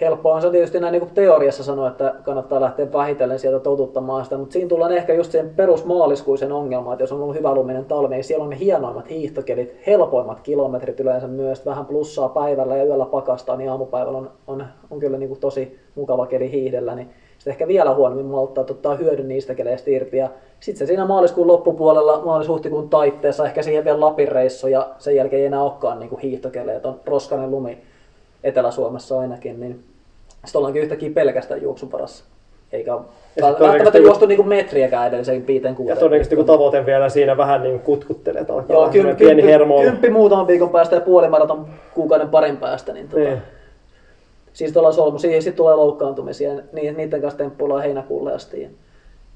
[0.02, 4.38] helppoa on se tietysti näin niin teoriassa sanoa, että kannattaa lähteä vähitellen sieltä totuttamaan sitä,
[4.38, 8.14] mutta siinä tullaan ehkä just sen perusmaaliskuisen ongelmaan, että jos on ollut hyvä luminen talvi,
[8.14, 13.06] niin siellä on ne hienoimmat hiihtokelit, helpoimmat kilometrit yleensä myös, vähän plussaa päivällä ja yöllä
[13.06, 17.50] pakastaa, niin aamupäivällä on, on, on kyllä niin kuin tosi mukava keli hiihdellä, niin sitten
[17.52, 20.16] ehkä vielä huonommin malttaa ottaa hyödyn niistä keleistä irti.
[20.16, 20.28] Ja
[20.60, 25.40] sitten se siinä maaliskuun loppupuolella, maalis-huhtikuun taitteessa, ehkä siihen vielä Lapin reissu ja sen jälkeen
[25.40, 27.78] ei enää olekaan niin hiihtokeleet, on roskainen lumi
[28.44, 29.84] Etelä-Suomessa ainakin, niin
[30.44, 32.24] sitten ollaankin yhtäkkiä pelkästään juoksun varassa.
[32.72, 32.98] Eikä
[33.40, 35.96] välttämättä juostu niinku metriäkään edellisen viiteen kuuteen.
[35.96, 39.80] Ja todennäköisesti kun tavoite vielä siinä vähän niin kutkuttelee, että alkaa Joo, kymppi, pieni hermo.
[39.82, 43.38] kymppi muutaman viikon päästä ja puolimaraton kuukauden parin päästä, niin, tota, Niin.
[44.52, 48.68] siis tuolla solmu, siihen sitten tulee loukkaantumisia, niin niiden kanssa temppuillaan heinäkuulle asti.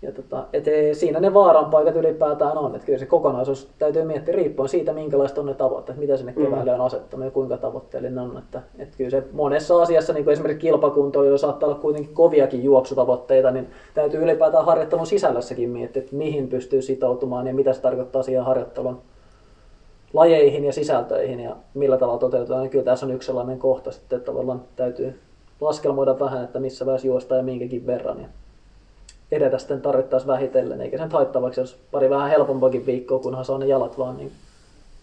[0.03, 4.05] Ja, tota, et ei- siinä ne vaaran paikat ylipäätään on, että kyllä se kokonaisuus täytyy
[4.05, 8.19] miettiä riippuen siitä, minkälaiset on ne tavoitteet, mitä sinne keväälle on asettanut ja kuinka tavoitteellinen
[8.19, 8.39] on.
[8.39, 13.51] Että, että kyllä se monessa asiassa, niin kuin esimerkiksi kilpakuntoilijoilla saattaa olla kuitenkin koviakin juoksutavoitteita,
[13.51, 18.45] niin täytyy ylipäätään harjoittelun sisällössäkin miettiä, että mihin pystyy sitoutumaan ja mitä se tarkoittaa siihen
[18.45, 18.99] harjoittelun
[20.15, 24.17] lajeihin ja sisältöihin ja millä tavalla toteutetaan, niin kyllä tässä on yksi sellainen kohta sitten,
[24.17, 25.19] että tavallaan täytyy
[25.61, 28.21] laskelmoida vähän, että missä väessä juosta ja minkäkin verran.
[28.21, 28.29] Ja
[29.33, 33.66] edetä sitten tarvittaisiin vähitellen, eikä sen haittavaksi, jos pari vähän helpompakin viikkoa, kunhan saa ne
[33.66, 34.33] jalat vaan niin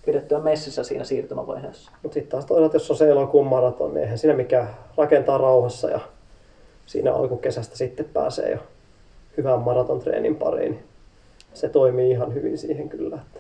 [0.06, 1.92] pidettyä messissä siinä siirtymävaiheessa.
[2.04, 5.90] Mutta sitten taas toisaalta, jos on se elokuun maraton, niin eihän siinä mikään rakentaa rauhassa
[5.90, 6.00] ja
[6.86, 8.58] siinä alkukesästä sitten pääsee jo
[9.38, 10.72] hyvän maratontreenin pariin.
[10.72, 10.84] niin
[11.54, 13.16] Se toimii ihan hyvin siihen kyllä.
[13.16, 13.40] Että.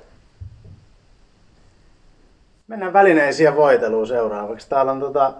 [2.67, 4.69] Mennään välineisiin ja voiteluun seuraavaksi.
[4.69, 5.33] Täällä on tota,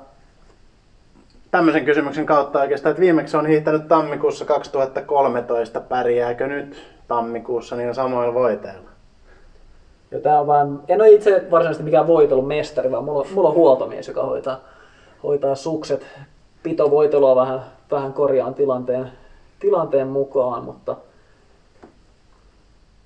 [1.54, 5.80] tämmöisen kysymyksen kautta oikeastaan, että viimeksi on hiihtänyt tammikuussa 2013.
[5.80, 8.90] Pärjääkö nyt tammikuussa niin samoilla voiteilla?
[10.12, 13.56] Ja tää on vaan, en ole itse varsinaisesti mikään voitelun mestari, vaan mulla, mulla on
[13.56, 14.60] huoltomies, joka hoitaa,
[15.24, 16.06] hoitaa sukset.
[16.64, 17.60] Pitovoitelua vähän,
[17.92, 19.12] vähän korjaan tilanteen,
[19.60, 20.96] tilanteen mukaan, mutta,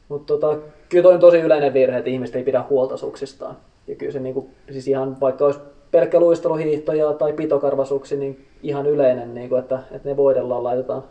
[0.09, 0.57] mutta tota,
[0.89, 3.57] kyllä toi on tosi yleinen virhe, että ihmiset ei pidä huolta suksistaan.
[3.87, 5.59] Ja kyllä se niinku, siis ihan vaikka olisi
[5.99, 11.03] pelkkä luisteluhiihtoja tai pitokarvasuksi, niin ihan yleinen, niinku, että, että ne voidellaan, laitetaan,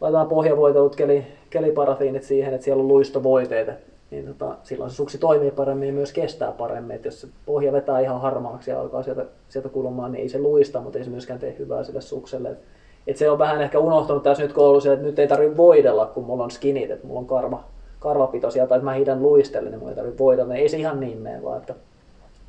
[0.00, 3.68] laitetaan pohjavoitelut, keli, keliparafiinit siihen, että siellä on luistovoiteet,
[4.10, 6.96] niin tota, silloin se suksi toimii paremmin ja myös kestää paremmin.
[6.96, 10.38] Et jos se pohja vetää ihan harmaaksi ja alkaa sieltä, sieltä kulumaan, niin ei se
[10.38, 12.50] luista, mutta ei se myöskään tee hyvää sille sukselle.
[12.50, 12.58] Et,
[13.06, 16.24] et se on vähän ehkä unohtunut tässä nyt koulussa, että nyt ei tarvitse voidella, kun
[16.24, 17.64] mulla on skinit, että mulla on karva,
[17.98, 20.54] karvapito tai että mä hiidän luistellen, niin mulla ei tarvitse voidella.
[20.54, 21.74] Ei se ihan niin mene, vaan että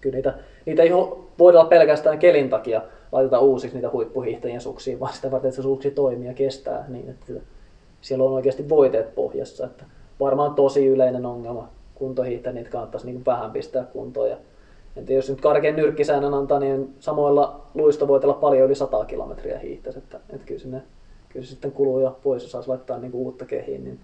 [0.01, 0.33] kyllä niitä,
[0.65, 5.49] niitä ei ho- voidella pelkästään kelin takia laiteta uusiksi niitä huippuhiihtäjien suksiin, vaan sitä varten,
[5.49, 7.33] että se suksi toimii ja kestää niin, että
[8.01, 9.65] siellä on oikeasti voiteet pohjassa.
[9.65, 9.85] Että
[10.19, 14.29] varmaan tosi yleinen ongelma kuntohiihtäjät, niitä kannattaisi niin vähän pistää kuntoon.
[14.29, 14.37] Ja,
[14.95, 19.59] että jos nyt karkein nyrkkisäännön antaa, niin samoilla luista voi olla paljon yli 100 kilometriä
[19.59, 19.99] hiihtäisi.
[19.99, 20.81] Että, että kyllä, sinne,
[21.29, 23.83] kyllä se sitten kuluu jo pois, jos saisi laittaa niin uutta kehiin.
[23.83, 23.99] Niin,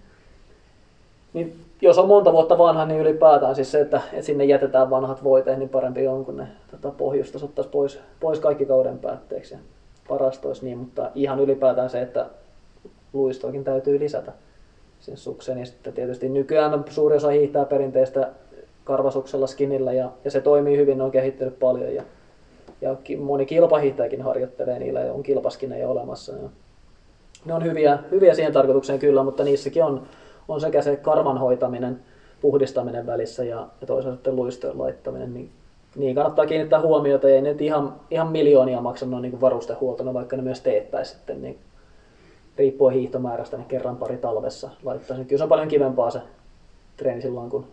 [1.32, 5.24] niin jos on monta vuotta vanha, niin ylipäätään siis se, että, että sinne jätetään vanhat
[5.24, 9.56] voiteet, niin parempi on, kun ne tota, pohjustus ottaisi pois, pois kaikki kauden päätteeksi
[10.10, 12.26] parasta olisi niin, mutta ihan ylipäätään se, että
[13.12, 14.32] luistoakin täytyy lisätä
[15.00, 15.58] sen sukseen.
[15.58, 18.28] Ja sitten tietysti nykyään suuri osa hiihtää perinteistä
[18.84, 22.02] karvasuksella skinillä ja, ja se toimii hyvin, ne on kehittynyt paljon ja,
[22.80, 26.32] ja moni kilpahiihtäjäkin harjoittelee niillä ja on kilpaskinejä olemassa.
[26.32, 26.48] Ja
[27.44, 30.02] ne on hyviä, hyviä siihen tarkoitukseen kyllä, mutta niissäkin on,
[30.50, 32.00] on sekä se karvan hoitaminen,
[32.40, 35.50] puhdistaminen välissä ja, ja toisaalta sitten luistojen laittaminen, niin
[35.96, 40.42] niin kannattaa kiinnittää huomiota, ei nyt ihan, ihan miljoonia maksa noin niin varustehuoltona, vaikka ne
[40.42, 41.58] myös teettäisi sitten, niin
[42.58, 45.26] riippuen hiihtomäärästä, niin kerran pari talvessa laittaisin.
[45.26, 46.20] Kyllä se on paljon kivempaa se
[46.96, 47.66] treeni silloin, kun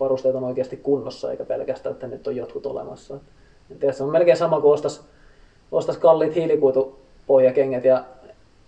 [0.00, 3.14] varusteet on oikeasti kunnossa, eikä pelkästään, että nyt on jotkut olemassa.
[3.70, 5.04] En tiedä, se on melkein sama kuin ostas,
[5.72, 8.04] ostas kalliit hiilikuitupohjakengät ja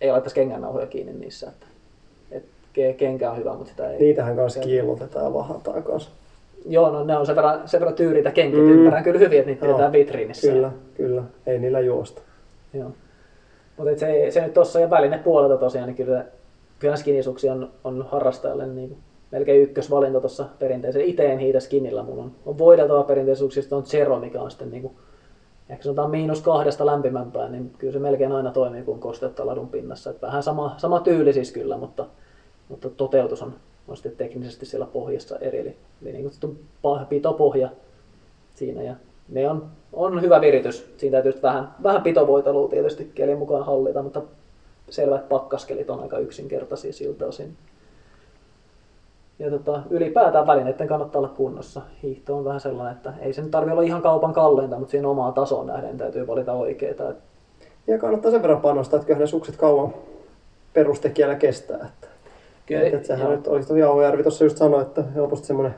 [0.01, 1.49] ei laittaisi kengännauhoja kiinni niissä.
[1.49, 1.67] Että,
[2.97, 3.99] kenkä on hyvä, mutta sitä ei...
[3.99, 6.11] Niitähän kanssa kiillotetaan ja vahataan kanssa.
[6.69, 8.71] Joo, no ne on sen verran, sen verran tyyriitä kenkiä, Mm.
[8.71, 9.75] ymmärrän kyllä hyvin, että niitä Joo.
[9.75, 10.53] pidetään vitriinissä.
[10.53, 11.23] Kyllä, kyllä.
[11.47, 12.23] Ei niillä juosta.
[12.75, 12.91] Joo.
[13.77, 16.25] Mutta se, se nyt tuossa ja väline puolelta tosiaan, niin kyllä,
[16.79, 18.97] kyllä skinisuksi on, on harrastajalle niin
[19.31, 21.03] melkein ykkösvalinta tuossa perinteisen.
[21.03, 24.83] Itse en hiitä skinillä, mulla on, on voideltava perinteisyyksistä on Zero, mikä on sitten niin
[24.83, 24.93] kuin,
[25.69, 30.11] ehkä sanotaan miinus kahdesta lämpimämpää, niin kyllä se melkein aina toimii kuin kosteutta ladun pinnassa.
[30.11, 32.05] Et vähän sama, sama tyyli siis kyllä, mutta,
[32.69, 33.55] mutta toteutus on,
[33.89, 35.59] on sitten teknisesti siellä pohjassa eri.
[35.59, 36.57] Eli, eli niin kutsuttu
[37.09, 37.69] pitopohja
[38.55, 38.95] siinä ja
[39.29, 40.95] ne on, on hyvä viritys.
[40.97, 44.23] Siinä täytyy vähän, vähän pitovoitelua tietysti kielin mukaan hallita, mutta
[44.91, 47.57] selvät pakkaskelit on aika yksinkertaisia siltä osin.
[49.39, 51.83] Ja tota, ylipäätään välineiden kannattaa olla kunnossa.
[52.03, 55.35] Hiihto on vähän sellainen, että ei sen tarvitse olla ihan kaupan kalleinta, mutta siihen omaan
[55.35, 57.13] tasoon nähden täytyy valita oikeita.
[57.87, 59.95] Ja kannattaa sen verran panostaa, että kyllähän ne sukset kauan
[60.73, 61.77] perustekijällä kestää.
[61.77, 62.09] Että,
[62.67, 65.75] Kyllä, että, sehän nyt olisi tosiaan Jauhojärvi tuossa just sanoi, että helposti semmoinen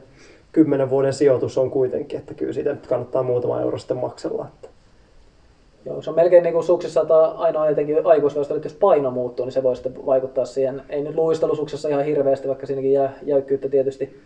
[0.53, 4.47] kymmenen vuoden sijoitus on kuitenkin, että kyllä siitä nyt kannattaa muutama euro sitten maksella.
[4.55, 4.69] Että.
[5.85, 9.45] Joo, se on melkein niin kuin suksissa tai ainoa jotenkin aikuisväestö, että jos paino muuttuu,
[9.47, 10.83] niin se voi sitten vaikuttaa siihen.
[10.89, 14.21] Ei nyt luistelusuksessa ihan hirveästi, vaikka siinäkin jää, jäykkyyttä tietysti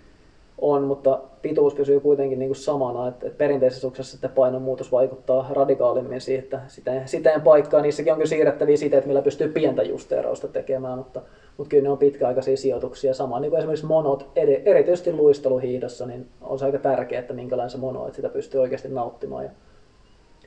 [0.58, 3.08] on, mutta pituus pysyy kuitenkin niin kuin samana.
[3.08, 7.82] Että, että perinteisessä suksessa sitten painonmuutos vaikuttaa radikaalimmin siihen, että siteen, siteen paikkaa.
[7.82, 11.20] Niissäkin on kyllä siirrettäviä siteet, millä pystyy pientä justeerausta tekemään, mutta,
[11.56, 13.14] mutta kyllä ne on pitkäaikaisia sijoituksia.
[13.14, 14.30] Sama niin kuin esimerkiksi monot,
[14.64, 18.88] erityisesti luisteluhiidossa, niin on se aika tärkeää, että minkälainen se mono, että sitä pystyy oikeasti
[18.88, 19.44] nauttimaan.
[19.44, 19.50] Ja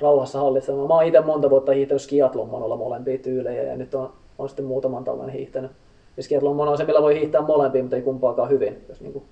[0.02, 0.88] rauhassa hallitsemaan.
[0.88, 4.66] Mä oon itse monta vuotta hiihtänyt skiatlon monolla molempia tyylejä ja nyt on, on sitten
[4.66, 5.72] muutaman talven hiihtänyt.
[6.18, 9.14] Ja skiatlon mono on se, millä voi hiihtää molempia, mutta ei kumpaakaan hyvin, jos niin
[9.14, 9.26] kuin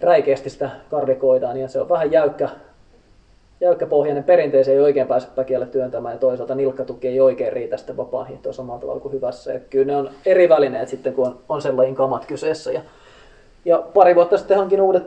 [0.00, 1.56] räikeästi sitä kardikoidaan.
[1.56, 2.48] Ja se on vähän jäykkä,
[3.60, 4.24] jäykkäpohjainen.
[4.24, 8.54] Perinteiseen ei oikein pääse päkiälle työntämään ja toisaalta nilkkatuki ei oikein riitä sitten vapaan hiihtoon
[8.54, 9.52] samalla tavalla kuin hyvässä.
[9.52, 12.72] Ja kyllä ne on eri välineet sitten, kun on, on sen lajin kamat kyseessä.
[12.72, 12.80] Ja,
[13.64, 15.04] ja pari vuotta sitten hankin uudet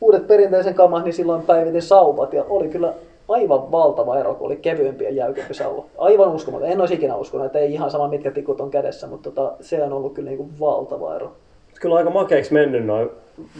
[0.00, 2.92] uudet perinteisen kamat, niin silloin päivitin sauvat ja oli kyllä
[3.28, 5.84] aivan valtava ero, kun oli kevyempi ja jäykempi sauva.
[5.98, 6.68] Aivan uskomaton.
[6.68, 9.82] En olisi ikinä uskonut, että ei ihan sama mitkä tikut on kädessä, mutta tota, se
[9.82, 11.32] on ollut kyllä niin kuin valtava ero.
[11.80, 13.10] Kyllä aika makeiksi mennyt noin.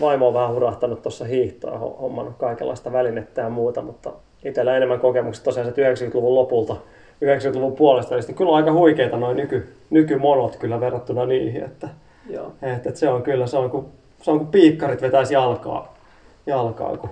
[0.01, 4.13] Vaimo on vähän hurahtanut tuossa hiihtoa, ho- hommannut kaikenlaista välinettä ja muuta, mutta
[4.45, 6.77] itsellä enemmän kokemuksia tosiaan se 90-luvun lopulta,
[7.25, 11.89] 90-luvun puolesta, niin kyllä on aika huikeita noin nyky, nykymonot kyllä verrattuna niihin, että,
[12.31, 12.47] Joo.
[12.63, 13.87] että, että se on kyllä, se on kuin,
[14.23, 15.95] se on kuin piikkarit vetäisi jalkaa,
[16.47, 17.11] jalkaa kuin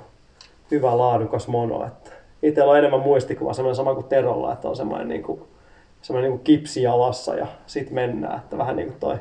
[0.70, 1.86] hyvä laadukas mono.
[1.86, 2.10] Että
[2.42, 5.42] itsellä on enemmän muistikuva, semmoinen sama kuin Terolla, että on semmoinen, niin kuin,
[6.02, 9.16] semmoinen niin kuin kipsi jalassa ja sit mennään, että vähän niin kuin toi,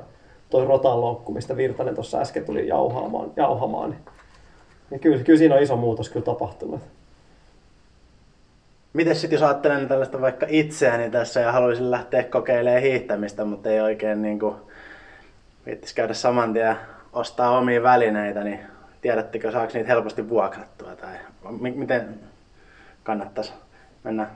[0.53, 4.01] toi rotanloukku, mistä Virtanen tuossa äsken tuli jauhaamaan, jauhamaan niin,
[4.89, 6.81] niin kyllä, kyllä siinä on iso muutos kyllä tapahtunut.
[8.93, 13.81] Miten sitten jos ajattelen tällaista vaikka itseäni tässä ja haluaisin lähteä kokeilemaan hiihtämistä, mutta ei
[13.81, 14.55] oikein niin kuin
[15.65, 16.75] viittis käydä saman tien
[17.13, 18.59] ostaa omia välineitä, niin
[19.01, 21.13] tiedättekö saako niitä helposti vuokrattua tai
[21.59, 22.19] mi- miten
[23.03, 23.53] kannattaisi
[24.03, 24.27] mennä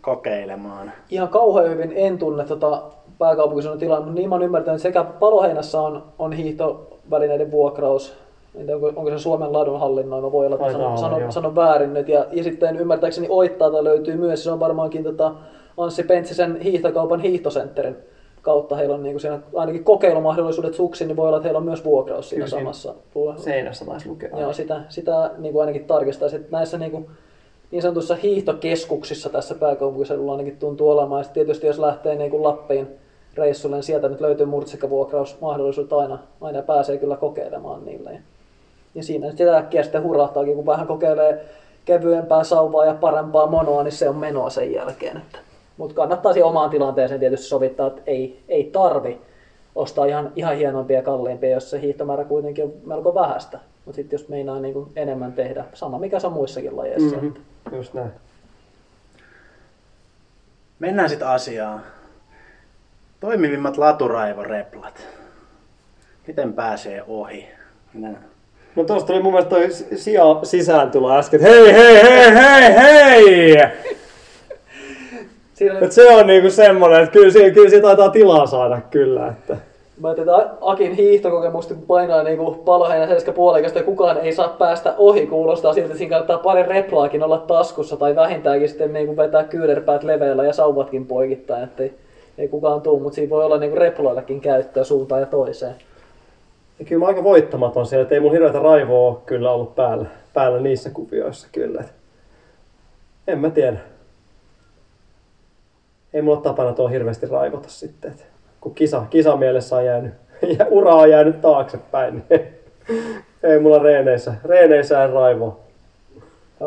[0.00, 0.92] kokeilemaan?
[1.08, 2.82] Ihan kauhean hyvin en tunne tota
[3.20, 8.14] pääkaupunkiseudun mutta niin mä oon ymmärtänyt, että sekä Paloheinässä on, on hiihtovälineiden vuokraus,
[8.54, 12.08] en tiedä, onko, onko se Suomen ladun hallinnoima, voi olla, että sanon, väärin nyt.
[12.08, 15.34] Ja, ja sitten ymmärtääkseni Oittaalta löytyy myös, se on varmaankin tota
[15.76, 17.96] Anssi Pentsisen hiihtokaupan hiihtosentterin
[18.42, 18.76] kautta.
[18.76, 21.84] Heillä on niin kuin siinä ainakin kokeilumahdollisuudet suksiin, niin voi olla, että heillä on myös
[21.84, 22.94] vuokraus siinä Kyllä samassa.
[23.36, 24.38] Seinässä taisi lukea.
[24.38, 26.40] Joo, sitä, sitä niin kuin ainakin tarkistaisin.
[26.40, 27.06] Että näissä niin, kuin,
[27.70, 31.20] niin sanotuissa hiihtokeskuksissa tässä pääkaupunkiseudulla ainakin tuntuu olemaan.
[31.20, 32.99] Ja sitten tietysti jos lähtee niin kuin Lappiin
[33.34, 38.10] reissulle, niin sieltä nyt löytyy murtsikkavuokrausmahdollisuus aina, aina pääsee kyllä kokeilemaan niillä.
[38.10, 38.20] Ja,
[38.94, 41.44] ja siinä nyt sitä äkkiä sitten hurahtaakin, kun vähän kokeilee
[41.84, 45.16] kevyempää sauvaa ja parempaa monoa, niin se on menoa sen jälkeen.
[45.16, 45.38] Että.
[45.76, 49.20] Mutta kannattaa siihen omaan tilanteeseen tietysti sovittaa, että ei, ei tarvi
[49.74, 53.58] ostaa ihan, ihan hienompia ja kalliimpia, jos se hiihtomäärä kuitenkin on melko vähäistä.
[53.84, 57.16] Mutta sitten jos meinaa niin kuin enemmän tehdä, sama mikä se on muissakin lajeissa.
[57.16, 57.76] Mhm, Mm-hmm.
[57.76, 58.10] just näin.
[60.78, 61.80] Mennään sitten asiaan.
[63.20, 65.06] Toimivimmat laturaivoreplat.
[66.26, 67.48] Miten pääsee ohi?
[67.94, 68.08] Minä...
[68.76, 69.68] No tuosta tuli mun mielestä toi
[69.98, 71.40] sija sisääntulo äsken.
[71.40, 73.68] Hei, hei, hei, hei, hei!
[75.54, 78.80] Siinä oli, Et se on niinku semmonen, että kyllä, siinä- kyllä siitä taitaa tilaa saada
[78.90, 79.28] kyllä.
[79.28, 79.56] Että.
[80.00, 84.48] mä ajattelin, että Akin hiihtokokemusta painaa niin kuin paloheinä selkä puolikasta ja kukaan ei saa
[84.48, 89.06] päästä ohi, kuulostaa siltä, että siinä kannattaa pari replaakin olla taskussa tai vähintäänkin sitten niin
[89.06, 91.82] kuin vetää kyynärpäät leveällä ja sauvatkin poikittain, että
[92.40, 95.74] ei, kukaan tuu, mutta siinä voi olla niin kuin reploillekin käyttöä suuntaan ja toiseen.
[96.78, 100.60] Ja kyllä mä aika voittamaton siellä, että ei mulla hirveätä raivoa kyllä ollut päällä, päällä
[100.60, 101.80] niissä kuvioissa kyllä.
[101.80, 101.92] Et
[103.26, 103.78] en mä tiedä.
[106.12, 108.10] Ei mulla tapana tuo hirveästi raivota sitten.
[108.10, 108.26] Et
[108.60, 110.12] kun kisa, kisa mielessä on jäänyt,
[110.58, 112.24] ja ura on jäänyt taaksepäin.
[112.30, 112.46] Niin
[113.42, 115.56] ei mulla reeneissä, reeneissä en raivoa.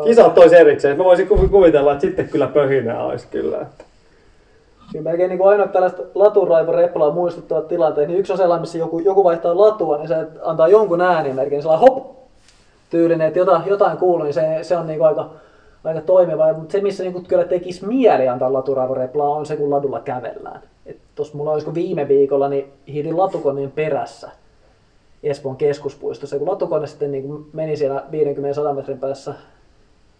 [0.04, 0.98] Kisat tois erikseen.
[0.98, 3.60] Mä voisin kuvi- kuvitella, että sitten kyllä pöhinää olisi kyllä.
[3.60, 3.84] Että.
[4.94, 9.24] Kyllä melkein niin ainoa tällaista laturaivoreplaa muistuttavat tilanteet, niin yksi on sellainen, missä joku, joku
[9.24, 12.16] vaihtaa latua, niin se antaa jonkun äänimerkin, sellainen hop,
[12.90, 15.30] tyylinen, että jotain, jotain kuuluu, niin se, se on niin aika,
[15.84, 16.52] aika toimiva.
[16.52, 20.60] Mutta se, missä niin kyllä tekisi mieli antaa laturaivoreplaa, on se, kun ladulla kävellään.
[21.14, 24.30] Tuossa mulla olisiko viime viikolla, niin hiidin latukoneen perässä
[25.22, 26.38] Espoon keskuspuistossa.
[26.38, 28.04] Kun latukone sitten niin meni siellä
[28.70, 29.34] 50-100 metrin päässä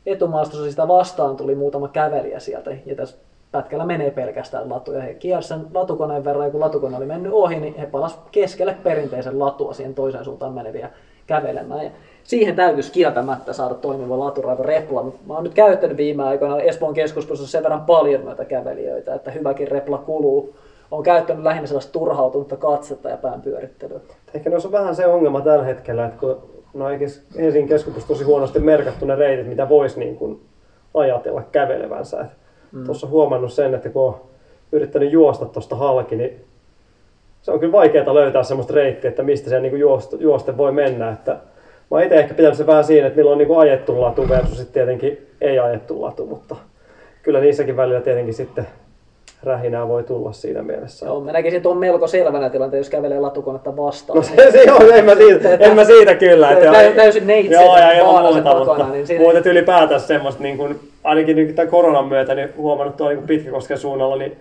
[0.07, 3.17] etumaastossa sitä vastaan tuli muutama kävelijä sieltä, ja tässä
[3.55, 7.33] pätkällä menee pelkästään latu, ja he kiersi sen latukoneen verran, ja kun latukone oli mennyt
[7.33, 10.91] ohi, niin he palas keskelle perinteisen latua siihen toiseen suuntaan meneviä
[11.27, 11.85] kävelemään.
[11.85, 11.91] Ja
[12.25, 15.03] siihen täytyisi kieltämättä saada toimiva laturaiva repla.
[15.03, 19.69] Mä oon nyt käyttänyt viime aikoina Espoon keskuspuistossa sen verran paljon noita kävelijöitä, että hyväkin
[19.69, 20.55] repla kuluu.
[20.91, 24.01] Olen käyttänyt lähinnä sellaista turhautunutta katsetta ja pään pyörittelyä.
[24.35, 26.37] Ehkä noissa on vähän se ongelma tällä hetkellä, että kun
[26.75, 26.85] no
[27.39, 30.41] Helsingin keskuksessa tosi huonosti merkattu ne reitit, mitä voisi niin kuin
[30.95, 32.21] ajatella kävelevänsä.
[32.21, 32.29] Et
[32.75, 32.85] mm.
[32.85, 34.21] Tuossa huomannut sen, että kun on
[34.73, 36.45] yrittänyt juosta tuosta halki, niin
[37.43, 41.11] se on kyllä vaikeaa löytää semmoista reittiä, että mistä se niin juoste, juoste voi mennä.
[41.11, 41.37] Että
[41.91, 44.73] mä itse ehkä pitänyt se vähän siinä, että milloin on niin ajettu latu versus sitten
[44.73, 46.57] tietenkin ei ajettu latu, mutta
[47.23, 48.67] kyllä niissäkin välillä tietenkin sitten
[49.43, 51.07] rähinää voi tulla siinä mielessä.
[51.07, 54.17] Joo, mä näkisin tuon melko selvänä tilanteen, jos kävelee latukonetta vastaan.
[54.17, 56.51] No se, se on, en mä siitä, en mä siitä kyllä.
[56.51, 60.01] Että Täy- täysin neitseet Joo, ja ilman muuta, takana, mutta, niin siinä- mutta että ylipäätään
[60.01, 64.37] semmoista, niin kuin, ainakin nyt tämän koronan myötä, niin huomannut tuolla niin Pitkäkosken suunnalla, niin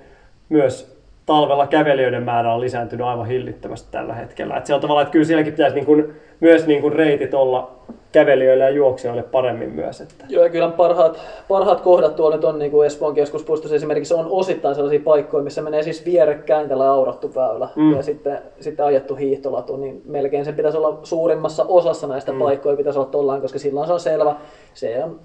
[0.50, 4.58] myös talvella kävelijöiden määrä on lisääntynyt aivan hillittömästi tällä hetkellä.
[4.58, 7.72] Että se on tavallaan, että kyllä sielläkin pitäisi niin kuin, myös niin kuin reitit olla
[8.12, 10.02] kävelijöille ja juoksijoille paremmin myös.
[10.02, 10.26] Että.
[10.30, 14.28] Joo, ja kyllä parhaat, parhaat kohdat tuolla nyt on niin kuin Espoon keskuspuistossa esimerkiksi on
[14.30, 17.96] osittain sellaisia paikkoja, missä menee siis vierekkäin tällä aurattu väylä mm.
[17.96, 22.40] ja sitten, sitten ajettu hiihtolatu, niin melkein se pitäisi olla suurimmassa osassa näistä mm.
[22.40, 24.36] paikkoja pitäisi olla tollaan, koska silloin se on selvä.
[24.74, 25.20] Se on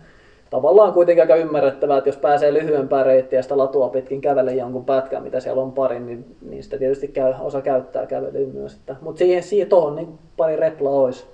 [0.51, 4.85] tavallaan kuitenkin aika ymmärrettävää, että jos pääsee lyhyempää reittiä ja sitä latua pitkin kävele jonkun
[4.85, 8.75] pätkän, mitä siellä on pari, niin, niin sitä tietysti käy, osa käyttää kävelyyn myös.
[8.75, 11.27] Että, mutta siihen, siihen tohon niin pari replaa olisi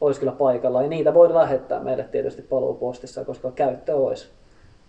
[0.00, 0.82] olisi kyllä paikalla.
[0.82, 4.28] Ja niitä voi lähettää meille tietysti paluupostissa, koska käyttö olisi.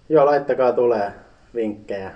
[0.09, 1.11] Joo, laittakaa tulee
[1.55, 2.11] vinkkejä.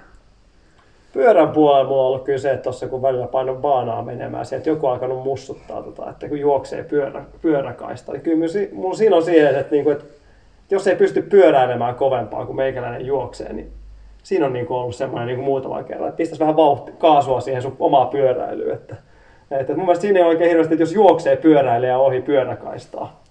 [1.14, 4.56] Pyörän puolella mulla on ollut kyllä se, että tuossa kun välillä painon baanaa menemään, se,
[4.56, 8.12] että joku on alkanut mussuttaa, tota, että kun juoksee pyörä, pyöräkaista.
[8.12, 10.06] Niin kyllä mulla siinä on siihen, että, niinku, että
[10.72, 13.72] jos ei pysty pyöräilemään kovempaa kuin meikäläinen juoksee, niin
[14.24, 17.76] siinä on niinku ollut semmoinen niinku muutama kerran, että pistäisi vähän vauhti, kaasua siihen sun
[17.80, 18.74] omaa pyöräilyyn.
[18.74, 18.96] Että,
[19.52, 23.22] että mun mielestä siinä ei oikein hirveästi, että jos juoksee pyöräilijä ohi pyöräkaistaa,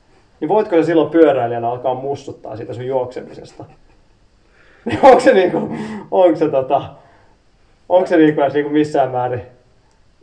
[0.41, 3.65] niin voitko se silloin pyöräilijänä alkaa mussuttaa siitä sun juoksemisesta?
[4.85, 5.69] Niin onko se, niinku,
[6.11, 6.83] onko se, tota,
[7.89, 9.43] onko se niinku, edes niinku missään määrin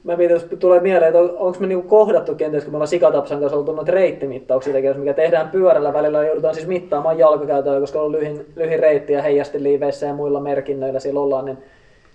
[0.08, 2.88] Mä mietin, jos tulee mieleen, että on, onko me niinku kohdattu kenties, kun me ollaan
[2.88, 8.02] Sikatapsan kanssa oltu noita reittimittauksia tekemässä, mikä tehdään pyörällä välillä, joudutaan siis mittaamaan jalkakäytöllä, koska
[8.02, 11.58] on lyhin, lyhin reitti ja heijasti liiveissä ja muilla merkinnöillä siellä ollaan, niin,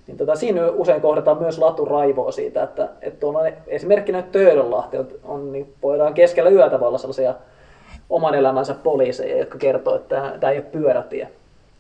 [0.07, 5.53] niin tota, siinä usein kohdataan myös laturaivoa siitä, että, että tuolla on esimerkkinä Töölönlahti on,
[5.53, 7.35] niin voidaan keskellä yötä olla sellaisia
[8.11, 11.29] oman elämänsä poliiseja, jotka kertoo, että tämä ei ole pyörätie.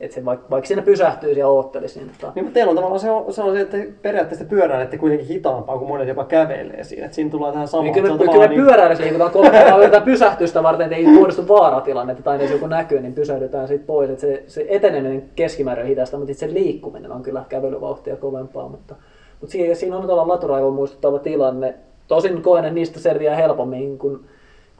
[0.02, 3.00] Että se vaikka, vaikka siinä pysähtyisi ja oottelisi, niin tota, Niin, mutta teillä on tavallaan
[3.00, 7.04] se, on, se, on se että periaatteessa pyöräilette kuitenkin hitaampaa kuin monet jopa kävelee siinä.
[7.04, 7.84] Että siinä tullaan tähän samaan.
[7.84, 11.06] Niin että kyllä, me, kyllä me tavallaan pyöräilessä liikutaan kolme yritetään pysähtystä varten, että ei
[11.06, 14.10] muodostu vaaratilannetta tai jos joku näkyy, niin pysähdytään sitten pois.
[14.10, 18.68] Et se, se eteneminen keskimäärin hidasta, mutta itse liikkuminen on kyllä kävelyvauhtia kovempaa.
[18.68, 18.94] Mutta,
[19.40, 21.74] mutta siinä, siinä on tuolla laturaivoon muistuttava tilanne.
[22.08, 24.24] Tosin koen, että niistä selviää helpommin, kun,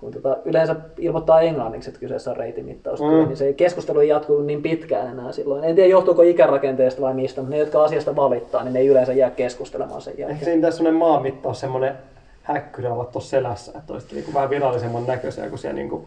[0.03, 3.27] kun tota, yleensä ilmoittaa englanniksi, että kyseessä on reitimittaustyö, Mm.
[3.29, 5.65] niin se keskustelu ei jatku niin pitkään enää silloin.
[5.65, 9.13] En tiedä johtuuko ikärakenteesta vai mistä, mutta ne, jotka asiasta valittaa, niin ne ei yleensä
[9.13, 10.31] jää keskustelemaan sen jälkeen.
[10.31, 11.95] Ehkä siinä pitäisi semmoinen maanmittaus, semmoinen
[12.43, 16.07] häkkyrä olla tuossa selässä, että olisitte niin vähän virallisemman näköisiä, kun siellä niin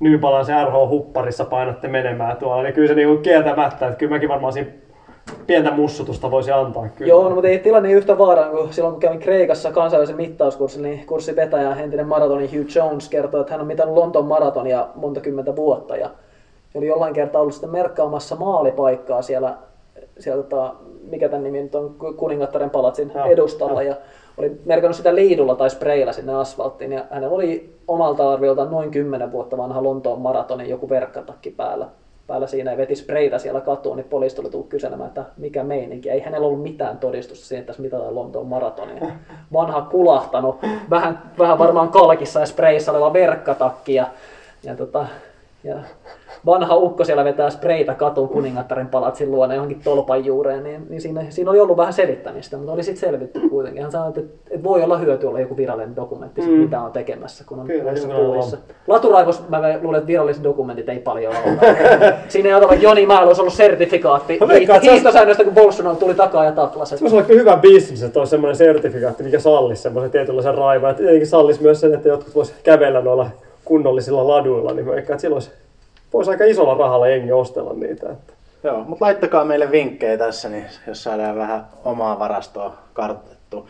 [0.00, 4.52] Nyypalan se RH-hupparissa painatte menemään tuolla, niin kyllä se niin kieltämättä, että kyllä mäkin varmaan
[4.52, 4.70] siinä
[5.46, 7.08] pientä mussutusta voisi antaa kyllä.
[7.08, 10.82] Joo, no, mutta ei tilanne niin yhtä vaaraan kuin silloin kun kävin Kreikassa kansainvälisen mittauskurssin,
[10.82, 15.56] niin kurssivetäjä, entinen maratoni Hugh Jones kertoi, että hän on mitannut Lontoon maratonia monta kymmentä
[15.56, 15.96] vuotta.
[15.96, 16.10] Ja
[16.74, 19.54] oli jollain kertaa ollut sitten merkkaamassa maalipaikkaa siellä,
[20.18, 20.74] siellä tota,
[21.10, 23.82] mikä tämän nimi nyt on, kuningattaren palatsin Joo, edustalla.
[23.82, 23.96] ja
[24.36, 26.92] oli merkannut sitä liidulla tai spreillä sinne asfalttiin.
[26.92, 31.86] Ja hänellä oli omalta arviolta noin 10 vuotta vanha Lontoon maratonin joku verkkatakki päällä
[32.26, 36.10] päällä siinä ja veti spreitä siellä katuun, niin poliisi tuli tullut kyselemään, että mikä meininki.
[36.10, 39.06] Ei hänellä ollut mitään todistusta siitä, että tässä mitataan Lontoon maratonia.
[39.52, 40.58] Vanha kulahtanut,
[40.90, 44.06] vähän, vähän varmaan kalkissa ja spreissä oleva verkkatakki ja,
[44.62, 45.06] ja tota,
[45.64, 45.76] Ja
[46.46, 51.24] vanha ukko siellä vetää spreitä katuun kuningattaren palatsin luona johonkin tolpan juureen, niin, niin siinä,
[51.28, 53.82] siinä, oli ollut vähän selittämistä, mutta oli sitten selvitty kuitenkin.
[53.82, 54.20] Hän sanoi, että,
[54.50, 56.48] että, voi olla hyöty olla joku virallinen dokumentti, mm.
[56.48, 58.56] mitä on tekemässä, kun on kyllä puolissa.
[58.86, 61.76] Laturaivos mä luulen, että viralliset dokumentit ei paljon ole.
[62.28, 64.38] siinä ei ole Joni Mäellä olisi ollut sertifikaatti
[64.82, 66.98] hiihtosäännöstä, kun Bolsonaro tuli takaa ja taplasi.
[66.98, 70.88] Se olla kyllä hyvä bisnes, että olisi semmoinen sertifikaatti, mikä sallisi semmoisen tietynlaisen raivon.
[70.88, 73.30] Ja tietenkin sallisi myös sen, että jotkut vois kävellä noilla
[73.64, 75.42] kunnollisilla laduilla, niin mä veikkaan, että silloin
[76.12, 78.10] voisi aika isolla rahalla jengi ostella niitä.
[78.10, 78.32] Että.
[78.64, 83.66] Joo, mutta laittakaa meille vinkkejä tässä, niin jos saadaan vähän omaa varastoa kartoitettua.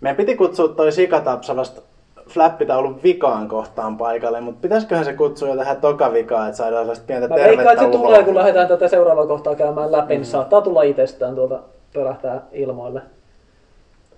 [0.00, 1.82] Meidän piti kutsua toi Sikatapsa vasta
[2.28, 7.28] flappitaulun vikaan kohtaan paikalle, mutta pitäisiköhän se kutsua jo tähän tokavikaan, että saadaan sellaista pientä
[7.28, 10.62] Mä veikkaan, että se tervettä tulee, kun lähdetään tätä seuraavaa kohtaa käymään läpi, niin saattaa
[10.62, 11.58] tulla itsestään tuolta
[11.94, 13.02] pölähtää ilmoille.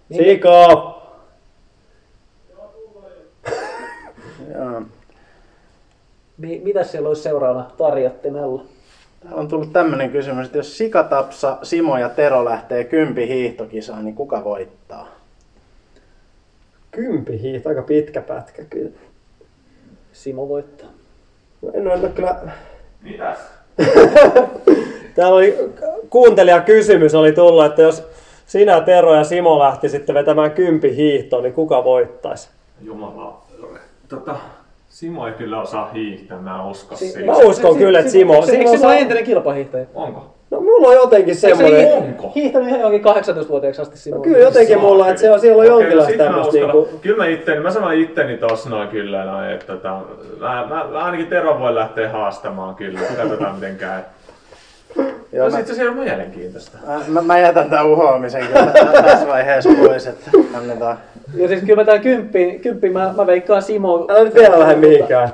[0.09, 0.95] Niin, Sika!
[4.55, 4.83] Joo.
[6.39, 8.65] Mi- mitäs siellä olisi seuraavana tarjottimella?
[9.21, 14.15] Täällä on tullut tämmöinen kysymys, että jos Sikatapsa, Simo ja Tero lähtee kympi hiihtokisaan, niin
[14.15, 15.09] kuka voittaa?
[16.91, 18.91] Kympi hiihto, aika pitkä pätkä kyllä.
[20.13, 20.89] Simo voittaa.
[21.63, 22.37] No, en ole kyllä...
[23.03, 23.39] Mitäs?
[25.15, 25.59] Täällä oli
[26.11, 28.07] kuuntelija kysymys oli tullut, että jos
[28.47, 32.49] sinä, Tero ja Simo lähti sitten vetämään kympi hiihtoon, niin kuka voittaisi?
[32.81, 33.43] Jumala.
[34.09, 34.37] Tota,
[34.99, 37.27] Simo ei kyllä osaa hiihtää, mä en usko Si- siihen.
[37.27, 38.43] Mä uskon kyllä, että Simo...
[38.47, 39.87] Se, eikö Simo Simo ole saa- entinen kilpahiihtäjä?
[39.95, 40.35] Onko?
[40.51, 41.93] No mulla on jotenkin Eikö se semmoinen...
[41.93, 42.33] Onko?
[42.35, 44.17] hiihtänyt ihan johonkin 18-vuotiaaksi asti Simo?
[44.17, 46.89] No kyllä jotenkin mulla, että se on, siellä on no jonkinlaista mä tämmöistä niinku...
[47.03, 50.01] Kyllä mä itteni, mä sanon itteni tossa noin kyllä noin, että tota,
[50.41, 54.01] mä, mä, mä, ainakin Tero voi lähteä haastamaan kyllä, katsotaan miten käy.
[55.33, 56.79] Joo, No mä, sit se on mielenkiintoista.
[56.87, 60.99] mä, mä, mä jätän tämän uhoamisen kyllä tä- tässä vaiheessa pois, että annetaan.
[61.35, 64.07] Ja siis kyllä mä tää kymppi, kymppi mä, mä veikkaan Simo...
[64.11, 65.29] Älä nyt vielä lähde mihinkään.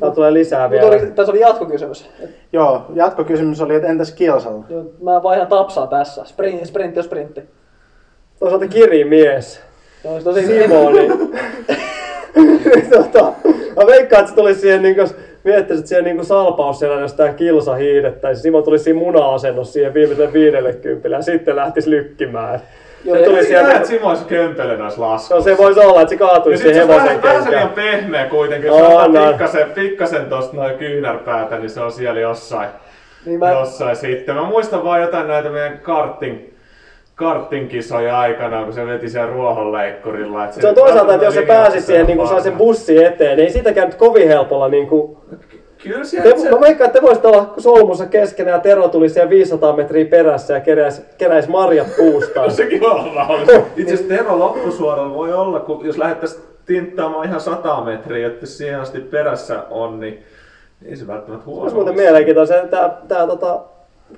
[0.00, 1.02] Täällä tulee lisää Mutta vielä.
[1.02, 2.10] oli, tässä oli jatkokysymys.
[2.52, 4.64] Joo, jatkokysymys oli, että entäs kilsalla?
[4.68, 6.24] jo, mä vaihdan tapsaa tässä.
[6.24, 7.40] Sprint, sprintti on sprintti.
[8.38, 9.60] Toisaalta kirimies.
[10.04, 11.12] Joo, se tosi Simo, niin...
[12.96, 13.32] tota,
[13.76, 15.14] mä veikkaan, että se tulisi siihen, niin jos
[15.46, 18.42] miettisit siihen niin salpaus siellä jostain kilsa hiihdettäisiin.
[18.42, 22.60] Simo tulisi siinä muna-asennossa siihen viimeiselle viidelle kympille ja sitten lähtisi lykkimään.
[23.04, 23.72] Joo, se tuli Tuli sieltä...
[23.74, 25.34] että Simo olisi kömpelö noissa laskuissa.
[25.34, 27.92] No se voisi olla, että se kaatuisi siihen on hevosen vähän, vähän se liian kenkään.
[27.92, 28.70] pehmeä kuitenkin.
[28.70, 29.28] On, Jos on.
[29.28, 32.68] pikkasen, pikkasen tosta noin kyynärpäätä, niin se on siellä jossain.
[33.26, 34.34] Niin mä, Jossain sitten.
[34.34, 36.38] Mä muistan vaan jotain näitä meidän karting,
[37.16, 40.44] kartingkisoja aikana, kun se veti siellä ruohonleikkurilla.
[40.44, 43.36] että Se on toisaalta, että jos se pääsisi siihen, niin kuin sai sen bussi eteen,
[43.36, 45.16] niin ei siitäkään nyt kovin helpolla niin kuin...
[45.82, 46.50] Kyllä Te, siellä se...
[46.50, 50.54] mä veikkaan, että te voisitte olla solmussa keskenään ja Tero tuli siellä 500 metriä perässä
[50.54, 52.48] ja keräisi, keräisi marjat puustaan.
[52.48, 53.52] No sekin mahdollista.
[53.76, 58.80] Itse asiassa Tero loppusuoralla voi olla, kun jos lähdettäisiin tinttaamaan ihan 100 metriä, että siihen
[58.80, 60.22] asti perässä on, niin
[60.84, 62.54] ei se välttämättä huono Se olisi muuten mielenkiintoista.
[62.70, 63.60] Tää, tää, tota,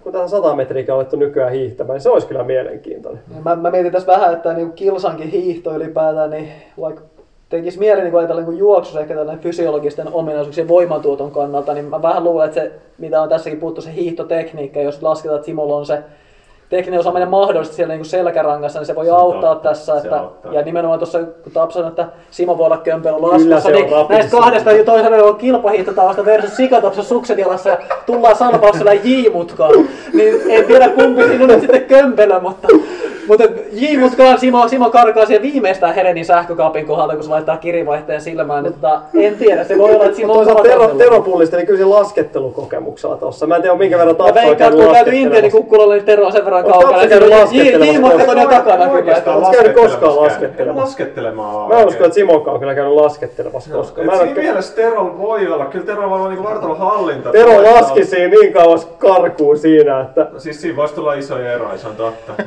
[0.03, 3.23] kun tähän 100 metriäkin on alettu nykyään hiihtämään, niin se olisi kyllä mielenkiintoinen.
[3.45, 6.49] mä, mä mietin tässä vähän, että niin kilsankin hiihto ylipäätään, niin
[6.81, 7.03] vaikka
[7.49, 12.25] tekisi mieli niin ajatella niin juoksussa ehkä tällainen fysiologisten ominaisuuksien voimantuoton kannalta, niin mä vähän
[12.25, 15.99] luulen, että se, mitä on tässäkin puhuttu, se hiihtotekniikka, jos lasketaan, että Simolla on se
[16.71, 20.01] tekninen osaaminen mahdollisesti siellä niin kuin selkärangassa, niin se voi Se on auttaa totta, tässä.
[20.01, 20.53] se Että, auttaa.
[20.53, 24.37] ja nimenomaan tuossa, kun Tap sanoi, että Simo voi olla kömpelön laskussa, on niin näistä
[24.37, 29.73] kahdesta jo toisella on kilpahiihtotavasta versus sikatopsa sukset jalassa ja tullaan salpauksella J-mutkaan.
[30.15, 32.69] Niin en tiedä kumpi siinä on nyt sitten kömpelö, mutta,
[33.29, 38.65] mutta J-mutkaan Simo, Simo karkaa siihen viimeistään Herenin sähkökaapin kohdalta, kun se laittaa kirivaihteen silmään.
[38.65, 40.89] Mutta en tiedä, se voi olla, että Simo on toisaalta Tero.
[40.89, 43.47] Tero pullisteli kyllä laskettelukokemuksella tossa.
[43.47, 45.51] Mä en tiedä, minkä verran Tapsa on käynyt kun on käyty laskettelemassa.
[45.59, 46.93] kukkulalle, niin Tero on sen verran On kaukana.
[46.93, 48.31] Tapsa käynyt laskettelemassa.
[48.31, 49.13] On jo takana kyllä.
[49.27, 50.83] Oletko käynyt koskaan laskettelemassa?
[50.85, 51.89] Laskettelemaan Mä en oikein.
[51.89, 54.07] usko, että Simokaan on kyllä käynyt laskettelemassa koskaan.
[54.07, 57.31] Mä en mielessä Terolla voi olla, kyllä Terolla voi olla niinku vartalon hallinta.
[57.33, 61.79] Tero laski siinä niin kauas karkuun siinä, että No Siis siinä voisi tulla isoja eroja,
[61.79, 62.33] se on totta.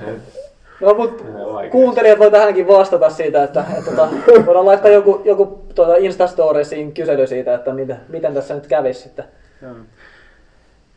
[0.82, 1.70] No, mutta Menee vaikeaksi.
[1.72, 4.08] kuuntelijat voi tähänkin vastata siitä, että, että tota,
[4.46, 9.26] voidaan laittaa joku, joku tuota Instastoriesiin kysely siitä, että miten, miten tässä nyt kävisi sitten.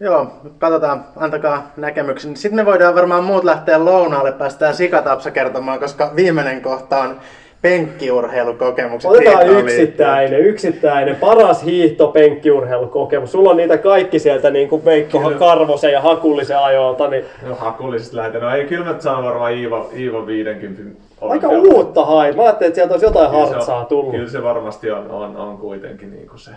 [0.00, 0.26] Joo,
[0.58, 2.36] katsotaan, antakaa näkemyksen.
[2.36, 7.16] Sitten me voidaan varmaan muut lähteä lounaalle, päästään Sikatapsa kertomaan, koska viimeinen kohta on
[7.62, 9.10] penkkiurheilukokemukset.
[9.10, 13.32] Otetaan yksittäinen, yksittäinen, paras hiihto penkkiurheilukokemus.
[13.32, 15.38] Sulla on niitä kaikki sieltä niin kuin Veikko Kyllä.
[15.38, 18.42] Karvosen ja Hakulisen ajoilta, niin No hakullisesta lähetään.
[18.42, 20.82] No ei, kyllä mä sanon varmaan Iiva, Iiva 50
[21.20, 21.78] aika olympialla.
[21.78, 22.36] uutta hait.
[22.36, 24.10] Mä ajattelin, että sieltä olisi jotain Kyllä se on- hartsaa tullut.
[24.14, 26.50] Kyllä se varmasti on, on, on kuitenkin niin kuin se.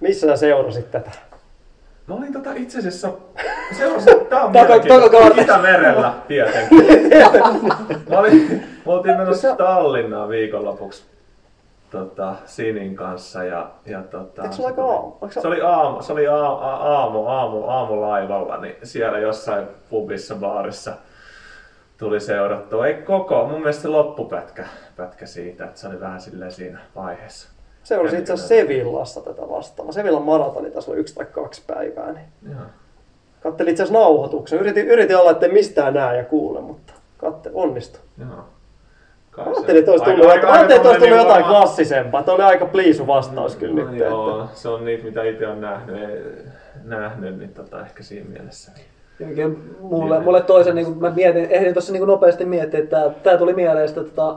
[0.00, 1.10] Missä sä seurasit tätä?
[2.08, 3.10] Mä olin tota itse asiassa,
[3.78, 5.40] seurasin, tää on mielenkiintoista.
[5.42, 6.86] Itämerellä tietenkin.
[8.10, 11.02] Mä olin, me oltiin menossa Tallinnaan viikonlopuksi.
[11.90, 15.12] tota, Sinin kanssa ja, ja tota, Eikö se aika aamu?
[15.30, 20.92] Se- se oli aamu, se oli aamu, aamu, aamu, aamulaivalla, niin siellä jossain pubissa, baarissa
[21.98, 22.86] tuli seurattua.
[22.86, 24.64] Ei koko, mun mielestä se loppupätkä
[24.96, 27.48] pätkä siitä, että se oli vähän silleen siinä vaiheessa.
[27.88, 29.92] Se olisi itse asiassa Sevillassa tätä vastaava.
[29.92, 32.12] Sevillan maratoni tässä on yksi tai kaksi päivää.
[32.12, 32.60] Niin Joo.
[33.42, 34.58] kattelin itse asiassa nauhoituksen.
[34.58, 37.98] Yritin, yritin olla, ettei mistään näe ja kuule, mutta katte, onnistu.
[38.20, 38.28] Joo.
[39.30, 42.22] Kai ajattelin, että olisi tullut, aika- aika, aika ajattelin, että olisi tullut jotain niinku- klassisempaa.
[42.22, 44.00] Tämä oli aika pliisu vastaus kyllä No nyt.
[44.00, 44.56] joo, Että.
[44.56, 46.22] se on niitä, mitä itse on nähnyt, ei,
[46.84, 48.72] nähnyt niin tota, ehkä siinä mielessä.
[49.20, 53.10] Jotenkin mulle, mulle toisen, niin kuin mä mietin, ehdin tuossa niin nopeasti miettiä, että tää,
[53.22, 54.36] tää tuli mieleen, että tota,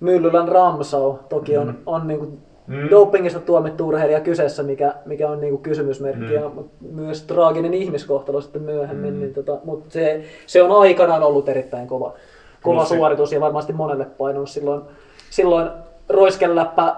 [0.00, 2.90] Myllylän Ramsau toki on, on niin kuin Mm.
[2.90, 6.32] dopingista tuomittu urheilija kyseessä, mikä, mikä on niin kuin kysymysmerkki, Mm.
[6.32, 6.50] ja
[6.92, 9.20] myös traaginen ihmiskohtalo sitten myöhemmin, Mm.
[9.20, 12.14] niin tota, mutta se, se on aikanaan ollut erittäin kova,
[12.62, 14.82] kova Plus se- suoritus ja varmasti monelle painunut silloin,
[15.30, 15.70] silloin
[16.08, 16.94] roiskeläppä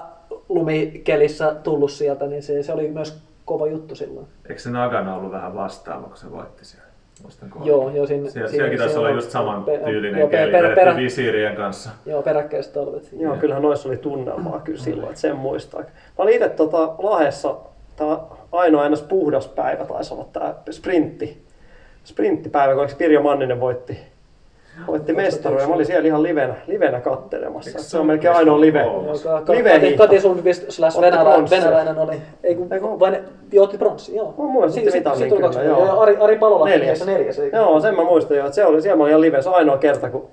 [0.48, 4.26] lumikelissä tullut sieltä, niin se, se oli myös kova juttu silloin.
[4.48, 6.85] Eikö se Nagana ollut vähän vastaava, kun se voitti siellä?
[7.22, 10.50] Muistanko Joo, joo, siinä- siellä, siinä- sielläkin taisi olla just saman pe- tyylinen joo, keli,
[10.52, 11.90] per- vedetty perä- visiirien kanssa.
[12.06, 13.08] Joo, peräkkäiset talvet.
[13.12, 15.80] Joo, kyllähän noissa oli tunnelmaa kyllä silloin, että sen muistaa.
[15.80, 15.86] Mä
[16.16, 17.56] olin itse tota, Lahdessa,
[17.96, 18.18] tämä
[18.52, 21.46] ainoa ennäs puhdas päivä taisi olla tämä sprintti.
[22.04, 23.98] Sprinttipäivä, kun Pirjo Manninen voitti,
[24.86, 25.68] voitti mestaruuden.
[25.68, 27.78] Mä olin siellä ihan livenä, livenä kattelemassa.
[27.78, 28.80] Se on melkein ainoa live.
[28.82, 29.42] Joka
[29.98, 31.00] Kati, Sundqvist slash
[31.50, 32.16] venäläinen oli.
[32.44, 33.00] Ei kun, Eiku?
[33.00, 33.22] vai ne,
[33.52, 34.34] joo, otti pronssi, joo.
[34.38, 35.86] Mä muistan, Si- si- mitalin tuli kyllä, kaksi- joo.
[35.86, 36.00] joo.
[36.00, 37.06] Ari, Ari Palola Neljäs.
[37.06, 37.40] neljäs?
[37.52, 39.42] Joo, sen mä muistan jo, että se oli siellä mä olin ihan live.
[39.42, 40.28] Se on ainoa kerta, kun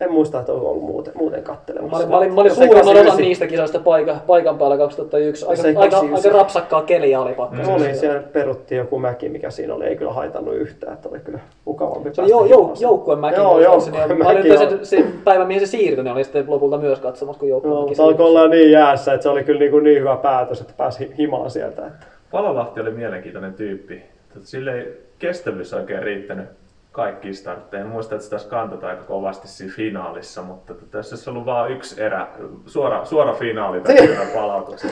[0.00, 1.90] en muista, että olisi ollut muuten, muuten kattelemassa.
[1.90, 3.24] Mä olin, mä olin, mä olin Se suurimman osan 89.
[3.24, 5.46] niistä kisoista paikan, paikan päällä 2001.
[5.46, 6.30] Aika, Se aika, 89.
[6.30, 7.56] aika rapsakkaa keliä oli pakko.
[7.64, 9.84] Se oli, siellä peruttiin joku mäki, mikä siinä oli.
[9.84, 13.36] Ei kyllä haitannut yhtään, että oli kyllä mukavampi Se päästä jou, jou, joukkueen mäki.
[13.36, 14.78] Joo, joukkueen Mä olin mäki, sen, joo.
[14.82, 17.90] sen päivän, mihin se siirtyi, niin oli sitten lopulta myös katsomassa, kun joukkueen Joo, mäki
[17.90, 20.72] mutta alkoi olla niin jäässä, että se oli kyllä niin, kuin niin hyvä päätös, että
[20.76, 21.86] pääsi hi- himaan sieltä.
[21.86, 22.06] Että.
[22.30, 24.02] Palolahti oli mielenkiintoinen tyyppi.
[24.34, 26.46] Tota, Sille ei kestävyys oikein riittänyt
[26.94, 27.88] kaikkiin startteihin.
[27.88, 32.02] Muistan, että se taisi kantata aika kovasti siinä finaalissa, mutta jos olisi ollut vain yksi
[32.02, 32.26] erä,
[32.66, 34.90] suora, suora finaali tai hyvä palautuksen.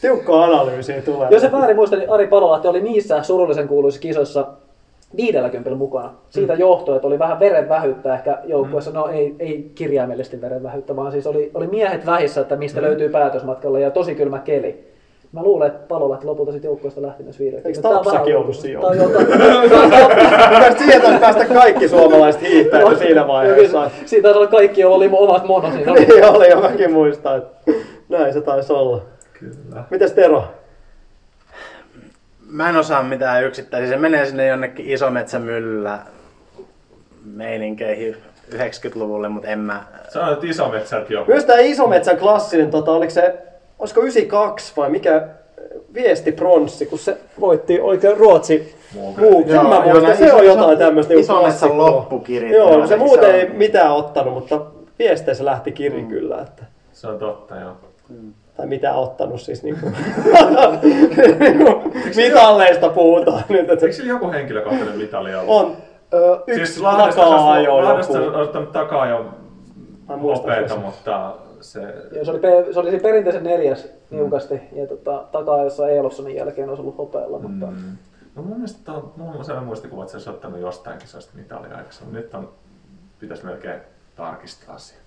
[0.00, 1.28] Tiukkaa analyysiä tulee.
[1.30, 4.46] Jos se väärin muistan, niin Ari Palolahti oli niissä surullisen kuuluisissa kisoissa
[5.16, 6.12] 50 mukana.
[6.30, 6.58] Siitä Mm.
[6.60, 8.90] johtui, että oli vähän verenvähyyttä ehkä joukkueessa.
[8.90, 12.86] No ei, ei kirjaimellisesti verenvähyyttä, vaan siis oli, oli miehet vähissä, että mistä Mm.
[12.86, 14.95] löytyy päätösmatkalla ja tosi kylmä keli.
[15.36, 17.68] Mä luulen, että Palolahti lopulta sitten joukkueesta lähti myös viideltä.
[17.68, 18.80] Eikö Tapsakin ollut siinä.
[20.50, 23.90] Mielestäni siihen taisi päästä kaikki suomalaiset hiihtäjät siinä vaiheessa.
[24.06, 25.92] Siitä taisi olla kaikki, joilla oli omat mono siinä.
[25.92, 27.72] niin oli, ja mäkin muistan, että
[28.08, 29.02] näin se taisi olla.
[29.32, 29.84] Kyllä.
[29.90, 30.44] Mites Tero?
[32.50, 33.88] Mä en osaa mitään yksittäisiä.
[33.88, 35.98] Se menee sinne jonnekin isometsämyllyllä
[37.24, 38.16] meininkeihin
[38.54, 39.84] 90-luvulle, mutta en mä...
[40.08, 41.24] Sä olet isometsältä jo.
[41.28, 43.34] Myös tämä Isometsän klassinen, tota, oliko se,
[43.78, 45.28] olisiko 92 vai mikä
[45.94, 49.44] viesti pronssi, kun se voitti oikein Ruotsi muu.
[49.48, 51.90] Sen mä muistan, se on jotain tämmöistä niinku klassikkoa.
[51.90, 52.52] loppukirit.
[52.52, 54.60] Joo, Joo, se muuten ei mitään ottanut, mutta
[54.98, 56.38] viesteissä lähti kiri kyllä.
[56.42, 56.62] Että,
[56.92, 57.72] Se on totta, joo.
[58.56, 59.86] tai mitä ottanut siis niinku,
[61.40, 61.82] niinku
[62.16, 63.70] mitalleista puhutaan nyt.
[63.70, 65.50] Että Eikö sillä joku henkilökohtainen mitali ollut?
[65.50, 65.76] on
[66.14, 68.36] ö, yksi Siis Lahdesta, takaa jo Lahdesta joku.
[68.36, 69.24] on ottanut takaa jo
[70.08, 70.82] Mä muistan hopeita, sen.
[70.84, 71.34] mutta
[71.66, 71.80] se...
[72.12, 75.58] Joo, se oli, pe- se oli perinteisen neljäs niukasti ja tota, takaa
[75.90, 77.96] Eelossonin jälkeen olisi ollut hopealla, mutta Mm.
[78.36, 81.76] No mun mielestä on, mulla on sellainen muistikuva, että se olisi ottanut jostain kisoista mitalia
[81.76, 82.14] aikaisemmin.
[82.14, 82.52] Nyt on,
[83.18, 83.80] pitäisi melkein
[84.16, 84.98] tarkistaa asia.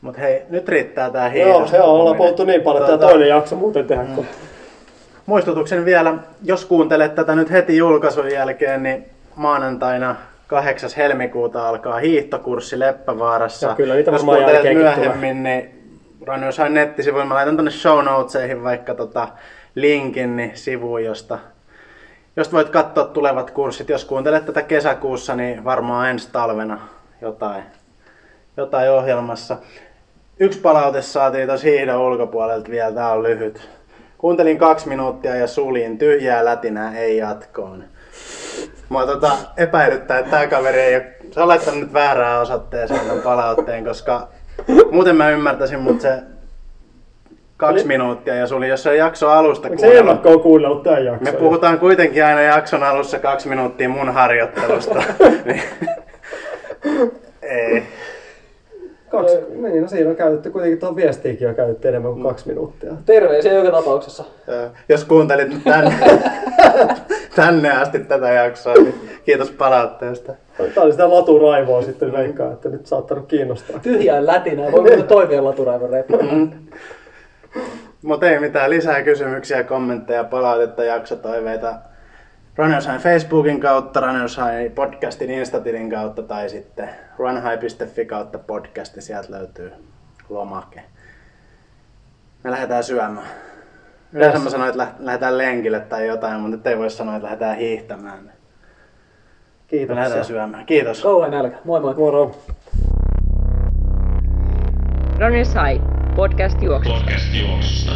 [0.00, 3.10] Mut hei, nyt riittää tää Joo, hiidosta joo, ollaan puhuttu niin paljon, että Tota, tämä
[3.12, 4.02] toinen jakso muuten tehdä.
[4.02, 4.24] Mm.
[5.26, 9.06] Muistutuksen vielä, jos kuuntelet tätä nyt heti julkaisun jälkeen, niin
[9.36, 10.16] maanantaina
[10.50, 10.90] 8.
[10.96, 13.66] helmikuuta alkaa hiihtokurssi Leppävaarassa.
[13.66, 15.80] Ja kyllä niitä jos varmaan kuuntelet myöhemmin, niin
[16.26, 19.28] Runners High nettisivuilla, mä laitan tonne show notesihin vaikka tota
[19.74, 21.38] linkin niin sivuun, josta,
[22.36, 23.88] josta voit katsoa tulevat kurssit.
[23.88, 26.80] Jos kuuntelet tätä kesäkuussa, niin varmaan ensi talvena
[27.20, 27.62] jotain,
[28.56, 29.56] jotain ohjelmassa.
[30.40, 33.68] Yksi palaute saatiin tuossa hiihdon ulkopuolelta vielä, tää on lyhyt.
[34.18, 37.84] Kuuntelin kaksi minuuttia ja suljin tyhjää lätinää, ei jatkoon.
[38.90, 43.84] Mua tota epäilyttää, että tää kaveri ei ole, se laittanut nyt väärään osoitteeseen tämän palautteen,
[43.84, 44.28] koska
[44.90, 46.22] muuten mä ymmärtäisin, mutta se
[47.56, 51.04] kaksi minuuttia ja suli, jos se on jakso alusta Onko se kuunnellut, ennakkoon kuunnellut tämän
[51.04, 51.34] jakson?
[51.34, 55.02] me puhutaan kuitenkin aina jakson alussa kaksi minuuttia mun harjoittelusta.
[55.44, 55.62] niin,
[57.42, 57.82] ei.
[59.10, 62.92] Kaksi, niin, no siinä on käytetty kuitenkin tuon viestiinkin on käytetty enemmän kuin kaksi minuuttia.
[63.06, 64.24] terveisiä joka tapauksessa.
[64.88, 65.94] Jos kuuntelit nyt tänne,
[67.36, 70.34] tänne asti tätä jaksoa, niin kiitos palautteesta.
[70.74, 73.78] Tää oli sitä laturaivoa sitten veikkaa, että nyt saattanut kiinnostaa.
[73.78, 76.18] Tyhjään lätinää, voi mennä toiveen laturaivon reppu.
[78.02, 81.74] Mutta ei mitään lisää kysymyksiä, kommentteja, palautetta, jaksotoiveita.
[82.56, 89.30] Runners High Facebookin kautta, Runners High podcastin Instatilin kautta tai sitten runhigh.fi kautta podcasti, sieltä
[89.30, 89.72] löytyy
[90.28, 90.82] lomake.
[92.44, 93.26] Me lähdetään syömään.
[94.12, 97.24] Yleensä mä sanoin, että lä- lähdetään lenkille tai jotain, mutta nyt ei voi sanoa, että
[97.24, 98.24] lähdetään hiihtämään.
[98.24, 98.32] Me
[99.66, 99.96] Kiitos.
[99.96, 100.66] lähdetään syömään.
[100.66, 101.02] Kiitos.
[101.02, 101.56] Kauhean nälkä.
[101.64, 101.94] Moi moi.
[101.94, 102.36] Moro.
[105.18, 105.84] Runners High,
[106.16, 106.98] podcast juoksusta.
[107.00, 107.92] Podcast juoksusta.